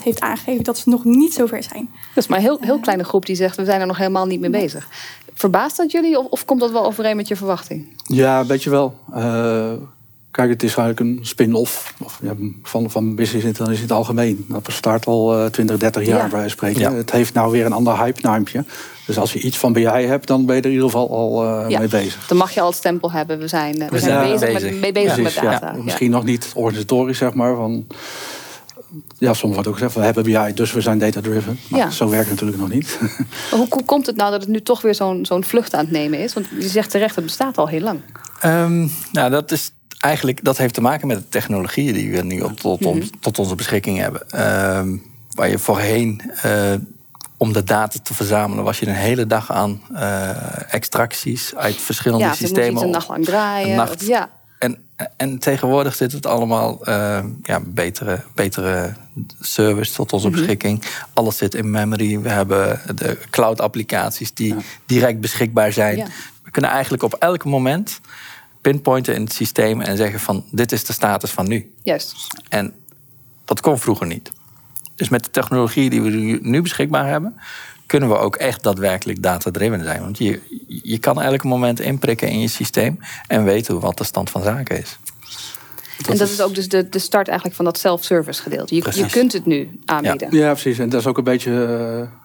heeft 0.02 0.20
aangegeven 0.20 0.64
dat 0.64 0.78
ze 0.78 0.88
nog 0.88 1.04
niet 1.04 1.34
zover 1.34 1.62
zijn. 1.62 1.90
Dat 2.14 2.24
is 2.24 2.26
maar 2.26 2.38
een 2.38 2.44
heel, 2.44 2.58
heel 2.60 2.78
kleine 2.78 3.04
groep 3.04 3.26
die 3.26 3.36
zegt... 3.36 3.56
we 3.56 3.64
zijn 3.64 3.80
er 3.80 3.86
nog 3.86 3.96
helemaal 3.96 4.26
niet 4.26 4.40
mee 4.40 4.50
bezig. 4.50 4.88
Verbaast 5.34 5.76
dat 5.76 5.90
jullie 5.90 6.18
of, 6.18 6.26
of 6.26 6.44
komt 6.44 6.60
dat 6.60 6.70
wel 6.70 6.84
overeen 6.84 7.16
met 7.16 7.28
je 7.28 7.36
verwachting? 7.36 7.96
Ja, 8.04 8.40
een 8.40 8.46
beetje 8.46 8.70
wel. 8.70 8.94
Eh, 9.12 9.72
kijk, 10.34 10.48
het 10.50 10.62
is 10.62 10.76
eigenlijk 10.76 11.00
een 11.00 11.26
spin-off 11.26 11.94
of, 12.04 12.18
ja, 12.22 12.32
van, 12.62 12.90
van 12.90 13.14
business 13.14 13.44
intelligence 13.46 13.82
in 13.82 13.88
het 13.88 13.96
algemeen. 13.96 14.44
Dat 14.48 14.62
bestaat 14.62 15.06
al 15.06 15.38
eh 15.38 15.46
20, 15.50 15.76
30 15.78 16.06
jaar 16.06 16.18
Ja. 16.24 16.28
bij 16.28 16.48
spreken. 16.48 16.80
Ja. 16.80 16.92
Het 16.92 17.10
heeft 17.10 17.34
nou 17.34 17.50
weer 17.52 17.66
een 17.66 17.72
ander 17.72 17.96
hype-naampje. 17.98 18.64
Dus 19.06 19.18
als 19.18 19.32
je 19.32 19.40
iets 19.40 19.56
van 19.58 19.72
BI 19.72 19.82
hebt, 19.84 20.26
dan 20.26 20.46
ben 20.46 20.54
je 20.56 20.60
er 20.60 20.66
in 20.68 20.72
ieder 20.74 20.90
geval 20.90 21.10
al 21.10 21.44
eh, 21.44 21.70
Ja. 21.70 21.78
mee 21.78 21.88
bezig. 21.88 22.26
Dan 22.26 22.36
mag 22.36 22.50
je 22.54 22.60
al 22.60 22.66
het 22.68 22.76
stempel 22.76 23.12
hebben. 23.12 23.38
We 23.38 23.48
zijn, 23.48 23.80
eh, 23.82 23.88
we 23.88 23.98
zijn 23.98 24.30
bezig, 24.30 24.52
bezig. 24.52 24.70
Met, 24.70 24.80
mee 24.80 24.92
bezig 24.92 25.14
Precies, 25.14 25.40
met 25.40 25.50
data. 25.50 25.72
Ja. 25.76 25.82
Misschien 25.82 26.10
nog 26.10 26.24
niet 26.24 26.50
organisatorisch, 26.54 27.18
zeg 27.18 27.34
maar. 27.34 27.54
Van, 27.54 27.86
ja, 29.18 29.34
soms 29.34 29.52
wordt 29.54 29.68
ook 29.68 29.74
gezegd, 29.74 29.94
we 29.94 30.00
hebben 30.00 30.22
BI, 30.24 30.54
dus 30.54 30.72
we 30.72 30.80
zijn 30.80 30.98
data-driven. 30.98 31.58
Maar 31.68 31.80
Ja. 31.80 31.90
zo 31.90 32.08
werkt 32.08 32.30
het 32.30 32.40
natuurlijk 32.40 32.60
nog 32.60 32.70
niet. 32.72 32.98
Maar 33.50 33.58
hoe, 33.58 33.66
hoe 33.70 33.84
komt 33.84 34.06
het 34.06 34.16
nou 34.16 34.30
dat 34.30 34.40
het 34.40 34.50
nu 34.50 34.62
toch 34.62 34.82
weer 34.82 34.94
zo'n 34.94 35.26
zo'n 35.26 35.44
vlucht 35.44 35.74
aan 35.74 35.80
het 35.84 35.90
nemen 35.90 36.18
is? 36.18 36.32
Want 36.32 36.46
je 36.58 36.68
zegt 36.68 36.90
terecht, 36.90 37.14
het 37.14 37.24
bestaat 37.24 37.58
al 37.58 37.68
heel 37.68 37.80
lang. 37.80 38.00
Ehm, 38.40 38.86
nou, 39.12 39.30
dat 39.30 39.50
is 39.52 39.72
eigenlijk 40.04 40.44
dat 40.44 40.58
heeft 40.58 40.74
te 40.74 40.80
maken 40.80 41.06
met 41.06 41.16
de 41.18 41.28
technologieën 41.28 41.92
die 41.94 42.10
we 42.10 42.22
nu 42.22 42.40
op, 42.40 42.60
tot, 42.60 42.80
Mhm. 42.80 43.02
tot 43.20 43.38
onze 43.38 43.54
beschikking 43.54 43.98
hebben. 43.98 44.30
Ehm, 44.30 44.96
waar 45.30 45.48
je 45.48 45.58
voorheen, 45.58 46.22
eh, 46.42 46.72
om 47.36 47.52
de 47.52 47.64
data 47.64 47.98
te 48.02 48.14
verzamelen, 48.14 48.64
was 48.64 48.78
je 48.78 48.86
een 48.86 48.94
hele 48.94 49.26
dag 49.26 49.52
aan 49.52 49.80
eh, 49.94 50.30
extracties 50.74 51.54
uit 51.56 51.76
verschillende 51.76 52.24
Ja, 52.24 52.34
systemen. 52.34 52.72
iets 52.72 52.82
een 52.82 52.90
nacht 52.90 53.08
lang 53.08 53.24
draaien. 53.24 53.76
Nacht. 53.76 53.94
of- 54.02 54.06
ja, 54.06 54.30
En, 54.58 54.78
en 55.16 55.38
tegenwoordig 55.38 55.94
zit 55.94 56.12
het 56.12 56.26
allemaal 56.26 56.84
eh, 56.86 57.24
ja, 57.42 57.60
betere, 57.66 58.20
betere 58.34 58.92
service 59.40 59.92
tot 59.94 60.06
Mhm. 60.06 60.14
onze 60.14 60.30
beschikking. 60.30 60.82
Alles 61.14 61.36
zit 61.36 61.54
in 61.54 61.70
memory. 61.70 62.20
We 62.20 62.28
hebben 62.28 62.80
de 62.94 63.18
cloud 63.30 63.60
applicaties 63.60 64.34
die 64.34 64.54
direct 64.86 65.20
beschikbaar 65.20 65.72
zijn. 65.72 65.96
Ja. 65.96 66.06
We 66.44 66.50
kunnen 66.50 66.70
eigenlijk 66.70 67.02
op 67.02 67.14
elk 67.14 67.44
moment 67.44 68.00
pinpointen 68.64 69.14
in 69.14 69.22
het 69.22 69.32
systeem 69.32 69.80
en 69.80 69.96
zeggen 69.96 70.20
van 70.20 70.44
dit 70.50 70.72
is 70.72 70.84
de 70.84 70.92
status 70.92 71.30
van 71.30 71.48
nu. 71.48 71.72
juist. 71.82 72.14
En 72.48 72.72
dat 73.44 73.60
kon 73.60 73.78
vroeger 73.78 74.06
niet. 74.06 74.30
Dus 74.94 75.08
met 75.08 75.24
de 75.24 75.30
technologie 75.30 75.90
die 75.90 76.02
we 76.02 76.10
nu- 76.42 76.62
beschikbaar 76.62 77.08
hebben, 77.08 77.40
kunnen 77.86 78.08
we 78.08 78.16
ook 78.16 78.36
echt 78.36 78.62
daadwerkelijk 78.62 79.22
data-driven 79.22 79.84
zijn. 79.84 80.00
Want 80.00 80.18
je, 80.18 80.40
je 80.82 80.98
kan 80.98 81.22
elk 81.22 81.44
moment 81.44 81.80
inprikken 81.80 82.28
in 82.28 82.40
je 82.40 82.48
systeem 82.48 82.98
en 83.26 83.44
weten 83.44 83.80
wat 83.80 83.98
de 83.98 84.04
stand 84.04 84.30
van 84.30 84.42
zaken 84.42 84.78
is. 84.78 84.98
En 86.10 86.16
dat 86.16 86.28
is 86.28 86.40
ook 86.40 86.54
dus 86.54 86.68
de, 86.68 86.88
de 86.88 86.98
start 86.98 87.26
eigenlijk 87.26 87.56
van 87.56 87.64
dat 87.64 87.78
self-service 87.78 88.42
gedeelte. 88.42 88.74
Je, 88.74 88.82
je 88.94 89.06
kunt 89.06 89.32
het 89.32 89.46
nu 89.46 89.80
aanbieden. 89.84 90.28
Ja, 90.30 90.50
precies. 90.52 90.78
En 90.78 90.88
dat 90.88 91.00
is 91.00 91.06
ook 91.06 91.18
een 91.18 91.24
beetje. 91.24 91.50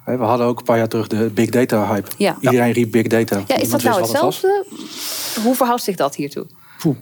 eh, 0.05 0.17
we 0.17 0.23
hadden 0.23 0.47
ook 0.47 0.57
een 0.59 0.63
paar 0.65 0.77
jaar 0.77 0.87
terug 0.87 1.07
de 1.07 1.29
big 1.33 1.49
data 1.49 1.87
hype. 1.87 2.07
Ja. 2.17 2.37
Iedereen 2.39 2.71
riep 2.71 2.91
big 2.91 3.07
data. 3.07 3.41
Ja, 3.47 3.57
is 3.57 3.69
dat 3.69 3.83
nou 3.83 3.95
het 4.01 4.07
hetzelfde? 4.07 4.65
Hoe 5.43 5.55
verhoudt 5.55 5.83
zich 5.83 5.95
dat 5.95 6.15
hiertoe? 6.15 6.45
Poeh. 6.79 6.95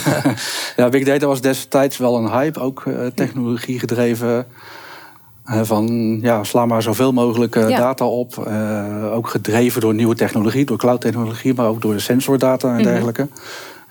ja, 0.76 0.88
big 0.88 1.04
data 1.04 1.26
was 1.26 1.40
destijds 1.40 1.96
wel 1.96 2.16
een 2.16 2.30
hype, 2.30 2.60
ook 2.60 2.82
eh, 2.86 3.06
technologie 3.14 3.78
gedreven. 3.78 4.46
Van 5.44 6.18
ja, 6.22 6.44
sla 6.44 6.66
maar 6.66 6.82
zoveel 6.82 7.12
mogelijk 7.12 7.56
eh, 7.56 7.68
Ja. 7.68 7.78
data 7.78 8.04
op. 8.06 8.46
Eh, 8.46 9.12
ook 9.14 9.28
gedreven 9.28 9.80
door 9.80 9.94
nieuwe 9.94 10.14
technologie, 10.14 10.64
door 10.64 10.78
cloud-technologie, 10.78 11.54
maar 11.54 11.66
ook 11.66 11.82
door 11.82 11.92
de 11.92 11.98
sensordata 11.98 12.68
en 12.68 12.74
Mhm. 12.74 12.82
dergelijke. 12.84 13.28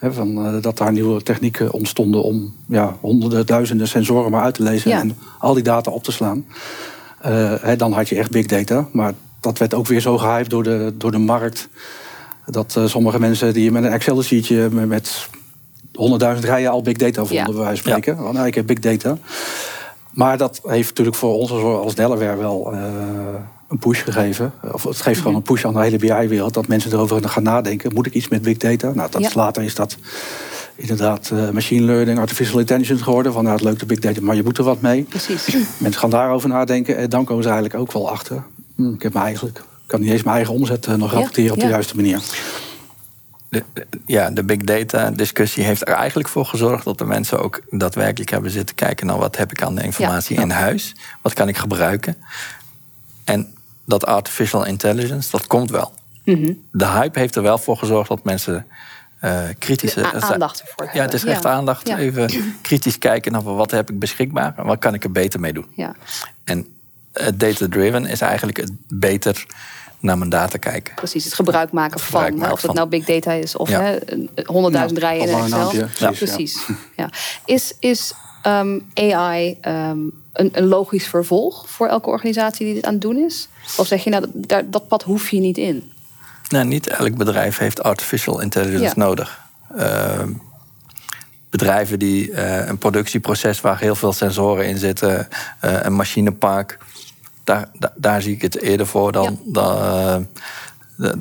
Van, 0.02 0.46
eh, 0.46 0.62
dat 0.62 0.78
daar 0.78 0.92
nieuwe 0.92 1.24
technieken 1.24 1.72
ontstonden 1.72 2.24
om 2.24 2.56
ja, 2.68 2.98
honderden, 3.02 3.46
duizenden 3.46 3.88
sensoren 3.88 4.32
maar 4.32 4.44
uit 4.44 4.54
te 4.54 4.64
lezen 4.64 4.90
Ja. 4.92 5.00
en 5.00 5.18
al 5.40 5.54
die 5.54 5.64
data 5.64 5.92
op 5.92 6.04
te 6.04 6.12
slaan. 6.12 6.46
Eh, 7.22 7.54
dan 7.78 7.92
had 7.94 8.10
je 8.10 8.16
echt 8.16 8.32
big 8.32 8.46
data. 8.46 8.88
Maar 8.92 9.14
dat 9.40 9.58
werd 9.58 9.74
ook 9.74 9.88
weer 9.88 10.00
zo 10.02 10.18
gehyped 10.18 10.50
door 10.50 10.64
de, 10.64 10.94
door 10.98 11.12
de 11.12 11.18
markt. 11.18 11.70
Dat 12.46 12.76
eh, 12.78 12.86
sommige 12.86 13.20
mensen 13.20 13.54
die 13.54 13.72
met 13.72 13.84
een 13.84 13.92
Excel-sheetje 13.92 14.70
met, 14.72 14.88
met 14.88 15.28
100.000 15.92 16.40
rijen 16.46 16.72
al 16.72 16.82
big 16.82 16.98
data 16.98 17.20
vonden, 17.26 17.38
Ja. 17.38 17.46
bij 17.46 17.54
wijze 17.64 17.82
van 17.84 17.92
spreken. 17.92 18.24
Oh, 18.26 18.34
nou, 18.34 18.48
ik 18.48 18.56
heb 18.56 18.66
big 18.68 18.80
data. 18.80 19.18
Maar 20.12 20.38
dat 20.38 20.60
heeft 20.64 20.90
natuurlijk 20.90 21.16
voor 21.18 21.34
ons 21.34 21.52
als- 21.52 21.96
Delaware 21.96 22.36
wel 22.38 22.74
een 23.70 23.78
push 23.78 24.04
gegeven. 24.04 24.54
Of 24.72 24.84
het 24.84 25.02
geeft 25.02 25.20
gewoon 25.22 25.36
een 25.36 25.42
push 25.42 25.66
aan 25.66 25.74
de 25.74 25.80
hele 25.82 25.98
BI-wereld. 25.98 26.54
Dat 26.54 26.68
mensen 26.68 26.92
erover 26.94 27.30
gaan 27.30 27.44
nadenken. 27.44 27.94
Moet 27.94 28.06
ik 28.06 28.14
iets 28.14 28.28
met 28.28 28.42
big 28.42 28.58
data? 28.58 28.92
Nou, 28.92 29.12
dat 29.12 29.22
Ja. 29.22 29.28
is 29.28 29.34
later 29.34 29.64
is 29.64 29.76
dat 29.76 29.98
inderdaad 30.76 31.30
eh, 31.34 31.50
machine 31.50 31.86
learning, 31.86 32.20
artificial 32.20 32.60
intelligence 32.60 33.04
geworden. 33.04 33.34
Van 33.34 33.44
nou, 33.44 33.56
het 33.56 33.64
leuk 33.66 33.80
de 33.80 33.86
big 33.86 34.00
data, 34.00 34.22
maar 34.22 34.36
je 34.36 34.44
moet 34.44 34.58
er 34.58 34.64
wat 34.64 34.82
mee. 34.82 35.04
Precies. 35.04 35.48
Mensen 35.78 36.02
gaan 36.02 36.10
daarover 36.10 36.50
nadenken. 36.50 36.98
En 36.98 37.10
dan 37.10 37.26
komen 37.26 37.44
ze 37.44 37.50
eigenlijk 37.50 37.80
ook 37.80 37.92
wel 37.92 38.10
achter. 38.10 38.44
Hm, 38.76 38.94
ik 38.94 39.02
heb 39.02 39.14
me 39.14 39.20
eigenlijk, 39.20 39.58
ik 39.58 39.64
kan 39.86 40.02
niet 40.02 40.12
eens 40.12 40.24
mijn 40.24 40.36
eigen 40.36 40.54
omzet 40.54 40.86
eh, 40.86 40.94
nog 40.96 41.10
Ja, 41.12 41.16
rapporteren 41.18 41.52
op 41.54 41.60
de 41.60 41.66
ja. 41.66 41.72
juiste 41.72 41.96
manier. 41.96 42.22
De, 43.50 43.64
de- 43.74 43.88
ja, 44.06 44.30
de 44.32 44.44
big 44.44 44.58
data 44.62 45.12
discussie 45.12 45.64
heeft 45.64 45.82
er 45.88 45.94
eigenlijk 45.94 46.30
voor 46.30 46.46
gezorgd 46.46 46.84
dat 46.84 46.98
de 46.98 47.06
mensen 47.06 47.40
ook 47.40 47.62
daadwerkelijk 47.70 48.30
hebben 48.32 48.52
zitten 48.52 48.76
kijken 48.76 49.06
naar 49.08 49.18
wat 49.18 49.38
heb 49.38 49.52
ik 49.52 49.62
aan 49.62 49.76
de 49.76 49.84
informatie 49.84 50.36
Ja. 50.36 50.42
in 50.42 50.50
huis, 50.50 50.96
wat 51.22 51.34
kan 51.34 51.48
ik 51.48 51.58
gebruiken. 51.58 52.16
En 53.24 53.54
dat 53.90 54.06
artificial 54.06 54.66
intelligence, 54.66 55.32
dat 55.32 55.48
komt 55.48 55.70
wel. 55.70 55.92
Mhm. 56.26 56.54
De 56.72 56.88
hype 56.88 57.20
heeft 57.20 57.36
er 57.36 57.42
wel 57.44 57.58
voor 57.58 57.78
gezorgd 57.78 58.10
dat 58.10 58.24
mensen 58.24 58.66
eh 59.20 59.44
kritische... 59.58 60.06
A- 60.06 60.20
aandacht 60.20 60.62
ervoor 60.62 60.90
Ja, 60.94 61.02
het 61.02 61.14
is 61.14 61.26
echt 61.26 61.44
Ja. 61.44 61.50
aandacht. 61.50 61.88
Ja. 61.88 61.98
Even 61.98 62.30
kritisch 62.62 62.98
kijken 62.98 63.32
naar 63.32 63.44
wat 63.44 63.72
heb 63.72 63.90
ik 63.90 64.00
beschikbaar 64.00 64.54
en 64.58 64.66
wat 64.66 64.80
kan 64.80 64.94
ik 64.94 65.04
er 65.04 65.12
beter 65.12 65.40
mee 65.40 65.54
doen. 65.54 65.66
Ja. 65.76 65.96
En 66.44 66.68
het 67.14 67.40
data-driven 67.40 68.06
is 68.06 68.22
eigenlijk 68.22 68.58
het 68.58 68.72
beter 68.88 69.46
naar 70.00 70.18
mijn 70.18 70.30
data 70.30 70.58
kijken. 70.58 70.96
Precies, 70.96 71.24
het 71.26 71.34
gebruik 71.34 71.72
maken 71.72 72.00
van. 72.00 72.08
Gebruik 72.08 72.34
hè, 72.34 72.38
maken 72.40 72.54
of 72.54 72.60
dat 72.62 72.66
van. 72.66 72.76
nou 72.76 72.90
big 72.90 73.06
data 73.06 73.32
is 73.32 73.56
of 73.56 73.70
honderdduizend 74.46 75.00
Ja, 75.02 75.08
rijen 75.10 75.28
in 75.30 75.38
Excel. 75.44 75.70
precies, 75.70 76.00
ja. 76.00 76.12
precies. 76.12 76.66
Ja. 76.96 77.10
Is, 77.46 77.74
is 77.80 78.14
ehm, 78.42 78.80
AI 78.94 79.58
ehm, 79.62 79.98
een, 80.34 80.50
een 80.52 80.66
logisch 80.68 81.08
vervolg 81.08 81.70
voor 81.70 81.88
elke 81.88 82.10
organisatie 82.10 82.66
die 82.66 82.76
dit 82.76 82.86
aan 82.86 82.94
het 82.94 83.02
doen 83.02 83.18
is? 83.18 83.48
Of 83.78 83.88
zeg 83.88 84.04
je 84.04 84.10
nou, 84.10 84.26
dat, 84.34 84.72
dat 84.72 84.88
pad 84.88 85.04
hoef 85.04 85.30
je 85.30 85.40
niet 85.40 85.58
in? 85.58 85.92
Nou, 86.50 86.66
niet 86.66 86.88
elk 86.88 87.16
bedrijf 87.16 87.58
heeft 87.58 87.84
artificial 87.84 88.40
intelligence 88.42 88.84
Ja. 88.84 88.94
nodig. 89.06 89.40
Ehm, 89.78 90.32
bedrijven 91.50 92.00
die 92.00 92.32
eh, 92.32 92.68
een 92.68 92.78
productieproces 92.78 93.62
waar 93.62 93.80
heel 93.80 93.96
veel 93.96 94.14
sensoren 94.14 94.66
in 94.68 94.78
zitten, 94.78 95.28
eh, 95.60 95.78
een 95.82 95.94
machinepark, 95.94 96.78
daar, 97.44 97.70
da- 97.80 97.94
daar 97.96 98.22
zie 98.22 98.34
ik 98.36 98.42
het 98.42 98.58
eerder 98.62 98.88
voor 98.88 99.12
dan, 99.12 99.24
Ja. 99.24 99.52
dan 99.52 99.78
eh, 100.98 101.12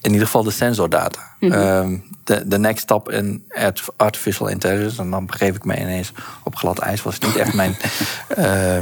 in 0.00 0.10
ieder 0.12 0.26
geval 0.26 0.42
de 0.42 0.50
sensordata. 0.50 1.28
Mhm. 1.40 1.52
Ehm, 1.52 1.96
de, 2.24 2.48
de 2.48 2.58
next 2.58 2.82
stap 2.82 3.10
in 3.10 3.44
art- 3.48 3.84
artificial 3.96 4.48
intelligence, 4.48 5.00
en 5.02 5.10
dan 5.10 5.26
begeef 5.26 5.54
ik 5.56 5.64
me 5.64 5.80
ineens 5.80 6.12
op 6.42 6.56
glad 6.56 6.78
ijs, 6.78 7.02
was 7.02 7.18
niet 7.18 7.36
echt 7.36 7.54
mijn, 7.54 7.76
eh, 8.28 8.78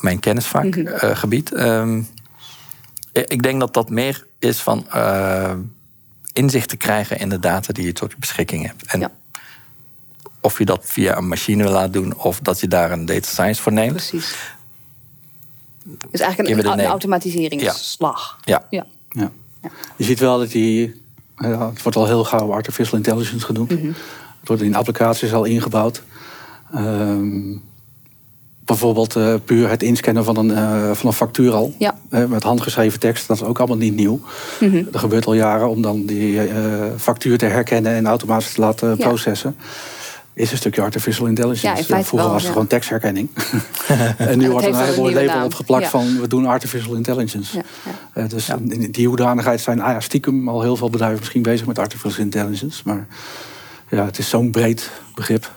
mijn, 0.00 0.20
kennisvakgebied. 0.20 1.52
Ehm, 1.52 2.02
ik 3.12 3.42
denk 3.42 3.60
dat 3.60 3.74
dat 3.74 3.90
meer 3.90 4.26
is 4.38 4.58
van 4.60 4.86
eh, 4.90 5.54
inzicht 6.32 6.68
te 6.68 6.76
krijgen 6.76 7.18
in 7.18 7.28
de 7.28 7.38
data 7.38 7.72
die 7.72 7.84
je 7.84 7.92
tot 7.92 8.10
je 8.10 8.16
beschikking 8.18 8.66
hebt. 8.66 8.84
En 8.86 9.00
Ja. 9.00 9.10
of 10.40 10.58
je 10.58 10.64
dat 10.64 10.80
via 10.84 11.16
een 11.16 11.28
machine 11.28 11.68
laat 11.68 11.92
doen 11.92 12.16
of 12.16 12.40
dat 12.40 12.60
je 12.60 12.68
daar 12.68 12.90
een 12.92 13.06
data 13.06 13.28
science 13.28 13.62
voor 13.62 13.72
neemt. 13.72 13.92
Precies. 13.92 14.34
is 16.10 16.20
eigenlijk 16.20 16.66
een, 16.66 16.84
automatiseringsslag. 16.84 18.38
Ja. 18.44 18.66
Ja. 18.70 18.86
Ja. 19.10 19.30
Je 19.96 20.04
ziet 20.04 20.18
wel 20.18 20.38
dat 20.38 20.50
die. 20.50 21.04
Ja, 21.36 21.68
het 21.68 21.82
wordt 21.82 21.96
al 21.96 22.06
heel 22.06 22.24
gauw 22.24 22.52
artificial 22.52 22.96
intelligence 22.96 23.46
genoemd. 23.46 23.70
Mhm. 23.70 23.86
Het 24.40 24.48
wordt 24.48 24.62
in 24.62 24.74
applicaties 24.74 25.32
al 25.32 25.44
ingebouwd. 25.44 26.02
Ehm, 26.74 27.56
bijvoorbeeld 28.64 29.16
eh, 29.16 29.34
puur 29.44 29.68
het 29.68 29.82
inscannen 29.82 30.24
van 30.24 30.36
een, 30.36 30.50
eh, 30.50 30.90
van 30.92 31.06
een 31.08 31.12
factuur 31.16 31.52
al. 31.52 31.74
Ja. 31.78 31.94
Met 32.28 32.42
handgeschreven 32.42 33.00
tekst, 33.00 33.28
dat 33.28 33.36
is 33.36 33.42
ook 33.42 33.58
allemaal 33.58 33.76
niet 33.76 33.94
nieuw. 33.94 34.20
Mhm. 34.60 34.84
Dat 34.90 35.00
gebeurt 35.00 35.26
al 35.26 35.34
jaren 35.34 35.68
om 35.68 35.82
dan 35.82 36.06
die 36.06 36.40
eh, 36.40 36.84
factuur 36.96 37.38
te 37.38 37.46
herkennen 37.46 37.92
en 37.92 38.06
automatisch 38.06 38.52
te 38.52 38.60
laten 38.60 38.88
Ja. 38.98 39.08
processen. 39.08 39.56
Is 40.36 40.50
een 40.50 40.56
stukje 40.56 40.82
artificial 40.82 41.26
intelligence. 41.26 41.66
Ja, 41.66 41.76
in 41.76 42.04
Vroeger 42.04 42.16
wel, 42.16 42.26
was 42.26 42.34
het 42.34 42.42
ja. 42.42 42.52
gewoon 42.52 42.66
tekstherkenning. 42.66 43.28
en 44.16 44.38
nu 44.38 44.50
wordt 44.50 44.66
er 44.66 44.74
een 44.74 44.94
nieuwe 44.94 45.12
label 45.12 45.34
naam. 45.34 45.44
opgeplakt 45.44 45.82
Ja. 45.82 45.90
van 45.90 46.20
we 46.20 46.28
doen 46.28 46.46
artificial 46.46 46.94
intelligence. 46.94 47.62
Eh, 48.12 48.28
dus 48.28 48.48
in 48.48 48.90
die 48.90 49.08
hoedanigheid 49.08 49.60
zijn 49.60 49.80
ah 49.80 49.92
ja, 49.92 50.00
stiekem 50.00 50.48
al 50.48 50.62
heel 50.62 50.76
veel 50.76 50.90
bedrijven 50.90 51.18
misschien 51.18 51.42
bezig 51.42 51.66
met 51.66 51.78
artificial 51.78 52.24
intelligence. 52.24 52.82
Maar 52.84 53.06
ja, 53.90 54.04
het 54.04 54.18
is 54.18 54.28
zo'n 54.28 54.50
breed 54.50 54.90
begrip. 55.14 55.52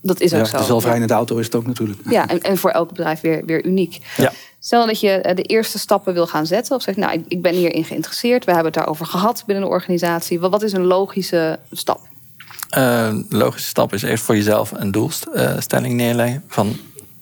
Dat 0.00 0.20
is 0.20 0.34
ook 0.34 0.46
zo. 0.46 0.58
de 0.58 0.64
zelfrijdende 0.64 1.14
auto 1.14 1.36
is 1.36 1.44
het 1.44 1.54
ook 1.54 1.66
natuurlijk. 1.66 2.00
Ja, 2.10 2.28
en, 2.28 2.42
en 2.42 2.56
voor 2.56 2.70
elk 2.70 2.88
bedrijf 2.88 3.20
weer, 3.20 3.44
weer 3.44 3.64
uniek. 3.66 3.98
Ja. 4.16 4.32
Stel 4.58 4.86
dat 4.86 5.00
je 5.00 5.10
eh, 5.10 5.36
de 5.36 5.42
eerste 5.42 5.78
stappen 5.78 6.14
wil 6.14 6.26
gaan 6.26 6.46
zetten. 6.46 6.76
Of 6.76 6.82
zegt, 6.82 6.96
nou, 6.96 7.24
ik, 7.28 7.42
ben 7.42 7.54
hierin 7.54 7.84
geïnteresseerd. 7.84 8.44
We 8.44 8.52
hebben 8.52 8.72
het 8.72 8.80
daarover 8.80 9.06
gehad 9.06 9.42
binnen 9.46 9.64
de 9.64 9.70
organisatie. 9.70 10.40
Wat 10.40 10.62
is 10.62 10.72
een 10.72 10.84
logische 10.84 11.58
stap? 11.72 12.00
Eh, 12.68 13.06
Een 13.06 13.26
logische 13.28 13.68
stap 13.68 13.92
is 13.92 14.02
eerst 14.02 14.24
voor 14.24 14.36
jezelf 14.36 14.70
een 14.70 14.90
doelstelling 14.90 15.94
neerleggen. 15.94 16.44
Van 16.48 16.76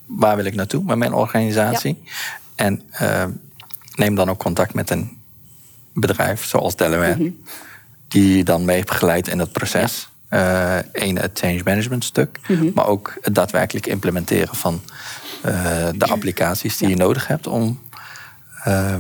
waar 0.07 0.37
wil 0.37 0.45
ik 0.45 0.55
naartoe 0.55 0.83
met 0.85 0.97
mijn 0.99 1.13
organisatie? 1.13 2.03
En 2.55 2.83
eh, 2.91 3.25
neem 3.95 4.15
dan 4.15 4.31
ook 4.31 4.39
contact 4.39 4.75
met 4.75 4.91
een 4.91 5.19
bedrijf 5.93 6.45
zoals 6.45 6.77
Delaware. 6.77 7.33
Die 8.09 8.37
je 8.37 8.45
dan 8.45 8.65
mee 8.65 8.85
begeleidt 8.85 9.29
in 9.29 9.39
het 9.39 9.53
proces. 9.53 10.09
Eén, 10.93 11.19
het 11.19 11.39
change 11.39 11.61
management 11.65 12.05
stuk. 12.05 12.39
Maar 12.75 12.87
ook 12.87 13.17
het 13.21 13.35
daadwerkelijk 13.35 13.87
implementeren 13.87 14.55
van 14.55 14.81
eh, 15.43 15.89
de 15.95 16.07
applicaties 16.07 16.77
die 16.77 16.89
je 16.89 16.97
nodig 16.97 17.27
hebt 17.27 17.47
om 17.47 17.81
eh, 18.65 18.97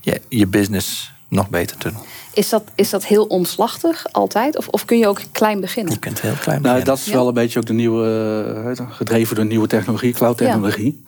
je, 0.00 0.20
je 0.28 0.46
business 0.46 1.12
nog 1.28 1.48
beter 1.48 1.76
te 1.76 1.88
doen. 1.90 1.98
Is 2.32 2.48
dat, 2.48 2.62
is 2.74 2.90
dat 2.90 3.04
heel 3.04 3.24
omslachtig 3.24 4.06
altijd? 4.12 4.56
Of, 4.56 4.68
of 4.68 4.84
kun 4.84 4.98
je 4.98 5.08
ook 5.08 5.20
klein 5.32 5.60
beginnen? 5.60 5.92
Je 5.92 5.98
kunt 5.98 6.20
heel 6.20 6.32
klein 6.32 6.46
Nou, 6.46 6.62
beginnen. 6.62 6.84
dat 6.84 6.98
is 6.98 7.04
Ja. 7.04 7.12
wel 7.12 7.28
een 7.28 7.34
beetje 7.34 7.58
ook 7.58 7.66
de 7.66 7.72
nieuwe, 7.72 8.74
eh, 8.78 8.86
gedreven 8.90 9.36
door 9.36 9.44
nieuwe 9.44 9.66
technologie, 9.66 10.12
cloud-technologie. 10.12 11.02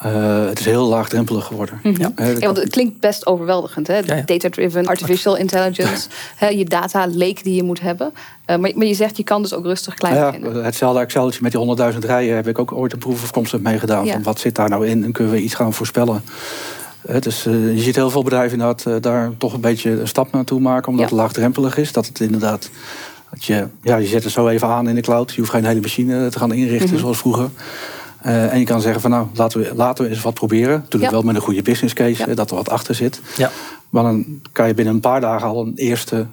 Eh, 0.00 0.44
het 0.46 0.58
is 0.58 0.64
heel 0.64 0.86
laagdrempelig 0.88 1.44
geworden. 1.44 1.80
Mhm. 1.82 2.00
Ja. 2.00 2.12
Ja, 2.16 2.38
want 2.38 2.56
het 2.56 2.70
klinkt 2.70 3.00
best 3.00 3.26
overweldigend. 3.26 3.86
hè? 3.86 3.96
Ja, 3.98 4.14
ja. 4.14 4.22
Data-driven, 4.26 4.86
artificial 4.86 5.36
intelligence, 5.36 6.08
hè, 6.36 6.48
je 6.48 6.64
data 6.64 7.06
lake 7.08 7.42
die 7.42 7.54
je 7.54 7.62
moet 7.62 7.80
hebben. 7.80 8.12
Eh, 8.44 8.56
maar, 8.56 8.70
maar 8.74 8.86
je 8.86 8.94
zegt, 8.94 9.16
je 9.16 9.24
kan 9.24 9.42
dus 9.42 9.54
ook 9.54 9.64
rustig 9.64 9.94
klein 9.94 10.14
Nou 10.14 10.26
beginnen. 10.32 10.58
ja, 10.58 10.64
hetzelfde 10.64 11.00
Exceltje 11.00 11.38
met 11.42 11.50
die 11.52 11.60
100.000 11.60 12.04
rijen 12.04 12.34
heb 12.36 12.48
ik 12.48 12.58
ook 12.58 12.72
ooit 12.72 12.92
een 12.92 13.04
of 13.04 13.30
concept 13.30 13.62
meegedaan. 13.62 14.04
Ja. 14.04 14.12
Van 14.12 14.22
wat 14.22 14.40
zit 14.40 14.54
daar 14.54 14.68
nou 14.68 14.86
in 14.86 15.04
en 15.04 15.12
kunnen 15.12 15.32
we 15.32 15.42
iets 15.42 15.54
gaan 15.54 15.72
voorspellen. 15.72 16.22
Is, 17.02 17.46
eh, 17.46 17.74
je 17.74 17.80
ziet 17.80 17.94
heel 17.96 18.10
veel 18.10 18.22
bedrijven 18.22 18.52
inderdaad 18.58 18.86
eh, 18.86 18.94
daar 19.00 19.30
toch 19.38 19.52
een 19.54 19.60
beetje 19.60 19.90
een 20.00 20.08
stap 20.08 20.32
naartoe 20.32 20.60
maken. 20.60 20.88
Omdat 20.88 21.04
Ja. 21.08 21.10
het 21.10 21.20
laagdrempelig 21.20 21.76
is. 21.76 21.92
Dat 21.92 22.06
het 22.06 22.20
inderdaad... 22.20 22.70
Dat 23.30 23.44
je, 23.44 23.66
ja, 23.82 23.96
je 23.96 24.06
zet 24.06 24.24
het 24.24 24.32
zo 24.32 24.48
even 24.48 24.68
aan 24.68 24.88
in 24.88 24.94
de 24.94 25.00
cloud. 25.00 25.30
Je 25.32 25.40
hoeft 25.40 25.52
geen 25.52 25.64
hele 25.64 25.80
machine 25.80 26.28
te 26.28 26.38
gaan 26.38 26.52
inrichten 26.52 26.90
Mhm. 26.90 26.98
zoals 26.98 27.18
vroeger. 27.18 27.48
Eh, 28.20 28.52
en 28.52 28.58
je 28.58 28.64
kan 28.64 28.80
zeggen 28.80 29.00
van 29.00 29.10
nou, 29.10 29.26
laten 29.34 29.60
we, 29.60 29.72
laten 29.74 30.04
we 30.04 30.10
eens 30.10 30.22
wat 30.22 30.34
proberen. 30.34 30.70
Natuurlijk 30.78 31.04
Ja. 31.04 31.10
wel 31.10 31.22
met 31.22 31.34
een 31.34 31.40
goede 31.40 31.62
business 31.62 31.94
case, 31.94 32.18
Ja. 32.18 32.26
eh, 32.26 32.36
dat 32.36 32.50
er 32.50 32.56
wat 32.56 32.68
achter 32.70 32.94
zit. 32.94 33.20
Ja. 33.36 33.50
Maar 33.90 34.02
dan 34.02 34.24
kan 34.52 34.66
je 34.66 34.74
binnen 34.74 34.94
een 34.94 35.00
paar 35.00 35.20
dagen 35.20 35.48
al 35.48 35.62
een 35.66 35.72
eerste 35.76 36.26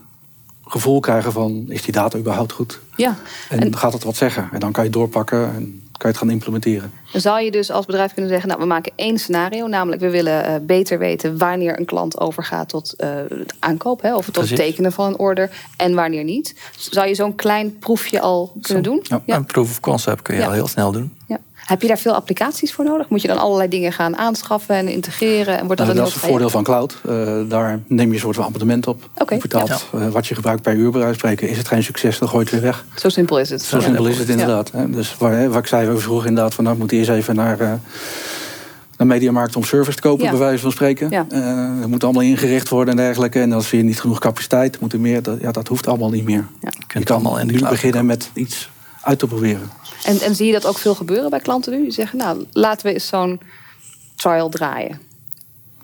gevoel 0.66 1.00
krijgen 1.00 1.32
van... 1.32 1.66
is 1.68 1.82
die 1.82 1.94
data 1.94 2.18
überhaupt 2.18 2.52
goed? 2.52 2.80
Ja, 2.96 3.16
En, 3.50 3.60
En- 3.60 3.78
gaat 3.78 3.94
het 3.94 4.04
wat 4.04 4.16
zeggen? 4.16 4.50
En 4.52 4.60
dan 4.60 4.72
kan 4.72 4.84
je 4.84 4.90
het 4.90 4.98
doorpakken 5.00 5.54
en 5.56 5.82
kan 5.98 6.10
je 6.10 6.16
het 6.18 6.18
gaan 6.18 6.30
implementeren. 6.34 6.92
dan 7.12 7.22
zou 7.22 7.42
je 7.42 7.52
dus 7.52 7.72
als 7.72 7.86
bedrijf 7.86 8.14
kunnen 8.14 8.32
zeggen... 8.32 8.50
nou, 8.50 8.62
we 8.62 8.68
maken 8.68 8.92
één 8.96 9.18
scenario. 9.18 9.68
Namelijk, 9.68 10.02
we 10.02 10.10
willen 10.10 10.46
eh, 10.46 10.56
beter 10.62 11.00
weten 11.00 11.38
wanneer 11.38 11.80
een 11.80 11.86
klant 11.86 12.20
overgaat 12.20 12.70
tot 12.70 12.94
eh, 12.98 13.10
het 13.30 13.54
aankoop... 13.60 14.02
Hè, 14.02 14.16
of 14.16 14.26
tot 14.30 14.50
het 14.50 14.56
tekenen 14.56 14.92
van 14.92 15.08
een 15.08 15.18
order 15.18 15.50
en 15.78 15.94
wanneer 15.96 16.24
niet. 16.24 16.56
Zou 16.78 17.08
je 17.08 17.16
zo'n 17.16 17.36
klein 17.36 17.78
proefje 17.78 18.22
al 18.22 18.54
kunnen 18.62 18.84
doen? 18.84 19.06
Ja. 19.26 19.36
Een 19.36 19.46
proof 19.46 19.70
of 19.70 19.80
concept 19.80 20.22
kun 20.22 20.36
je 20.36 20.42
Ja. 20.42 20.48
al 20.48 20.54
heel 20.54 20.68
snel 20.68 20.92
doen. 20.92 21.16
Ja. 21.28 21.38
Heb 21.68 21.82
je 21.82 21.88
daar 21.88 21.98
veel 21.98 22.14
applicaties 22.14 22.74
voor 22.74 22.86
nodig? 22.86 23.10
Moet 23.10 23.22
je 23.22 23.28
dan 23.28 23.38
allerlei 23.38 23.70
dingen 23.70 23.92
gaan 23.92 24.18
aanschaffen 24.18 24.76
en 24.76 24.88
integreren? 24.88 25.58
En 25.60 25.66
wordt 25.66 25.78
dat 25.78 25.88
Nou, 25.88 26.00
dat 26.00 26.08
is 26.08 26.14
het 26.14 26.24
voordeel 26.24 26.50
van 26.50 26.64
cloud. 26.64 27.02
Eh, 27.08 27.40
daar 27.48 27.80
neem 27.88 28.08
je 28.08 28.14
een 28.14 28.20
soort 28.20 28.36
van 28.36 28.46
abonnement 28.46 28.88
op. 28.88 29.10
Oké, 29.18 29.34
Je 29.34 29.40
betaalt 29.42 29.86
eh, 29.94 30.08
wat 30.08 30.28
je 30.28 30.36
gebruikt 30.36 30.62
per 30.62 30.74
uur 30.74 30.92
bij 30.92 31.02
wijze 31.02 31.20
van 31.20 31.30
spreken. 31.30 31.50
Is 31.50 31.58
het 31.58 31.68
geen 31.68 31.84
succes, 31.84 32.20
dan 32.20 32.28
gooi 32.28 32.44
je 32.44 32.50
het 32.52 32.62
weer 32.62 32.72
weg. 32.72 32.86
Zo 32.96 33.10
simpel 33.10 33.40
is 33.40 33.50
het. 33.50 33.62
Zo 33.62 33.80
simpel 33.80 34.06
is 34.06 34.18
het 34.18 34.30
inderdaad. 34.30 34.72
Dus 34.88 35.16
waar, 35.18 35.32
hè, 35.32 35.50
wat 35.50 35.58
ik 35.58 35.68
zei 35.68 35.90
over 35.90 36.02
vroeg 36.02 36.26
inderdaad... 36.26 36.54
van 36.54 36.64
nou, 36.64 36.78
moet 36.78 36.92
eerst 36.92 37.10
even 37.10 37.36
naar... 37.36 37.60
eh 37.60 37.72
naar 38.98 39.08
Mediamarkt 39.08 39.56
om 39.56 39.64
service 39.64 39.96
te 39.96 40.02
kopen, 40.02 40.24
Ja. 40.24 40.30
bij 40.30 40.40
wijze 40.40 40.62
van 40.62 40.72
spreken. 40.72 41.10
Ja. 41.10 41.26
Eh, 41.30 41.80
dat 41.80 41.90
moet 41.90 42.04
allemaal 42.04 42.22
ingericht 42.22 42.70
worden 42.70 42.98
en 42.98 43.06
dergelijke. 43.06 43.40
En 43.42 43.52
als 43.54 43.72
je 43.72 43.84
niet 43.84 44.00
genoeg 44.02 44.20
capaciteit 44.20 44.80
moet 44.80 44.94
er 44.94 45.00
meer. 45.00 45.24
Dat, 45.24 45.40
ja, 45.42 45.52
dat 45.52 45.68
hoeft 45.68 45.88
allemaal 45.88 46.10
niet 46.10 46.24
meer. 46.26 46.48
Ja. 46.62 46.70
Je 46.88 47.04
kan 47.04 47.16
allemaal 47.16 47.40
in 47.40 47.48
de 47.48 47.54
nu 47.54 47.60
beginnen 47.60 48.06
met 48.06 48.30
iets 48.34 48.70
uit 49.02 49.20
te 49.20 49.28
proberen. 49.28 49.70
En, 50.04 50.20
en 50.20 50.36
zie 50.36 50.46
je 50.46 50.54
dat 50.54 50.66
ook 50.66 50.78
veel 50.78 50.96
gebeuren 50.96 51.30
bij 51.30 51.40
klanten 51.40 51.72
nu? 51.72 51.82
Die 51.82 51.92
zeggen, 51.92 52.18
nou, 52.18 52.46
laten 52.52 52.86
we 52.86 52.94
eens 52.94 53.08
zo'n 53.08 53.40
trial 54.16 54.50
draaien. 54.50 55.02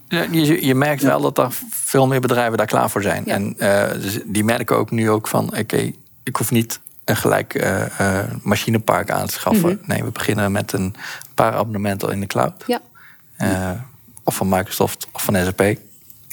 Ja, 0.07 0.26
je, 0.32 0.66
je 0.66 0.76
merkt 0.76 1.01
wel 1.01 1.22
dat 1.22 1.38
er 1.38 1.51
veel 1.70 2.07
meer 2.07 2.22
bedrijven 2.22 2.57
daar 2.57 2.68
klaar 2.68 2.89
voor 2.89 3.01
zijn. 3.01 3.24
Ja. 3.26 3.34
En 3.34 3.55
eh, 3.57 4.01
dus 4.01 4.20
die 4.26 4.43
merken 4.43 4.78
ook 4.78 4.91
nu 4.91 5.09
ook 5.09 5.28
van... 5.28 5.57
oké, 5.57 5.91
ik 6.24 6.36
hoef 6.36 6.51
niet 6.51 6.80
een 7.05 7.16
gelijk 7.16 7.55
eh, 7.55 7.99
eh, 7.99 8.30
machinepark 8.41 9.11
aan 9.11 9.28
te 9.28 9.34
schaffen. 9.34 9.80
Mhm. 9.82 9.91
Nee, 9.91 10.03
we 10.03 10.11
beginnen 10.11 10.51
met 10.51 10.74
een 10.74 10.95
paar 11.34 11.53
abonnementen 11.53 12.11
in 12.11 12.20
de 12.20 12.26
cloud. 12.26 12.64
Ja, 12.68 12.82
of 14.24 14.36
van 14.36 14.49
Microsoft 14.49 15.07
of 15.11 15.24
van 15.24 15.36
SAP. 15.36 15.78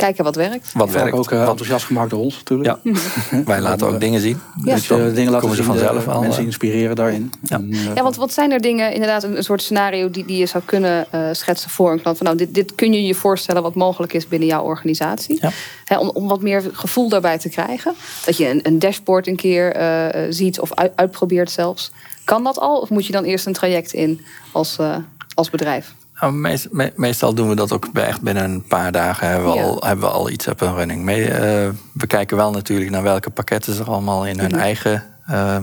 Kijken 0.01 0.25
wat 0.25 0.37
werkt. 0.37 0.73
Wat 0.75 0.91
werkt. 0.91 1.13
ook 1.13 1.31
eh, 1.31 1.39
wat- 1.39 1.49
enthousiast 1.49 1.85
gemaakt 1.85 2.11
door 2.11 2.21
ons 2.21 2.35
natuurlijk. 2.37 2.79
ja. 2.83 2.93
Wij 3.45 3.61
laten 3.61 3.87
ook 3.87 4.01
dingen 4.01 4.21
zien. 4.21 4.41
Ja. 4.65 4.75
Dus 4.75 4.87
je 4.87 4.95
dingen 5.15 5.25
laten 5.33 5.41
komen 5.41 5.57
ze 5.57 5.63
zien, 5.63 5.73
vanzelf 5.73 6.07
eh, 6.07 6.15
al. 6.15 6.21
mensen 6.21 6.41
eh, 6.41 6.47
inspireren 6.47 6.97
daarin. 6.97 7.33
Ja. 7.43 7.57
En, 7.57 7.73
eh, 7.73 7.95
Ja, 7.95 8.03
want 8.03 8.17
wat 8.17 8.33
zijn 8.33 8.53
er 8.53 8.61
dingen, 8.61 8.93
inderdaad, 8.93 9.23
een, 9.23 9.37
een 9.37 9.43
soort 9.45 9.63
scenario 9.63 10.11
die, 10.11 10.25
die 10.25 10.37
je 10.37 10.47
zou 10.47 10.65
kunnen 10.65 11.07
eh, 11.11 11.21
schetsen 11.33 11.71
voor 11.71 11.93
een 11.93 12.01
klant? 12.03 12.17
Van, 12.17 12.27
nou, 12.27 12.39
dit, 12.39 12.55
dit 12.55 12.75
kun 12.75 12.93
je 12.93 13.03
je 13.07 13.15
voorstellen 13.15 13.63
wat 13.63 13.75
mogelijk 13.75 14.13
is 14.13 14.29
binnen 14.29 14.49
jouw 14.49 14.63
organisatie. 14.63 15.39
Ja. 15.41 15.51
Hè, 15.85 15.99
om, 15.99 16.09
om 16.09 16.29
wat 16.29 16.41
meer 16.43 16.63
gevoel 16.73 17.09
daarbij 17.09 17.39
te 17.39 17.49
krijgen. 17.49 17.95
Dat 18.27 18.37
je 18.37 18.49
een, 18.49 18.61
een 18.63 18.79
dashboard 18.79 19.27
een 19.27 19.37
keer 19.37 19.73
eh, 19.73 20.09
eh, 20.25 20.33
ziet 20.33 20.61
of 20.61 20.75
uit- 20.75 20.93
uitprobeert 20.95 21.51
zelfs. 21.51 21.91
Kan 22.25 22.45
dat 22.45 22.59
al? 22.59 22.79
Of 22.81 22.89
moet 22.91 23.07
je 23.07 23.13
dan 23.13 23.25
eerst 23.25 23.47
een 23.47 23.53
traject 23.53 23.93
in 23.93 24.21
als, 24.53 24.77
eh, 24.79 24.97
als 25.35 25.51
bedrijf? 25.51 25.95
Nou, 26.21 26.33
meest- 26.33 26.69
me- 26.71 26.93
meestal 26.97 27.35
doen 27.35 27.49
we 27.49 27.55
dat 27.55 27.73
ook 27.73 27.93
bij- 27.93 28.07
echt 28.07 28.21
binnen 28.21 28.45
een 28.45 28.63
paar 28.67 28.93
dagen. 28.93 29.29
Hebben 29.29 29.51
we, 29.51 29.57
Ja. 29.57 29.63
al, 29.63 29.83
hebben 29.87 30.05
we 30.09 30.11
al 30.15 30.31
iets 30.31 30.49
op 30.49 30.61
een 30.61 30.75
running. 30.75 31.03
Mee, 31.03 31.25
eh, 31.31 31.69
we 31.93 32.07
kijken 32.07 32.37
wel 32.37 32.51
natuurlijk 32.51 32.91
naar 32.91 33.03
welke 33.03 33.31
pakketten 33.31 33.75
ze 33.75 33.83
allemaal 33.85 34.27
in 34.27 34.39
hun 34.39 34.51
Mhm. 34.51 34.59
eigen. 34.61 35.05
eh, 35.27 35.55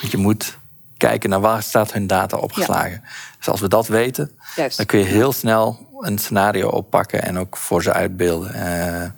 want 0.00 0.10
je 0.10 0.16
moet 0.16 0.58
kijken 0.96 1.30
naar 1.30 1.40
waar 1.40 1.62
staat 1.62 1.92
hun 1.92 2.06
data 2.06 2.36
opgeslagen. 2.36 3.02
Dus 3.38 3.48
als 3.48 3.60
we 3.60 3.68
dat 3.68 3.86
weten, 3.86 4.30
Juist. 4.56 4.76
dan 4.76 4.86
kun 4.86 4.98
je 4.98 5.04
heel 5.04 5.32
snel 5.32 5.78
een 6.00 6.18
scenario 6.18 6.68
oppakken 6.68 7.22
en 7.22 7.38
ook 7.38 7.56
voor 7.56 7.82
ze 7.82 7.92
uitbeelden. 7.92 8.54
eh, 8.54 9.08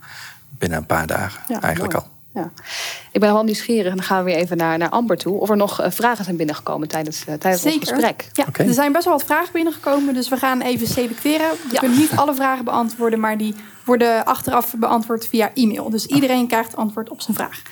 binnen 0.59 0.79
een 0.79 0.87
paar 0.87 1.07
dagen 1.07 1.41
eigenlijk 1.61 1.93
mooi. 1.93 2.05
al. 2.07 2.13
Ja. 2.35 2.53
Ik 3.13 3.21
ben 3.21 3.33
wel 3.33 3.45
nieuwsgierig 3.45 3.91
en 3.91 3.97
dan 3.97 4.05
gaan 4.05 4.25
we 4.25 4.31
weer 4.31 4.41
even 4.41 4.57
naar, 4.57 4.79
naar 4.79 4.89
Amber 4.89 5.17
toe. 5.17 5.41
Of 5.41 5.51
er 5.51 5.57
nog 5.57 5.81
eh, 5.81 5.91
vragen 5.91 6.25
zijn 6.25 6.37
binnengekomen 6.37 6.89
tijdens, 6.89 7.25
eh, 7.25 7.35
tijdens 7.35 7.65
ons 7.65 7.73
Zeker. 7.75 7.89
gesprek. 7.89 8.29
Ja, 8.33 8.47
er 8.67 8.73
zijn 8.75 8.93
best 8.93 9.05
wel 9.05 9.13
wat 9.17 9.25
vragen 9.25 9.53
binnengekomen, 9.53 10.15
dus 10.15 10.29
we 10.29 10.37
gaan 10.37 10.61
even 10.61 10.87
selecteren. 10.87 11.51
We 11.51 11.69
Ja. 11.73 11.79
kunnen 11.79 11.99
niet 11.99 12.11
alle 12.17 12.35
vragen 12.35 12.65
beantwoorden, 12.65 13.21
maar 13.21 13.39
die 13.39 13.55
worden 13.85 14.25
achteraf 14.25 14.75
beantwoord 14.77 15.27
via 15.27 15.51
e-mail. 15.55 15.91
Dus 15.91 16.07
iedereen 16.07 16.47
krijgt 16.47 16.77
antwoord 16.77 17.11
op 17.11 17.21
zijn 17.21 17.37
vraag. 17.37 17.63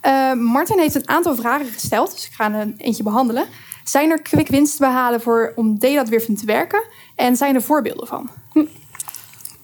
Eh, 0.00 0.32
Martin 0.32 0.78
heeft 0.78 0.94
een 0.94 1.08
aantal 1.08 1.34
vragen 1.34 1.66
gesteld, 1.66 2.12
dus 2.12 2.26
ik 2.26 2.32
ga 2.32 2.52
er 2.52 2.72
eentje 2.76 3.02
behandelen. 3.02 3.44
Zijn 3.84 4.10
er 4.10 4.22
quick 4.22 4.48
wins 4.48 4.72
te 4.72 4.78
behalen 4.78 5.20
voor, 5.20 5.52
om 5.56 5.78
data-driven 5.78 6.36
te 6.36 6.46
werken? 6.46 6.82
En 7.16 7.36
zijn 7.36 7.54
er 7.54 7.62
voorbeelden 7.62 8.06
van? 8.06 8.30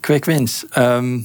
Quick 0.01 0.25
wins. 0.25 0.67
Ehm, 0.71 1.21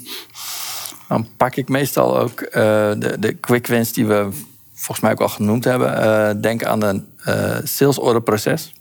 dan 1.07 1.27
pak 1.37 1.55
ik 1.55 1.69
meestal 1.69 2.19
ook 2.19 2.41
eh, 2.41 2.61
de, 2.97 3.15
de 3.19 3.33
quick 3.33 3.67
wins 3.67 3.93
die 3.93 4.05
we 4.05 4.29
volgens 4.73 4.99
mij 4.99 5.11
ook 5.11 5.21
al 5.21 5.29
genoemd 5.29 5.63
hebben. 5.63 5.97
Eh, 6.01 6.41
denk 6.41 6.63
aan 6.63 6.83
een 6.83 7.07
eh 7.23 7.57
sales 7.63 7.99
order 7.99 8.21
proces. 8.21 8.73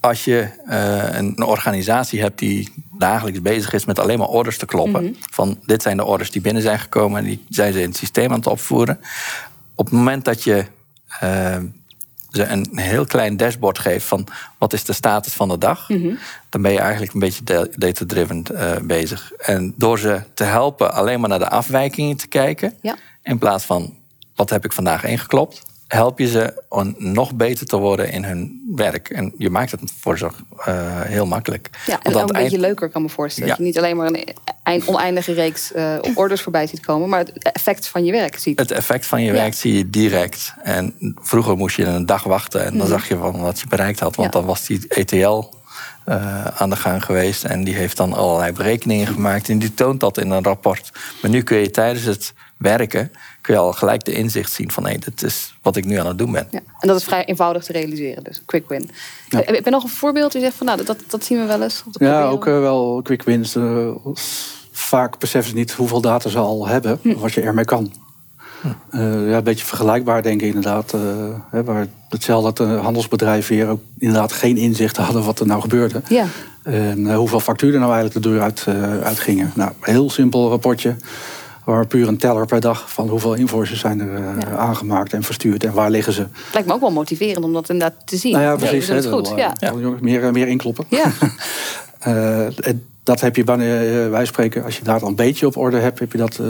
Als 0.00 0.24
je 0.24 0.48
een, 0.64 1.26
een 1.26 1.42
organisatie 1.42 2.20
hebt 2.20 2.38
die 2.38 2.72
dagelijks 2.98 3.42
bezig 3.42 3.72
is 3.72 3.84
met 3.84 3.98
alleen 3.98 4.18
maar 4.18 4.28
orders 4.28 4.58
te 4.58 4.66
kloppen. 4.66 5.16
Van 5.30 5.58
dit 5.66 5.82
zijn 5.82 5.96
de 5.96 6.04
orders 6.04 6.30
die 6.30 6.40
binnen 6.40 6.62
zijn 6.62 6.78
gekomen 6.78 7.18
en 7.18 7.24
die 7.24 7.44
zijn 7.48 7.72
ze 7.72 7.80
in 7.80 7.88
het 7.88 7.96
systeem 7.96 8.30
aan 8.30 8.36
het 8.36 8.46
opvoeren. 8.46 9.00
Op 9.74 9.84
het 9.84 9.94
moment 9.94 10.24
dat 10.24 10.42
je 10.42 10.64
ze 12.32 12.44
een 12.44 12.68
heel 12.78 13.04
klein 13.04 13.36
dashboard 13.36 13.78
geeft 13.78 14.06
van 14.06 14.26
wat 14.58 14.72
is 14.72 14.84
de 14.84 14.92
status 14.92 15.32
van 15.32 15.48
de 15.48 15.58
dag, 15.58 15.86
dan 16.48 16.62
ben 16.62 16.72
je 16.72 16.78
eigenlijk 16.78 17.12
een 17.12 17.20
beetje 17.20 17.44
da- 17.44 17.66
data-driven 17.76 18.42
eh, 18.54 18.76
bezig. 18.82 19.32
En 19.32 19.74
door 19.76 19.98
ze 19.98 20.20
te 20.34 20.44
helpen 20.44 20.94
alleen 20.94 21.20
maar 21.20 21.28
naar 21.28 21.38
de 21.38 21.48
afwijkingen 21.48 22.16
te 22.16 22.26
kijken, 22.28 22.74
Ja. 22.82 22.96
in 23.22 23.38
plaats 23.38 23.64
van 23.64 23.96
wat 24.34 24.50
heb 24.50 24.64
ik 24.64 24.72
vandaag 24.72 25.04
ingeklopt, 25.04 25.62
help 25.92 26.18
je 26.18 26.26
ze 26.26 26.62
om 26.68 26.94
nog 26.98 27.34
beter 27.34 27.66
te 27.66 27.76
worden 27.76 28.10
in 28.12 28.24
hun 28.24 28.72
werk. 28.76 29.08
En 29.10 29.32
je 29.38 29.50
maakt 29.50 29.70
het 29.70 29.80
voor 30.00 30.18
ze 30.18 30.28
eh, 30.64 31.00
heel 31.00 31.26
makkelijk. 31.26 31.70
Ja, 31.86 31.92
en 32.02 32.12
Want 32.12 32.16
ook 32.24 32.36
een 32.36 32.42
beetje 32.42 32.58
leuker 32.58 32.88
kan 32.88 33.02
me 33.02 33.08
voorstellen. 33.08 33.48
Ja. 33.48 33.54
Dat 33.56 33.62
je 33.66 33.70
niet 33.72 33.78
alleen 33.78 33.96
maar 33.96 34.06
een 34.06 34.24
eind- 34.62 34.86
oneindige 34.88 35.32
reeks 35.32 35.72
eh, 35.72 35.94
orders 36.14 36.40
voorbij 36.42 36.66
ziet 36.66 36.80
komen, 36.80 37.08
maar 37.08 37.18
het 37.18 37.38
effect 37.42 37.86
van 37.88 38.04
je 38.04 38.12
werk 38.12 38.38
ziet. 38.38 38.58
Het 38.58 38.70
effect 38.70 39.06
van 39.06 39.20
je 39.20 39.26
Ja. 39.26 39.32
werk 39.32 39.54
zie 39.54 39.76
je 39.76 39.90
direct. 39.90 40.54
En 40.62 40.94
vroeger 41.20 41.56
moest 41.56 41.76
je 41.76 41.84
een 41.84 42.06
dag 42.06 42.22
wachten 42.22 42.64
en 42.64 42.78
dan 42.78 42.86
zag 42.86 43.08
je 43.08 43.16
van 43.16 43.40
wat 43.40 43.60
je 43.60 43.66
bereikt 43.68 44.00
had. 44.00 44.16
Want 44.16 44.28
Mhm. 44.28 44.36
Ja. 44.38 44.42
dan 44.42 44.54
was 44.54 44.66
die 44.66 44.84
ETL 44.88 45.42
eh, 46.04 46.44
aan 46.46 46.70
de 46.70 46.76
gang 46.76 47.04
geweest. 47.04 47.44
En 47.44 47.64
die 47.64 47.74
heeft 47.74 47.96
dan 47.96 48.12
allerlei 48.12 48.52
berekeningen 48.52 49.06
gemaakt. 49.06 49.48
En 49.48 49.58
die 49.58 49.74
toont 49.74 50.00
dat 50.00 50.18
in 50.18 50.30
een 50.30 50.42
rapport. 50.44 50.90
Maar 51.22 51.30
nu 51.30 51.42
kun 51.42 51.56
je 51.58 51.70
tijdens 51.70 52.04
het 52.04 52.32
werken 52.62 53.10
kun 53.40 53.54
je 53.54 53.60
al 53.60 53.72
gelijk 53.72 54.04
de 54.04 54.12
inzicht 54.12 54.52
zien 54.52 54.70
van 54.70 54.86
hé, 54.86 54.96
dit 54.98 55.22
is 55.22 55.54
wat 55.62 55.76
ik 55.76 55.84
nu 55.84 55.96
aan 55.98 56.06
het 56.06 56.18
doen 56.18 56.32
ben. 56.32 56.48
Ja. 56.50 56.60
En 56.80 56.88
dat 56.88 56.96
is 56.96 57.04
vrij 57.04 57.24
eenvoudig 57.24 57.64
te 57.64 57.72
realiseren, 57.72 58.24
dus 58.24 58.42
quick 58.46 58.68
win. 58.68 58.90
Ja. 59.28 59.38
Heb 59.38 59.54
heb 59.54 59.64
je 59.64 59.70
nog 59.70 59.82
een 59.82 59.88
voorbeeld? 59.88 60.32
Je 60.32 60.40
zegt 60.40 60.54
van 60.56 60.66
nou, 60.66 60.84
dat, 60.84 60.96
dat 61.06 61.24
zien 61.24 61.38
we 61.40 61.44
wel 61.46 61.62
eens. 61.62 61.82
of 61.86 61.92
dat 61.92 62.08
Ja, 62.08 62.24
ook 62.24 62.46
eh, 62.46 62.58
wel 62.58 63.00
quick 63.02 63.22
wins. 63.22 63.54
Eh, 63.56 63.88
vaak 64.72 65.18
beseffen 65.18 65.50
ze 65.50 65.56
niet 65.56 65.72
hoeveel 65.72 66.00
data 66.00 66.28
ze 66.28 66.38
al 66.38 66.66
hebben, 66.66 66.98
Hm. 67.02 67.14
wat 67.18 67.32
je 67.32 67.40
ermee 67.40 67.64
kan. 67.64 67.92
Eh, 68.90 69.00
ja, 69.28 69.36
een 69.36 69.44
beetje 69.44 69.64
vergelijkbaar 69.64 70.22
denk 70.22 70.40
ik 70.40 70.46
inderdaad. 70.46 70.92
eh, 70.92 71.00
hè, 71.50 71.64
waar 71.64 71.86
hetzelfde 72.08 72.52
dat 72.52 72.56
de 72.68 72.74
handelsbedrijven 72.74 73.54
hier 73.54 73.68
ook 73.68 73.80
inderdaad 73.98 74.32
geen 74.32 74.56
inzicht 74.56 74.96
hadden 74.96 75.24
wat 75.24 75.40
er 75.40 75.46
nou 75.46 75.60
gebeurde. 75.60 76.02
Ja, 76.08 76.26
En 76.62 77.06
eh, 77.10 77.16
hoeveel 77.16 77.40
facturen 77.40 77.80
nou 77.80 77.92
eigenlijk 77.92 78.24
de 78.24 78.30
deur 78.30 78.40
uit, 78.42 78.64
eh, 78.68 79.00
uitgingen. 79.00 79.52
Nou, 79.54 79.72
heel 79.80 80.10
simpel 80.10 80.48
rapportje. 80.48 80.96
Waar 81.64 81.86
puur 81.86 82.08
een 82.08 82.16
teller 82.16 82.46
per 82.46 82.60
dag 82.60 82.92
van 82.92 83.08
hoeveel 83.08 83.34
invoices 83.34 83.80
zijn 83.80 84.00
er 84.00 84.14
eh, 84.14 84.22
Ja. 84.40 84.56
aangemaakt 84.56 85.12
en 85.12 85.22
verstuurd 85.22 85.64
en 85.64 85.72
waar 85.72 85.90
liggen 85.90 86.12
ze. 86.12 86.26
lijkt 86.52 86.68
me 86.68 86.74
ook 86.74 86.80
wel 86.80 86.90
motiverend 86.92 87.44
om 87.44 87.52
dat 87.52 87.68
inderdaad 87.70 88.06
te 88.06 88.16
zien. 88.16 88.32
Nou 88.32 88.44
ja, 88.44 88.56
precies. 88.56 88.86
doen 88.86 88.96
hè, 88.96 89.02
het 89.02 89.12
goed. 89.12 89.24
dat- 89.28 89.38
Ja. 89.38 89.54
eh, 89.58 89.80
jongens, 89.80 90.00
Meer, 90.02 90.32
meer 90.32 90.48
inkloppen. 90.48 90.84
Ja. 90.88 91.04
Eh, 92.02 92.46
dat 93.02 93.20
heb 93.20 93.36
je 93.36 93.44
wanneer 93.44 94.04
eh, 94.04 94.10
wij 94.10 94.24
spreken, 94.24 94.64
als 94.64 94.76
je 94.78 94.84
daar 94.84 94.98
dan 95.00 95.08
een 95.08 95.14
beetje 95.14 95.46
op 95.46 95.56
orde 95.56 95.76
hebt, 95.78 95.98
heb 95.98 96.12
je 96.12 96.18
dat 96.18 96.38
eh, 96.38 96.46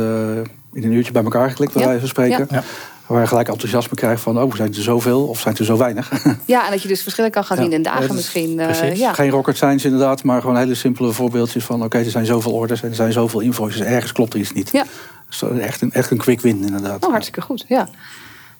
in 0.72 0.84
een 0.84 0.92
uurtje 0.92 1.12
bij 1.12 1.22
elkaar 1.22 1.50
geklikt, 1.50 1.72
bij 1.72 1.82
Ja. 1.82 1.88
wijze 1.88 2.00
van 2.00 2.08
spreken. 2.08 2.48
Waar 3.06 3.20
je 3.20 3.26
gelijk 3.26 3.48
enthousiasme 3.48 3.96
krijgt 3.96 4.22
van, 4.22 4.42
oh, 4.42 4.54
zijn 4.54 4.74
er 4.74 4.82
zoveel 4.82 5.26
of 5.26 5.40
zijn 5.40 5.56
er 5.56 5.64
zo 5.64 5.76
weinig? 5.76 6.10
Ja, 6.44 6.64
en 6.64 6.70
dat 6.70 6.82
je 6.82 6.88
dus 6.88 7.02
verschillen 7.02 7.30
kan 7.30 7.44
gaan 7.44 7.56
Ja. 7.56 7.62
zien 7.62 7.72
in 7.72 7.82
dagen 7.82 8.06
Ja, 8.06 8.12
misschien. 8.12 8.58
eh, 8.60 8.96
ja. 8.96 9.12
Geen 9.12 9.30
rocket 9.30 9.56
science 9.56 9.86
inderdaad, 9.86 10.22
maar 10.24 10.40
gewoon 10.40 10.56
hele 10.56 10.74
simpele 10.74 11.12
voorbeeldjes 11.12 11.64
van, 11.64 11.82
oké, 11.84 11.98
er 11.98 12.10
zijn 12.10 12.26
zoveel 12.26 12.52
orders 12.52 12.82
en 12.82 12.88
er 12.88 12.94
zijn 12.94 13.12
zoveel 13.12 13.40
invoices. 13.40 13.80
Ergens 13.80 14.12
klopt 14.12 14.34
er 14.34 14.40
iets 14.40 14.52
niet. 14.52 14.72
Ja. 14.72 14.84
Dus 15.28 15.38
dat 15.38 15.50
is 15.50 15.58
echt 15.60 15.80
een, 15.82 15.92
echt 15.92 16.10
een 16.10 16.16
quick 16.18 16.40
win 16.40 16.64
inderdaad. 16.64 17.04
Oh, 17.04 17.10
hartstikke 17.10 17.40
goed. 17.40 17.64
Ja. 17.68 17.88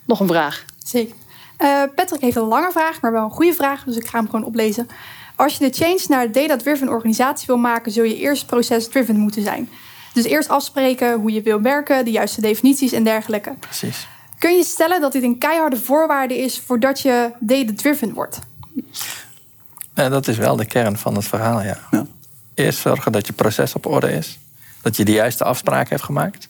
Nog 0.05 0.19
een 0.19 0.27
vraag. 0.27 0.65
Zeker. 0.83 1.15
Eh, 1.57 1.81
Patrick 1.95 2.21
heeft 2.21 2.35
een 2.35 2.43
lange 2.47 2.71
vraag, 2.71 3.01
maar 3.01 3.11
wel 3.11 3.23
een 3.23 3.29
goede 3.31 3.53
vraag. 3.53 3.83
Dus 3.83 3.95
ik 3.97 4.07
ga 4.07 4.17
hem 4.17 4.29
gewoon 4.29 4.45
oplezen. 4.45 4.87
Als 5.35 5.57
je 5.57 5.69
de 5.69 5.75
change 5.83 5.99
naar 6.07 6.23
een 6.25 6.31
data-driven 6.31 6.89
organisatie 6.89 7.45
wil 7.47 7.57
maken, 7.57 7.91
zul 7.91 8.03
je 8.03 8.17
eerst 8.17 8.45
process-driven 8.45 9.15
moeten 9.17 9.43
zijn. 9.43 9.69
Dus 10.13 10.23
eerst 10.23 10.49
afspreken 10.49 11.13
hoe 11.19 11.31
je 11.31 11.41
wil 11.41 11.61
werken, 11.61 12.05
de 12.05 12.11
juiste 12.11 12.41
definities 12.41 12.91
en 12.91 13.03
dergelijke. 13.03 13.53
Precies. 13.59 14.07
Kun 14.43 14.55
je 14.57 14.63
stellen 14.63 15.01
dat 15.01 15.11
dit 15.11 15.23
een 15.23 15.37
keiharde 15.37 15.77
voorwaarde 15.77 16.37
is 16.37 16.59
voordat 16.59 16.99
je 16.99 17.31
data-driven 17.39 18.13
wordt? 18.13 18.39
Eh, 19.93 20.09
dat 20.09 20.27
is 20.27 20.37
wel 20.37 20.55
de 20.55 20.65
kern 20.65 20.97
van 20.97 21.15
het 21.15 21.25
verhaal, 21.25 21.61
ja. 21.61 21.77
Ja. 21.91 22.05
Eerst 22.53 22.79
zorgen 22.79 23.11
dat 23.11 23.27
je 23.27 23.33
proces 23.33 23.73
op 23.75 23.85
orde 23.85 24.11
is. 24.11 24.39
Dat 24.81 24.95
je 24.95 25.05
de 25.05 25.11
juiste 25.11 25.43
afspraken 25.43 25.89
hebt 25.89 26.03
gemaakt. 26.03 26.49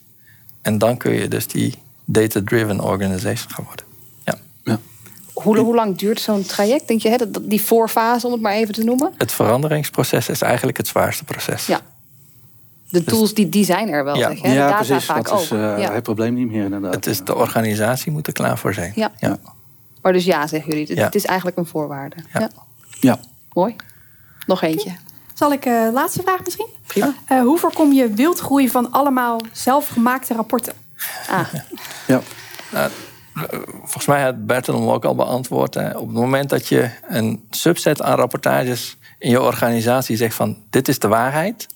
En 0.62 0.78
dan 0.78 0.98
kun 0.98 1.14
je 1.14 1.28
dus 1.28 1.48
die 1.48 1.74
data-driven 2.06 2.80
organization 2.80 3.52
gaan 3.52 3.66
worden. 3.66 3.86
Ja. 4.24 4.36
Ja. 4.64 4.80
Hoe, 5.34 5.58
hoe 5.58 5.76
lang 5.76 5.98
duurt 5.98 6.22
zo'n 6.22 6.44
traject? 6.46 6.88
Denk 6.88 7.02
je, 7.02 7.10
hè, 7.10 7.18
dat- 7.18 7.40
die 7.50 7.62
voorfase, 7.62 8.26
om 8.26 8.32
het 8.34 8.42
maar 8.42 8.54
even 8.54 8.74
te 8.74 8.84
noemen? 8.84 9.14
Het 9.18 9.32
veranderingsproces 9.32 10.30
is 10.30 10.42
eigenlijk 10.42 10.78
het 10.78 10.88
zwaarste 10.88 11.24
proces. 11.24 11.66
Ja. 11.66 11.82
De 12.94 13.04
tools 13.04 13.34
die, 13.34 13.50
die 13.50 13.66
zijn 13.66 13.90
er 13.90 14.04
wel, 14.04 14.16
Ja. 14.16 14.30
zeg. 14.30 14.42
De 14.42 14.48
Ja, 14.50 14.68
data 14.68 14.84
precies. 14.84 15.06
vaak 15.06 15.30
Dat 15.30 15.42
is 15.42 15.52
ook. 15.52 15.60
eh, 15.60 15.80
ja. 15.82 15.92
het 15.94 16.04
probleem 16.04 16.34
niet 16.34 16.52
meer 16.52 16.64
inderdaad. 16.64 16.94
Het 16.94 17.06
is, 17.06 17.24
de 17.24 17.36
organisatie 17.36 18.12
moet 18.12 18.28
er 18.28 18.34
klaar 18.34 18.58
voor 18.58 18.74
zijn. 18.74 18.92
Ja. 18.96 19.12
ja. 19.18 19.38
Maar 20.02 20.14
dus 20.14 20.26
ja, 20.26 20.48
zeggen 20.48 20.70
jullie. 20.72 20.88
Het, 20.88 20.98
Ja. 20.98 21.04
het 21.06 21.16
is 21.16 21.26
eigenlijk 21.26 21.58
een 21.58 21.66
voorwaarde. 21.66 22.16
Ja. 22.34 22.40
Ja. 22.40 22.50
Ja. 23.00 23.20
Mooi. 23.54 23.76
Nog 24.46 24.62
eentje. 24.62 24.92
Zal 25.34 25.52
ik 25.52 25.66
eh 25.66 25.88
laatste 25.94 26.22
vraag 26.22 26.44
misschien? 26.44 26.68
Prima. 26.88 27.14
Eh, 27.26 27.42
hoe 27.42 27.58
voorkom 27.60 27.92
je 27.94 28.14
wildgroei 28.14 28.70
van 28.70 28.92
allemaal 28.92 29.40
zelfgemaakte 29.52 30.34
rapporten? 30.34 30.74
Ah, 31.30 31.54
Ja. 32.08 32.22
Volgens 33.80 34.06
mij 34.06 34.24
had 34.24 34.46
Bertel 34.46 34.74
hem 34.80 34.90
ook 34.90 35.06
al 35.06 35.16
beantwoord. 35.16 35.74
Hè. 35.74 35.90
Op 35.98 36.08
het 36.08 36.16
moment 36.18 36.50
dat 36.50 36.68
je 36.68 36.90
een 37.08 37.44
subset 37.50 38.02
aan 38.02 38.16
rapportages 38.18 38.98
in 39.20 39.30
je 39.30 39.42
organisatie 39.42 40.18
zegt 40.18 40.36
van 40.36 40.58
dit 40.70 40.88
is 40.88 41.00
de 41.00 41.08
waarheid. 41.08 41.68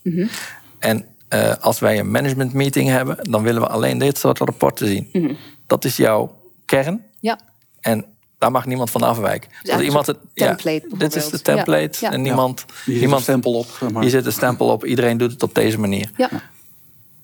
En 0.79 1.05
eh, 1.27 1.55
als 1.59 1.79
wij 1.79 1.99
een 1.99 2.11
management 2.11 2.53
meeting 2.53 2.89
hebben, 2.89 3.17
dan 3.31 3.43
willen 3.43 3.61
we 3.61 3.67
alleen 3.67 3.97
dit 3.97 4.17
soort 4.17 4.39
rapporten 4.39 4.87
zien. 4.87 5.37
Dat 5.67 5.85
is 5.85 5.97
jouw 5.97 6.41
kern. 6.65 7.03
ja. 7.19 7.39
En 7.81 8.05
daar 8.37 8.51
mag 8.51 8.65
niemand 8.65 8.89
van 8.89 9.01
afwijken. 9.03 9.49
Dus 9.63 9.79
iemand 9.79 10.07
een 10.07 10.15
het, 10.33 10.33
template 10.33 10.97
dit 10.97 11.15
is 11.15 11.29
de 11.29 11.41
template. 11.41 11.97
Ja. 12.01 12.07
Ja. 12.07 12.11
En 12.11 12.21
niemand, 12.21 12.65
Hier 12.85 12.93
een 12.93 12.99
niemand 12.99 13.21
stempel 13.21 13.53
op. 13.53 13.65
zeg 13.79 13.91
maar. 13.91 14.01
hier 14.01 14.11
zit 14.11 14.25
een 14.25 14.31
stempel 14.31 14.67
op. 14.67 14.85
Iedereen 14.85 15.17
doet 15.17 15.31
het 15.31 15.43
op 15.43 15.55
deze 15.55 15.79
manier. 15.79 16.11
ja. 16.17 16.29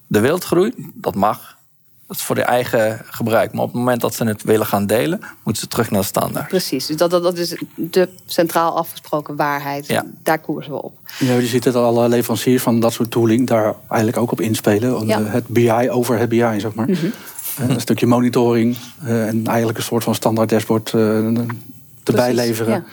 De 0.07 0.19
wildgroei, 0.19 0.73
dat 0.93 1.15
mag. 1.15 1.57
Dat 2.07 2.15
is 2.17 2.23
voor 2.23 2.35
de 2.35 2.41
eigen 2.41 3.01
gebruik. 3.05 3.53
Maar 3.53 3.61
op 3.63 3.69
het 3.69 3.77
moment 3.77 4.01
dat 4.01 4.13
ze 4.13 4.23
het 4.25 4.43
willen 4.43 4.65
gaan 4.65 4.85
delen, 4.87 5.19
moeten 5.43 5.63
ze 5.63 5.67
terug 5.69 5.91
naar 5.91 6.01
de 6.01 6.07
standaard. 6.07 6.47
Precies. 6.47 6.85
Dus 6.85 6.95
dat, 6.97 7.11
dat, 7.11 7.23
dat 7.23 7.37
is 7.37 7.57
de 7.75 8.09
centraal 8.25 8.77
afgesproken 8.77 9.35
waarheid. 9.35 9.87
Ja. 9.87 10.05
Daar 10.23 10.39
koersen 10.39 10.71
we 10.73 10.81
op. 10.81 10.97
Ja, 11.19 11.33
je 11.33 11.45
ziet 11.45 11.63
dat 11.63 11.75
alle 11.75 12.09
leveranciers 12.09 12.63
van 12.63 12.79
dat 12.79 12.93
soort 12.93 13.11
tooling 13.11 13.47
daar 13.47 13.73
eigenlijk 13.87 14.21
ook 14.21 14.31
op 14.31 14.41
inspelen. 14.41 15.07
Ja. 15.07 15.19
Mhm. 15.19 15.31
Het 15.31 15.47
BI 15.47 15.89
over 15.89 16.17
het 16.19 16.29
BI, 16.29 16.55
zeg 16.57 16.73
maar. 16.73 16.89
Eh, 16.89 17.69
Een 17.69 17.81
stukje 17.81 18.05
monitoring 18.05 18.77
eh, 19.03 19.27
en 19.27 19.47
eigenlijk 19.47 19.77
een 19.77 19.83
soort 19.83 20.03
van 20.03 20.15
standaard 20.15 20.49
dashboard 20.49 20.93
eh, 20.93 21.15
erbij 21.17 21.51
Precies, 22.03 22.35
leveren. 22.35 22.73
ja. 22.73 22.83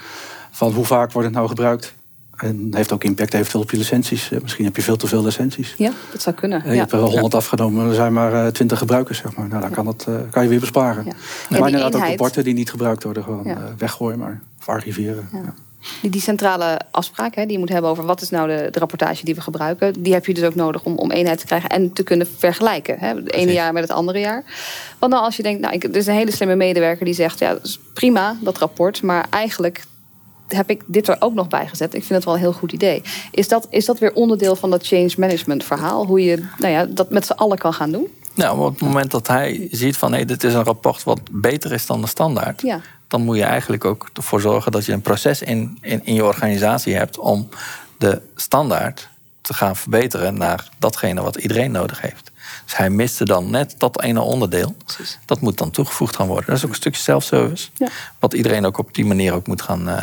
Van 0.50 0.72
hoe 0.72 0.84
vaak 0.84 1.12
wordt 1.12 1.26
het 1.28 1.36
nou 1.36 1.48
gebruikt. 1.48 1.94
En 2.43 2.68
heeft 2.70 2.93
ook 2.93 3.05
impact 3.05 3.34
eventueel 3.34 3.62
op 3.62 3.70
je 3.70 3.76
licenties. 3.76 4.30
Eh, 4.30 4.41
Misschien 4.43 4.64
heb 4.64 4.76
je 4.76 4.82
veel 4.82 4.97
te 4.97 5.07
veel 5.07 5.24
licenties. 5.24 5.74
Ja, 5.76 5.91
dat 6.12 6.22
zou 6.22 6.36
kunnen. 6.36 6.59
Eh, 6.61 6.66
Je 6.66 6.72
ja. 6.72 6.78
hebt 6.78 6.93
er 6.93 6.99
wel 7.01 7.11
100 7.11 7.34
afgenomen, 7.34 7.88
er 7.88 7.95
zijn 7.95 8.12
maar 8.12 8.45
eh, 8.47 8.53
20 8.53 8.78
gebruikers, 8.78 9.18
zeg 9.18 9.36
maar. 9.36 9.49
Nou, 9.49 9.61
dan 9.61 9.70
kan, 9.70 9.84
dat, 9.84 10.05
eh, 10.09 10.14
kan 10.30 10.43
je 10.43 10.49
weer 10.49 10.61
besparen. 10.61 11.05
Maar 11.05 11.12
inderdaad 11.59 11.82
ook 11.86 11.93
eenheid- 11.95 12.09
rapporten 12.09 12.45
die 12.45 12.55
niet 12.55 12.70
gebruikt 12.70 13.03
worden, 13.05 13.22
gewoon 13.24 13.45
Ja. 13.45 13.55
eh, 13.57 13.62
weggooien, 13.78 14.18
maar 14.18 14.41
of 14.59 14.68
archiveren. 14.68 15.28
Ja. 15.32 15.55
Die, 16.01 16.11
die 16.11 16.20
centrale 16.20 16.80
afspraak 16.91 17.34
hè, 17.34 17.43
die 17.43 17.53
je 17.53 17.59
moet 17.59 17.68
hebben 17.68 17.91
over 17.91 18.05
wat 18.05 18.20
is 18.20 18.30
nou 18.30 18.49
de, 18.49 18.68
de 18.70 18.78
rapportage 18.78 19.24
die 19.24 19.34
we 19.34 19.41
gebruiken, 19.41 20.03
die 20.03 20.12
heb 20.12 20.26
je 20.26 20.34
dus 20.34 20.45
ook 20.45 20.55
nodig 20.55 20.84
om, 20.84 20.97
om 20.99 21.11
eenheid 21.11 21.38
te 21.38 21.47
krijgen 21.47 21.68
en 21.68 21.93
te 21.93 22.03
kunnen 22.03 22.26
vergelijken. 22.38 22.99
Hè, 22.99 23.14
het 23.14 23.32
ene 23.32 23.53
jaar 23.53 23.72
met 23.72 23.82
het 23.82 23.93
andere 23.93 24.18
jaar. 24.18 24.45
Want 24.99 25.12
nou, 25.12 25.24
als 25.24 25.36
je 25.36 25.43
denkt, 25.43 25.61
nou, 25.61 25.74
ik, 25.74 25.84
er 25.84 25.97
is 25.97 26.07
een 26.07 26.14
hele 26.14 26.30
slimme 26.32 26.55
medewerker 26.57 27.05
die 27.05 27.14
zegt, 27.14 27.38
ja, 27.38 27.53
dat 27.53 27.64
is 27.64 27.78
prima, 27.95 28.36
dat 28.41 28.59
rapport, 28.59 29.03
maar 29.03 29.26
eigenlijk 29.30 29.84
heb 30.53 30.70
ik 30.70 30.82
dit 30.86 31.09
er 31.09 31.16
ook 31.18 31.34
nog 31.34 31.48
bij 31.48 31.66
gezet. 31.68 31.94
Ik 31.94 32.01
vind 32.05 32.14
het 32.14 32.24
wel 32.24 32.34
een 32.34 32.40
heel 32.40 32.53
goed 32.53 32.72
idee. 32.72 33.03
Is 33.30 33.48
dat, 33.48 33.66
is 33.70 33.84
dat 33.84 33.98
weer 33.98 34.12
onderdeel 34.12 34.57
van 34.57 34.70
dat 34.70 34.86
change 34.86 35.11
management 35.16 35.64
verhaal? 35.64 36.07
Hoe 36.07 36.24
je 36.24 36.44
nou 36.59 36.72
ja, 36.72 36.84
dat 36.84 37.11
met 37.11 37.26
z'n 37.26 37.32
allen 37.32 37.59
kan 37.59 37.72
gaan 37.74 37.92
doen? 37.92 38.09
Nou, 38.34 38.59
op 38.61 38.72
het 38.72 38.80
moment 38.80 39.11
dat 39.11 39.26
hij 39.28 39.68
ziet 39.70 39.96
van 39.96 40.12
hé, 40.12 40.24
dit 40.24 40.44
is 40.44 40.55
een 40.55 40.64
rapport 40.64 41.05
wat 41.05 41.20
beter 41.30 41.72
is 41.72 41.86
dan 41.86 42.01
de 42.01 42.07
standaard, 42.07 42.61
Ja. 42.62 42.80
dan 43.09 43.22
moet 43.22 43.36
je 43.36 43.42
eigenlijk 43.44 43.84
ook 43.84 44.09
ervoor 44.14 44.40
zorgen 44.40 44.72
dat 44.72 44.84
je 44.84 44.92
een 44.92 45.01
proces 45.01 45.42
in, 45.42 45.78
in, 45.80 46.01
in 46.05 46.14
je 46.14 46.24
organisatie 46.24 46.94
hebt 46.94 47.18
om 47.18 47.48
de 47.98 48.20
standaard 48.36 49.09
te 49.40 49.55
gaan 49.55 49.76
verbeteren 49.76 50.38
naar 50.38 50.68
datgene 50.78 51.22
wat 51.22 51.36
iedereen 51.36 51.70
nodig 51.72 52.01
heeft. 52.01 52.30
Dus 52.64 52.76
hij 52.76 52.90
miste 52.90 53.24
dan 53.24 53.51
net 53.51 53.74
dat 53.78 54.03
ene 54.03 54.20
onderdeel. 54.20 54.74
Precies. 54.84 55.18
Dat 55.26 55.40
moet 55.40 55.59
dan 55.59 55.70
toegevoegd 55.70 56.16
gaan 56.16 56.26
worden. 56.26 56.46
Dat 56.46 56.57
is 56.57 56.64
ook 56.64 56.70
een 56.70 56.76
stukje 56.76 57.01
self-service. 57.03 57.68
Ja. 57.74 57.88
Wat 58.18 58.34
iedereen 58.34 58.66
ook 58.66 58.78
op 58.78 58.94
die 58.94 59.05
manier 59.05 59.32
ook 59.32 59.46
moet 59.46 59.62
gaan 59.62 59.88
eh, 59.88 60.03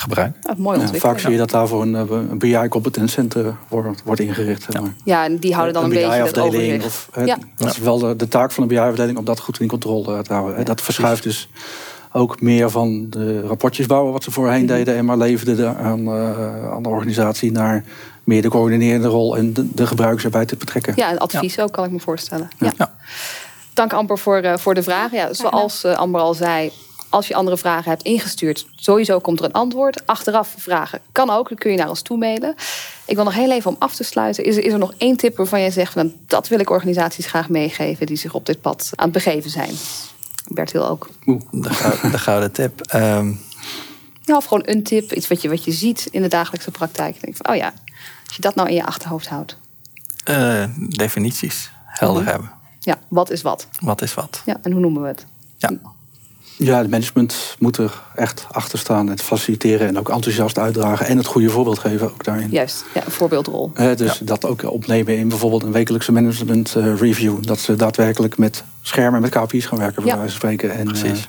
gebruiken. 0.00 0.40
Mooi 0.56 0.76
Ja, 0.76 0.82
ontwikkelen. 0.82 1.00
vaak 1.00 1.18
zie 1.20 1.30
je 1.30 1.38
dat 1.38 1.50
daarvoor 1.50 1.82
een, 1.82 1.94
eh, 1.94 2.04
een 2.30 2.38
BI-competentcenter 2.38 3.56
wordt, 3.68 4.02
wordt 4.04 4.20
ingericht. 4.20 4.80
Maar. 4.80 4.92
Ja, 5.04 5.24
en 5.24 5.36
die 5.38 5.52
houden 5.54 5.74
dan 5.74 5.84
een, 5.84 5.88
beetje 5.90 6.06
dat 6.06 6.16
BI-afdeling. 6.32 6.54
overzicht. 6.84 6.84
Of, 6.86 7.08
Ja. 7.26 7.38
Dat 7.56 7.70
is 7.70 7.78
wel 7.78 7.98
de, 7.98 8.16
de 8.16 8.28
taak 8.28 8.50
van 8.52 8.62
de 8.62 8.74
BI-afdeling 8.74 9.18
om 9.18 9.24
dat 9.24 9.40
goed 9.40 9.60
in 9.60 9.68
controle 9.68 10.22
te 10.22 10.32
houden. 10.32 10.56
hè. 10.56 10.62
Dat 10.64 10.80
verschuift 10.80 11.22
dus 11.22 11.48
ook 12.12 12.40
meer 12.40 12.70
van 12.70 13.06
de 13.10 13.40
rapportjes 13.46 13.86
bouwen 13.86 14.12
wat 14.12 14.22
ze 14.24 14.30
voorheen 14.30 14.64
Mhm. 14.64 14.72
deden. 14.74 14.96
En 14.96 15.04
maar 15.04 15.16
leverden 15.16 15.56
de, 15.56 15.66
aan, 15.66 16.06
eh, 16.06 16.70
aan 16.72 16.82
de 16.82 16.88
organisatie 16.88 17.52
naar 17.52 17.84
meer 18.24 18.42
de 18.42 18.48
coördinerende 18.48 19.08
rol 19.08 19.36
en 19.36 19.52
de, 19.52 19.74
de 19.74 19.86
gebruikers 19.86 20.24
erbij 20.24 20.44
te 20.46 20.56
betrekken. 20.56 20.92
Ja, 20.96 21.10
en 21.10 21.18
advies 21.18 21.58
ook, 21.60 21.72
kan 21.72 21.84
ik 21.84 21.90
me 21.90 22.00
voorstellen. 22.00 22.50
Ja. 22.58 22.72
Ja. 22.76 22.92
Dank 23.74 23.92
Amber 23.92 24.18
voor, 24.18 24.36
eh, 24.36 24.56
voor 24.56 24.74
de 24.74 24.82
vraag. 24.82 25.12
Ja, 25.12 25.32
zoals 25.32 25.84
Amber 25.84 26.20
al 26.20 26.34
zei, 26.34 26.72
als 27.10 27.28
je 27.28 27.34
andere 27.34 27.56
vragen 27.56 27.90
hebt 27.90 28.02
ingestuurd, 28.02 28.66
sowieso 28.76 29.18
komt 29.20 29.38
er 29.38 29.44
een 29.44 29.52
antwoord. 29.52 30.06
Achteraf 30.06 30.54
vragen 30.58 31.00
kan 31.12 31.30
ook, 31.30 31.48
dan 31.48 31.58
kun 31.58 31.70
je 31.70 31.76
naar 31.76 31.88
ons 31.88 32.02
toe 32.02 32.16
mailen. 32.18 32.54
Ik 33.06 33.14
wil 33.14 33.24
nog 33.24 33.34
heel 33.34 33.50
even 33.50 33.70
om 33.70 33.76
af 33.78 33.94
te 33.94 34.04
sluiten. 34.04 34.44
Is 34.44 34.56
er, 34.56 34.64
is 34.64 34.72
er 34.72 34.78
nog 34.78 34.94
één 34.98 35.16
tip 35.16 35.36
waarvan 35.36 35.60
jij 35.60 35.70
zegt, 35.70 35.92
van, 35.92 36.12
dat 36.26 36.48
wil 36.48 36.58
ik 36.60 36.70
organisaties 36.70 37.26
graag 37.26 37.48
meegeven 37.48 38.06
die 38.06 38.16
zich 38.16 38.34
op 38.34 38.46
dit 38.46 38.60
pad 38.60 38.90
aan 38.94 39.04
het 39.04 39.12
begeven 39.14 39.50
zijn? 39.50 39.74
Bertil 40.46 40.88
ook. 40.88 41.08
De, 41.50 41.70
gou- 41.70 42.10
de 42.10 42.18
gouden 42.18 42.52
tip. 42.52 42.80
Ehm, 42.80 43.32
Ja, 44.22 44.36
of 44.36 44.44
gewoon 44.44 44.62
een 44.66 44.82
tip, 44.82 45.12
iets 45.12 45.28
wat 45.28 45.42
je, 45.42 45.48
wat 45.48 45.64
je 45.64 45.72
ziet 45.72 46.08
in 46.10 46.22
de 46.22 46.28
dagelijkse 46.28 46.70
praktijk. 46.70 47.14
Ik 47.14 47.20
denk 47.22 47.36
van, 47.36 47.48
oh 47.54 47.56
ja, 47.56 47.72
als 48.26 48.34
je 48.36 48.42
dat 48.42 48.54
nou 48.54 48.68
in 48.68 48.74
je 48.74 48.84
achterhoofd 48.86 49.28
houdt. 49.28 49.56
eh, 50.24 50.64
definities 50.76 51.70
helder 51.84 52.22
Mhm. 52.22 52.30
hebben. 52.30 52.50
Ja, 52.80 52.98
wat 53.08 53.30
is 53.30 53.42
wat? 53.42 53.66
Wat 53.80 54.02
is 54.02 54.14
wat? 54.14 54.42
Ja, 54.44 54.56
en 54.62 54.72
hoe 54.72 54.80
noemen 54.80 55.02
we 55.02 55.08
het? 55.08 55.26
Ja. 55.56 55.70
Ja, 56.62 56.78
het 56.78 56.90
management 56.90 57.56
moet 57.58 57.76
er 57.76 58.02
echt 58.14 58.46
achter 58.50 58.78
staan. 58.78 59.06
Het 59.08 59.22
faciliteren 59.22 59.88
en 59.88 59.98
ook 59.98 60.08
enthousiast 60.10 60.58
uitdragen. 60.58 61.06
En 61.06 61.16
het 61.16 61.26
goede 61.26 61.50
voorbeeld 61.50 61.78
geven 61.78 62.06
ook 62.12 62.24
daarin. 62.24 62.48
Juist, 62.50 62.84
ja, 62.94 63.04
een 63.04 63.10
voorbeeldrol. 63.12 63.70
Hè, 63.74 63.94
dus 63.96 64.18
dat 64.18 64.44
ook 64.44 64.62
opnemen 64.70 65.16
in 65.16 65.28
bijvoorbeeld 65.28 65.62
een 65.62 65.72
wekelijkse 65.72 66.12
management 66.12 66.74
eh, 66.74 66.96
review. 66.98 67.36
Dat 67.44 67.58
ze 67.58 67.76
daadwerkelijk 67.76 68.38
met 68.38 68.64
schermen, 68.82 69.20
met 69.20 69.30
KPI's 69.30 69.66
gaan 69.66 69.78
werken, 69.78 70.02
bij 70.02 70.12
Ja. 70.12 70.18
wijze 70.18 70.30
van 70.38 70.40
spreken. 70.40 70.78
En 70.78 70.84
Precies. 70.86 71.20
eh, 71.20 71.26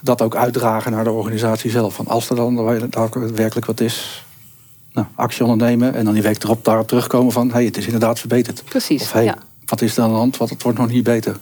dat 0.00 0.22
ook 0.22 0.36
uitdragen 0.36 0.92
naar 0.92 1.04
de 1.04 1.10
organisatie 1.10 1.70
zelf. 1.70 1.94
Van 1.94 2.06
als 2.06 2.30
er 2.30 2.36
dan 2.36 2.56
daadwerkelijk 2.90 3.66
wat 3.66 3.80
is, 3.80 4.24
nou, 4.92 5.06
actie 5.14 5.42
ondernemen. 5.44 5.94
En 5.94 6.04
dan 6.04 6.14
die 6.14 6.22
week 6.22 6.42
erop 6.42 6.64
daarop 6.64 6.88
terugkomen 6.88 7.32
van, 7.32 7.52
hey, 7.52 7.64
het 7.64 7.76
is 7.76 7.84
inderdaad 7.84 8.18
verbeterd. 8.18 8.62
Precies, 8.64 9.02
Of 9.02 9.12
hey, 9.12 9.24
ja. 9.24 9.36
wat 9.66 9.80
is 9.80 9.96
er 9.96 10.02
aan 10.02 10.10
de 10.10 10.16
hand? 10.16 10.36
Want 10.36 10.50
het 10.50 10.62
wordt 10.62 10.78
nog 10.78 10.88
niet 10.88 11.04
beter. 11.04 11.36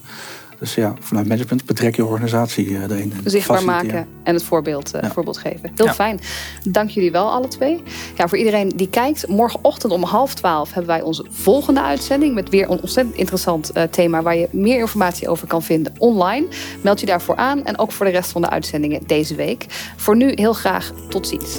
Dus 0.63 0.75
ja, 0.75 0.95
vanuit 1.01 1.29
management 1.29 1.65
betrek 1.65 1.97
je 1.97 2.05
organisatie 2.05 2.67
eh, 2.77 2.83
erin. 2.83 3.13
zichtbaar 3.25 3.65
maken 3.65 4.07
en 4.23 4.35
het 4.35 4.43
voorbeeld, 4.45 4.95
eh, 4.95 5.03
Ja. 5.03 5.11
voorbeeld 5.11 5.39
geven. 5.39 5.71
Heel 5.75 5.87
Ja. 5.87 5.95
fijn. 5.95 6.21
Dank 6.69 6.91
jullie 6.91 7.11
wel, 7.13 7.31
alle 7.31 7.49
twee. 7.49 7.83
Ja, 8.17 8.29
voor 8.29 8.39
iedereen 8.39 8.69
die 8.69 8.89
kijkt, 8.89 9.29
morgenochtend 9.29 9.93
om 9.93 10.03
half 10.03 10.35
twaalf 10.35 10.73
hebben 10.73 10.91
wij 10.91 11.03
onze 11.03 11.27
volgende 11.31 11.83
uitzending. 11.83 12.35
Met 12.35 12.49
weer 12.49 12.71
een 12.71 12.81
ontzettend 12.81 13.17
interessant 13.17 13.71
eh, 13.73 13.83
thema 13.83 14.23
waar 14.23 14.37
je 14.37 14.49
meer 14.51 14.79
informatie 14.79 15.29
over 15.29 15.47
kan 15.47 15.63
vinden 15.63 15.93
online. 15.99 16.47
Meld 16.83 17.01
je 17.01 17.07
daarvoor 17.07 17.37
aan 17.37 17.65
en 17.65 17.79
ook 17.79 17.93
voor 17.93 18.07
de 18.07 18.13
rest 18.13 18.31
van 18.33 18.41
de 18.43 18.51
uitzendingen 18.51 19.01
deze 19.07 19.35
week. 19.35 19.67
Voor 19.97 20.17
nu 20.17 20.33
heel 20.35 20.53
graag 20.53 20.93
tot 21.09 21.29
ziens. 21.29 21.59